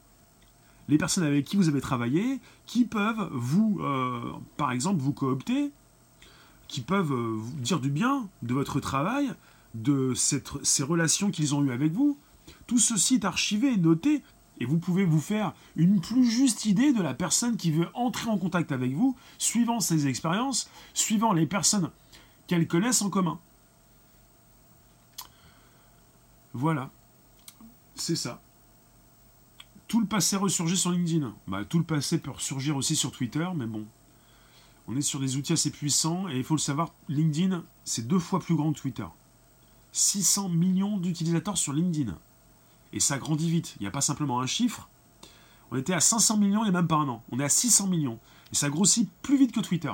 Les 0.89 0.99
personnes 0.99 1.25
avec 1.25 1.45
qui 1.45 1.57
vous 1.57 1.69
avez 1.69 1.81
travaillé, 1.81 2.41
qui 2.67 2.85
peuvent 2.85 3.29
vous, 3.33 3.79
euh, 3.81 4.21
par 4.57 4.73
exemple, 4.73 5.01
vous 5.01 5.13
coopter, 5.13 5.71
qui 6.69 6.81
peuvent 6.81 7.13
euh, 7.13 7.35
vous 7.37 7.61
dire 7.61 7.81
du 7.81 7.91
bien 7.91 8.29
de 8.43 8.55
votre 8.55 8.81
travail, 8.81 9.33
de 9.75 10.15
ces 10.15 10.83
relations 10.83 11.31
qu'ils 11.31 11.55
ont 11.55 11.63
eues 11.63 11.71
avec 11.71 11.93
vous. 11.93 12.19
Tout 12.67 12.79
ceci 12.79 13.15
est 13.17 13.25
archivé, 13.25 13.77
noté, 13.77 14.23
et 14.63 14.65
vous 14.65 14.79
pouvez 14.79 15.05
vous 15.05 15.21
faire 15.21 15.55
une 15.75 16.01
plus 16.01 16.25
juste 16.25 16.67
idée 16.67 16.93
de 16.93 17.03
la 17.03 17.15
personne 17.15 17.57
qui 17.57 17.73
veut 17.73 17.89
entrer 17.95 18.31
en 18.31 18.39
contact 18.39 18.71
avec 18.71 18.93
vous, 18.93 19.17
suivant 19.37 19.81
ses 19.81 20.07
expériences, 20.07 20.71
suivant 20.95 21.33
les 21.33 21.47
personnes 21.47 21.91
qu'elles 22.47 22.69
connaissent 22.69 23.03
en 23.03 23.11
commun. 23.11 23.41
Voilà, 26.55 26.91
c'est 27.97 28.15
ça. 28.15 28.41
Tout 29.89 30.01
le 30.01 30.07
passé 30.07 30.37
ressurgit 30.37 30.77
sur 30.77 30.93
LinkedIn. 30.93 31.35
Bah, 31.49 31.65
tout 31.65 31.79
le 31.79 31.85
passé 31.85 32.19
peut 32.19 32.31
ressurgir 32.31 32.77
aussi 32.77 32.95
sur 32.95 33.11
Twitter, 33.11 33.49
mais 33.57 33.67
bon. 33.67 33.85
On 34.87 34.97
est 34.97 35.03
sur 35.03 35.19
des 35.19 35.37
outils 35.37 35.55
assez 35.55 35.73
puissants 35.73 36.29
et 36.29 36.37
il 36.37 36.45
faut 36.45 36.55
le 36.55 36.61
savoir, 36.61 36.93
LinkedIn, 37.09 37.65
c'est 37.85 38.07
deux 38.07 38.21
fois 38.21 38.39
plus 38.39 38.55
grand 38.55 38.73
que 38.73 38.79
Twitter. 38.79 39.07
600 39.91 40.51
millions 40.51 40.99
d'utilisateurs 40.99 41.59
sur 41.59 41.73
LinkedIn. 41.73 42.17
Et 42.93 43.01
ça 43.01 43.19
grandit 43.19 43.51
vite. 43.51 43.75
Il 43.79 43.83
n'y 43.83 43.89
a 43.89 43.93
pas 43.93 44.01
simplement 44.01 44.41
un 44.41 44.47
chiffre. 44.47 44.89
On 45.71 45.77
était 45.77 45.95
à 45.95 46.01
500 46.01 46.37
millions 46.37 46.61
il 46.61 46.71
n'y 46.71 46.77
a 46.77 46.81
même 46.81 46.89
pas 46.89 46.97
un 46.97 47.09
an. 47.09 47.23
On 47.33 47.41
est 47.41 47.45
à 47.45 47.49
600 47.49 47.87
millions. 47.87 48.19
Et 48.53 48.55
ça 48.55 48.69
grossit 48.69 49.11
plus 49.23 49.39
vite 49.39 49.53
que 49.53 49.61
Twitter. 49.61 49.93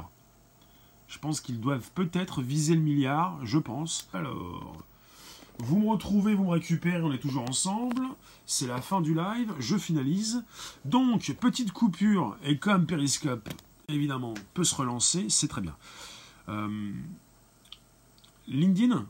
Je 1.06 1.18
pense 1.18 1.40
qu'ils 1.40 1.60
doivent 1.60 1.90
peut-être 1.94 2.42
viser 2.42 2.74
le 2.74 2.80
milliard, 2.80 3.38
je 3.44 3.58
pense. 3.58 4.08
Alors, 4.12 4.76
vous 5.58 5.78
me 5.78 5.88
retrouvez, 5.88 6.34
vous 6.34 6.44
me 6.44 6.50
récupérez, 6.50 7.00
on 7.02 7.12
est 7.12 7.18
toujours 7.18 7.48
ensemble. 7.48 8.02
C'est 8.46 8.66
la 8.66 8.80
fin 8.80 9.00
du 9.00 9.14
live, 9.14 9.52
je 9.58 9.76
finalise. 9.76 10.44
Donc, 10.84 11.32
petite 11.40 11.72
coupure, 11.72 12.36
et 12.44 12.58
comme 12.58 12.86
Periscope, 12.86 13.48
évidemment, 13.88 14.34
peut 14.54 14.64
se 14.64 14.74
relancer, 14.74 15.26
c'est 15.28 15.48
très 15.48 15.60
bien. 15.60 15.76
Euh, 16.48 16.92
LinkedIn? 18.46 19.06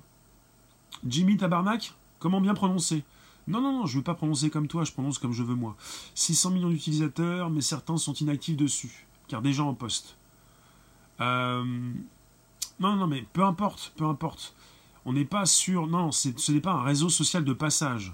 Jimmy 1.07 1.36
Tabarnak? 1.36 1.95
Comment 2.18 2.41
bien 2.41 2.55
prononcer? 2.55 3.05
Non, 3.49 3.62
non, 3.62 3.72
non, 3.72 3.86
je 3.86 3.94
ne 3.94 4.01
veux 4.01 4.05
pas 4.05 4.14
prononcer 4.14 4.51
comme 4.51 4.68
toi, 4.68 4.84
je 4.84 4.92
prononce 4.92 5.18
comme 5.18 5.32
je 5.32 5.42
veux 5.42 5.55
moi. 5.55 5.74
600 6.14 6.51
millions 6.51 6.68
d'utilisateurs, 6.68 7.49
mais 7.49 7.62
certains 7.62 7.96
sont 7.96 8.12
inactifs 8.12 8.59
dessus, 8.59 9.07
car 9.26 9.42
gens 9.44 9.68
en 9.68 9.74
poste. 9.74 10.16
Euh, 11.20 11.64
non, 12.78 12.96
non, 12.96 13.07
mais 13.07 13.24
peu 13.32 13.42
importe, 13.42 13.94
peu 13.96 14.05
importe. 14.05 14.55
On 15.07 15.14
n'est 15.14 15.24
pas 15.24 15.46
sur... 15.46 15.86
Non, 15.86 16.12
ce 16.12 16.53
n'est 16.53 16.61
pas 16.61 16.72
un 16.72 16.82
réseau 16.82 17.09
social 17.09 17.42
de 17.42 17.55
passage. 17.55 18.12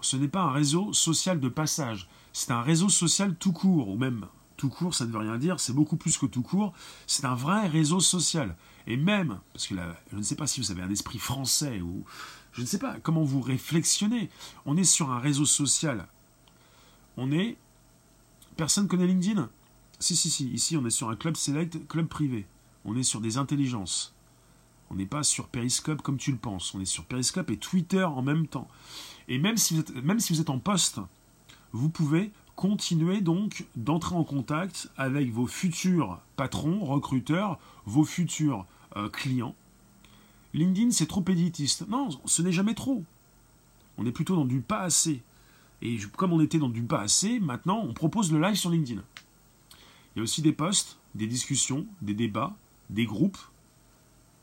Ce 0.00 0.16
n'est 0.16 0.28
pas 0.28 0.42
un 0.42 0.52
réseau 0.52 0.92
social 0.92 1.40
de 1.40 1.48
passage. 1.48 2.08
C'est 2.32 2.52
un 2.52 2.62
réseau 2.62 2.88
social 2.88 3.34
tout 3.34 3.52
court, 3.52 3.88
ou 3.88 3.96
même 3.96 4.26
tout 4.56 4.68
court, 4.68 4.94
ça 4.94 5.06
ne 5.06 5.10
veut 5.10 5.18
rien 5.18 5.38
dire, 5.38 5.58
c'est 5.58 5.72
beaucoup 5.72 5.96
plus 5.96 6.16
que 6.18 6.26
tout 6.26 6.42
court. 6.42 6.72
C'est 7.08 7.24
un 7.24 7.34
vrai 7.34 7.66
réseau 7.66 7.98
social. 7.98 8.54
Et 8.86 8.96
même, 8.96 9.40
parce 9.52 9.66
que 9.66 9.74
là, 9.74 9.96
je 10.12 10.16
ne 10.16 10.22
sais 10.22 10.36
pas 10.36 10.46
si 10.46 10.60
vous 10.60 10.70
avez 10.70 10.82
un 10.82 10.90
esprit 10.90 11.18
français 11.18 11.80
ou 11.80 12.04
je 12.52 12.60
ne 12.60 12.66
sais 12.66 12.78
pas 12.78 12.96
comment 13.02 13.24
vous 13.24 13.40
réflexionnez. 13.40 14.30
On 14.64 14.76
est 14.76 14.84
sur 14.84 15.10
un 15.10 15.18
réseau 15.18 15.44
social. 15.44 16.06
On 17.16 17.32
est. 17.32 17.56
Personne 18.56 18.88
connaît 18.88 19.06
LinkedIn? 19.06 19.50
Si, 19.98 20.16
si, 20.16 20.30
si. 20.30 20.48
Ici, 20.48 20.76
on 20.76 20.86
est 20.86 20.90
sur 20.90 21.10
un 21.10 21.16
club 21.16 21.36
select, 21.36 21.86
club 21.88 22.06
privé. 22.06 22.46
On 22.84 22.96
est 22.96 23.02
sur 23.02 23.20
des 23.20 23.38
intelligences. 23.38 24.14
On 24.90 24.94
n'est 24.94 25.06
pas 25.06 25.24
sur 25.24 25.48
Periscope 25.48 26.02
comme 26.02 26.16
tu 26.16 26.30
le 26.30 26.38
penses. 26.38 26.74
On 26.74 26.80
est 26.80 26.84
sur 26.84 27.04
Periscope 27.04 27.50
et 27.50 27.56
Twitter 27.56 28.04
en 28.04 28.22
même 28.22 28.46
temps. 28.46 28.68
Et 29.28 29.38
même 29.38 29.56
si 29.56 29.74
vous 29.74 29.80
êtes, 29.80 29.94
même 30.04 30.20
si 30.20 30.32
vous 30.32 30.40
êtes 30.40 30.50
en 30.50 30.60
poste, 30.60 31.00
vous 31.72 31.90
pouvez 31.90 32.30
continuez 32.54 33.20
donc 33.20 33.66
d'entrer 33.74 34.14
en 34.14 34.24
contact 34.24 34.88
avec 34.96 35.30
vos 35.30 35.46
futurs 35.46 36.20
patrons, 36.36 36.84
recruteurs, 36.84 37.58
vos 37.84 38.04
futurs 38.04 38.64
euh, 38.96 39.08
clients. 39.08 39.54
LinkedIn, 40.54 40.90
c'est 40.90 41.06
trop 41.06 41.24
éditiste. 41.28 41.86
Non, 41.88 42.08
ce 42.24 42.42
n'est 42.42 42.52
jamais 42.52 42.74
trop. 42.74 43.04
On 43.98 44.06
est 44.06 44.12
plutôt 44.12 44.36
dans 44.36 44.44
du 44.44 44.60
pas 44.60 44.80
assez. 44.80 45.22
Et 45.82 45.98
comme 46.16 46.32
on 46.32 46.40
était 46.40 46.58
dans 46.58 46.68
du 46.68 46.82
pas 46.82 47.00
assez, 47.00 47.40
maintenant, 47.40 47.80
on 47.80 47.92
propose 47.92 48.32
le 48.32 48.40
live 48.40 48.54
sur 48.56 48.70
LinkedIn. 48.70 49.02
Il 50.14 50.18
y 50.18 50.20
a 50.20 50.22
aussi 50.22 50.40
des 50.40 50.52
posts, 50.52 50.96
des 51.14 51.26
discussions, 51.26 51.86
des 52.00 52.14
débats, 52.14 52.54
des 52.88 53.04
groupes. 53.04 53.38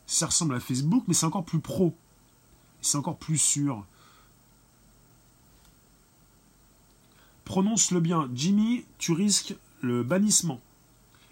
Ça 0.06 0.28
ressemble 0.28 0.56
à 0.56 0.60
Facebook, 0.60 1.04
mais 1.08 1.14
c'est 1.14 1.26
encore 1.26 1.46
plus 1.46 1.60
pro. 1.60 1.96
C'est 2.82 2.98
encore 2.98 3.18
plus 3.18 3.38
sûr. 3.38 3.84
Prononce-le 7.46 8.00
bien. 8.00 8.30
Jimmy, 8.34 8.86
tu 8.98 9.14
risques 9.14 9.56
le 9.82 10.04
bannissement. 10.04 10.62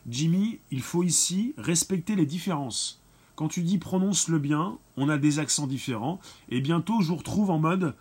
Jimmy, 0.09 0.59
il 0.71 0.81
faut 0.81 1.03
ici 1.03 1.53
respecter 1.57 2.15
les 2.15 2.25
différences. 2.25 3.00
Quand 3.41 3.47
tu 3.47 3.63
dis 3.63 3.79
prononce-le 3.79 4.37
bien, 4.37 4.77
on 4.97 5.09
a 5.09 5.17
des 5.17 5.39
accents 5.39 5.65
différents. 5.65 6.19
Et 6.49 6.61
bientôt, 6.61 7.01
je 7.01 7.07
vous 7.07 7.15
retrouve 7.15 7.49
en 7.49 7.57
mode 7.57 7.95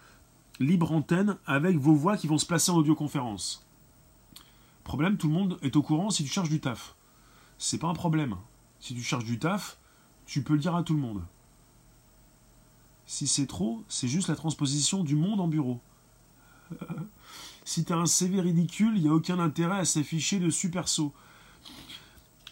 libre 0.58 0.92
antenne 0.92 1.38
avec 1.46 1.78
vos 1.78 1.94
voix 1.94 2.18
qui 2.18 2.26
vont 2.26 2.36
se 2.36 2.44
placer 2.44 2.70
en 2.70 2.76
audioconférence. 2.76 3.66
Problème, 4.84 5.16
tout 5.16 5.28
le 5.28 5.32
monde 5.32 5.58
est 5.62 5.76
au 5.76 5.82
courant 5.82 6.10
si 6.10 6.24
tu 6.24 6.28
cherches 6.28 6.50
du 6.50 6.60
taf. 6.60 6.94
C'est 7.56 7.78
pas 7.78 7.86
un 7.88 7.94
problème. 7.94 8.36
Si 8.80 8.94
tu 8.94 9.02
cherches 9.02 9.24
du 9.24 9.38
taf, 9.38 9.78
tu 10.26 10.42
peux 10.42 10.52
le 10.52 10.58
dire 10.58 10.76
à 10.76 10.82
tout 10.82 10.92
le 10.92 11.00
monde. 11.00 11.22
Si 13.06 13.26
c'est 13.26 13.46
trop, 13.46 13.82
c'est 13.88 14.08
juste 14.08 14.28
la 14.28 14.36
transposition 14.36 15.04
du 15.04 15.16
monde 15.16 15.40
en 15.40 15.48
bureau. 15.48 15.80
Si 17.64 17.84
tu 17.84 17.92
as 17.92 17.96
un 17.96 18.06
CV 18.06 18.40
ridicule, 18.40 18.94
il 18.96 19.04
n'y 19.04 19.08
a 19.08 19.14
aucun 19.14 19.38
intérêt 19.38 19.78
à 19.78 19.84
s'afficher 19.86 20.38
de 20.38 20.50
super 20.50 20.88
saut. 20.88 21.14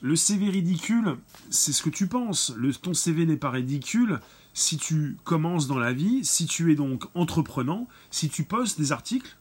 Le 0.01 0.15
CV 0.15 0.49
ridicule, 0.49 1.17
c'est 1.51 1.73
ce 1.73 1.83
que 1.83 1.91
tu 1.91 2.07
penses. 2.07 2.53
Ton 2.83 2.95
CV 2.95 3.27
n'est 3.27 3.37
pas 3.37 3.51
ridicule 3.51 4.21
si 4.55 4.77
tu 4.77 5.17
commences 5.25 5.67
dans 5.67 5.79
la 5.79 5.93
vie, 5.93 6.25
si 6.25 6.47
tu 6.47 6.71
es 6.73 6.77
donc 6.77 7.05
entreprenant, 7.15 7.89
si 8.11 8.29
tu 8.29 8.45
postes 8.45 8.79
des 8.79 8.93
articles. 8.93 9.37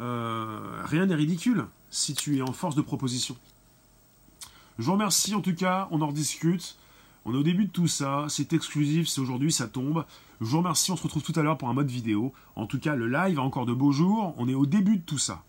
Euh, 0.00 0.82
rien 0.84 1.06
n'est 1.06 1.14
ridicule 1.14 1.66
si 1.90 2.14
tu 2.14 2.36
es 2.38 2.42
en 2.42 2.52
force 2.52 2.76
de 2.76 2.82
proposition. 2.82 3.36
Je 4.78 4.84
vous 4.84 4.92
remercie 4.92 5.34
en 5.34 5.40
tout 5.40 5.54
cas, 5.54 5.88
on 5.90 6.00
en 6.00 6.08
rediscute. 6.08 6.76
On 7.24 7.34
est 7.34 7.38
au 7.38 7.44
début 7.44 7.66
de 7.66 7.70
tout 7.70 7.86
ça, 7.86 8.26
c'est 8.28 8.52
exclusif, 8.52 9.06
c'est 9.06 9.20
aujourd'hui, 9.20 9.52
ça 9.52 9.68
tombe. 9.68 10.04
Je 10.40 10.46
vous 10.46 10.58
remercie, 10.58 10.90
on 10.90 10.96
se 10.96 11.04
retrouve 11.04 11.22
tout 11.22 11.38
à 11.38 11.42
l'heure 11.42 11.56
pour 11.56 11.68
un 11.68 11.72
mode 11.72 11.88
vidéo. 11.88 12.32
En 12.56 12.66
tout 12.66 12.80
cas, 12.80 12.96
le 12.96 13.06
live 13.06 13.38
a 13.38 13.42
encore 13.42 13.66
de 13.66 13.72
beaux 13.72 13.92
jours, 13.92 14.34
on 14.38 14.48
est 14.48 14.54
au 14.54 14.66
début 14.66 14.96
de 14.96 15.02
tout 15.02 15.18
ça. 15.18 15.44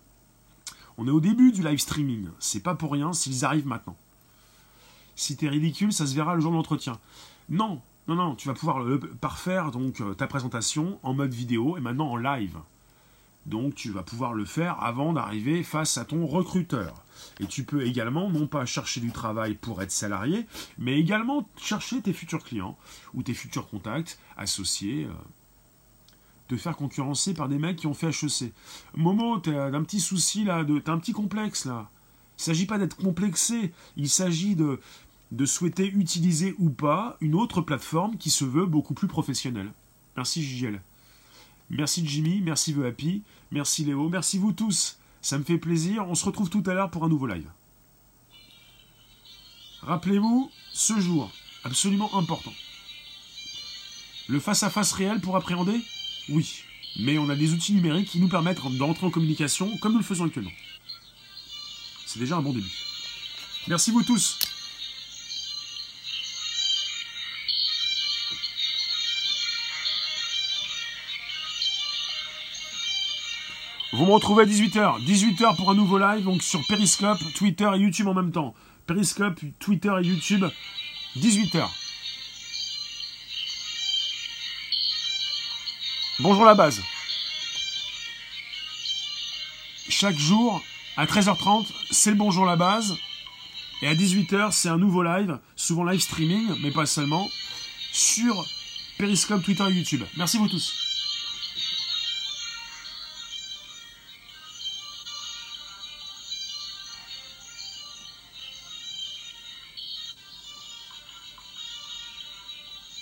On 0.98 1.08
est 1.08 1.12
au 1.12 1.20
début 1.20 1.52
du 1.52 1.64
live 1.64 1.80
streaming, 1.80 2.30
c'est 2.40 2.62
pas 2.62 2.76
pour 2.76 2.92
rien 2.92 3.14
s'ils 3.14 3.46
arrivent 3.46 3.68
maintenant. 3.68 3.98
Si 5.16 5.36
t'es 5.38 5.50
ridicule, 5.50 5.94
ça 5.94 6.06
se 6.06 6.16
verra 6.16 6.36
le 6.36 6.42
jour 6.42 6.52
de 6.52 6.58
l'entretien. 6.58 7.00
Non, 7.50 7.82
non, 8.08 8.16
non, 8.16 8.36
tu 8.36 8.48
vas 8.48 8.54
pouvoir 8.54 8.84
parfaire 9.22 9.72
donc 9.72 10.02
euh, 10.02 10.14
ta 10.14 10.28
présentation 10.28 11.00
en 11.04 11.14
mode 11.14 11.34
vidéo 11.34 11.78
et 11.78 11.82
maintenant 11.82 12.10
en 12.10 12.18
live. 12.18 12.58
Donc 13.46 13.76
tu 13.76 13.92
vas 13.92 14.04
pouvoir 14.04 14.34
le 14.34 14.46
faire 14.46 14.82
avant 14.82 15.14
d'arriver 15.14 15.64
face 15.64 15.98
à 15.98 16.06
ton 16.06 16.26
recruteur. 16.26 17.04
Et 17.40 17.46
tu 17.46 17.64
peux 17.64 17.86
également 17.86 18.30
non 18.30 18.48
pas 18.48 18.66
chercher 18.66 19.02
du 19.02 19.12
travail 19.12 19.56
pour 19.56 19.82
être 19.82 19.92
salarié, 19.92 20.48
mais 20.78 21.00
également 21.00 21.48
chercher 21.58 22.02
tes 22.02 22.14
futurs 22.14 22.44
clients 22.44 22.78
ou 23.14 23.24
tes 23.24 23.34
futurs 23.34 23.68
contacts, 23.68 24.20
associés, 24.38 25.06
euh, 25.06 25.14
faire 26.58 26.76
concurrencer 26.76 27.34
par 27.34 27.50
des 27.50 27.58
mecs 27.58 27.78
qui 27.78 27.88
ont 27.88 27.94
fait 27.94 28.10
HEC. 28.10 28.52
Momo, 28.96 29.40
t'as 29.40 29.68
un 29.68 29.84
petit 29.84 30.00
souci 30.00 30.44
là, 30.44 30.66
t'as 30.84 30.92
un 30.92 31.00
petit 31.00 31.14
complexe 31.14 31.66
là. 31.66 31.90
Il 32.38 32.42
ne 32.42 32.44
s'agit 32.46 32.66
pas 32.66 32.78
d'être 32.78 32.98
complexé, 32.98 33.72
il 33.96 34.10
s'agit 34.10 34.56
de, 34.56 34.80
de 35.32 35.46
souhaiter 35.46 35.88
utiliser 35.88 36.56
ou 36.60 36.70
pas 36.70 37.18
une 37.22 37.36
autre 37.36 37.62
plateforme 37.62 38.18
qui 38.18 38.30
se 38.30 38.46
veut 38.46 38.66
beaucoup 38.66 38.94
plus 38.94 39.08
professionnelle. 39.08 39.72
Merci 40.16 40.44
JL. 40.44 40.82
Merci 41.70 42.06
Jimmy, 42.06 42.42
merci 42.42 42.74
The 42.74 42.84
Happy, 42.84 43.24
merci 43.52 43.84
Léo, 43.84 44.10
merci 44.10 44.38
vous 44.38 44.52
tous. 44.52 44.98
Ça 45.22 45.38
me 45.38 45.44
fait 45.44 45.58
plaisir. 45.58 46.06
On 46.08 46.16
se 46.16 46.26
retrouve 46.26 46.50
tout 46.50 46.64
à 46.68 46.74
l'heure 46.74 46.92
pour 46.92 47.06
un 47.06 47.10
nouveau 47.10 47.28
live. 47.28 47.50
Rappelez-vous, 49.82 50.52
ce 50.72 51.00
jour, 51.00 51.32
absolument 51.64 52.16
important. 52.18 52.54
Le 54.28 54.40
face-à-face 54.40 54.92
réel 54.94 55.20
pour 55.22 55.36
appréhender? 55.36 55.82
Oui. 56.30 56.64
Mais 57.00 57.18
on 57.18 57.30
a 57.30 57.36
des 57.36 57.54
outils 57.54 57.74
numériques 57.74 58.10
qui 58.10 58.20
nous 58.20 58.30
permettent 58.30 58.62
d'entrer 58.78 59.06
en 59.06 59.10
communication 59.10 59.78
comme 59.78 59.94
nous 59.94 60.00
le 60.00 60.04
faisons 60.04 60.26
actuellement. 60.26 60.52
C'est 62.06 62.20
déjà 62.20 62.38
un 62.38 62.42
bon 62.42 62.54
début. 62.54 62.72
Merci 63.68 63.92
vous 63.92 64.04
tous. 64.04 64.38
Vous 73.94 74.06
me 74.06 74.12
retrouvez 74.12 74.44
à 74.44 74.46
18h. 74.48 75.04
18h 75.06 75.56
pour 75.56 75.70
un 75.70 75.76
nouveau 75.76 76.00
live, 76.00 76.24
donc 76.24 76.42
sur 76.42 76.66
Periscope, 76.68 77.20
Twitter 77.36 77.70
et 77.76 77.80
YouTube 77.80 78.08
en 78.08 78.14
même 78.14 78.32
temps. 78.32 78.56
Periscope, 78.88 79.40
Twitter 79.60 79.94
et 80.02 80.06
YouTube, 80.06 80.46
18h. 81.18 81.83
Bonjour 86.24 86.46
la 86.46 86.56
base. 86.56 86.82
Chaque 89.90 90.18
jour, 90.18 90.64
à 90.96 91.06
13h30, 91.06 91.66
c'est 91.92 92.12
le 92.12 92.16
Bonjour 92.16 92.46
la 92.46 92.56
base. 92.56 92.96
Et 93.82 93.88
à 93.88 93.94
18h, 93.94 94.54
c'est 94.54 94.70
un 94.70 94.78
nouveau 94.78 95.04
live, 95.04 95.38
souvent 95.58 95.84
live 95.84 96.00
streaming, 96.00 96.48
mais 96.62 96.72
pas 96.72 96.86
seulement, 96.86 97.30
sur 97.92 98.46
Periscope, 98.98 99.44
Twitter 99.44 99.66
et 99.70 99.74
YouTube. 99.74 100.04
Merci 100.16 100.38
vous 100.38 100.48
tous. 100.48 100.74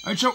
Allez, 0.06 0.18
ciao 0.18 0.34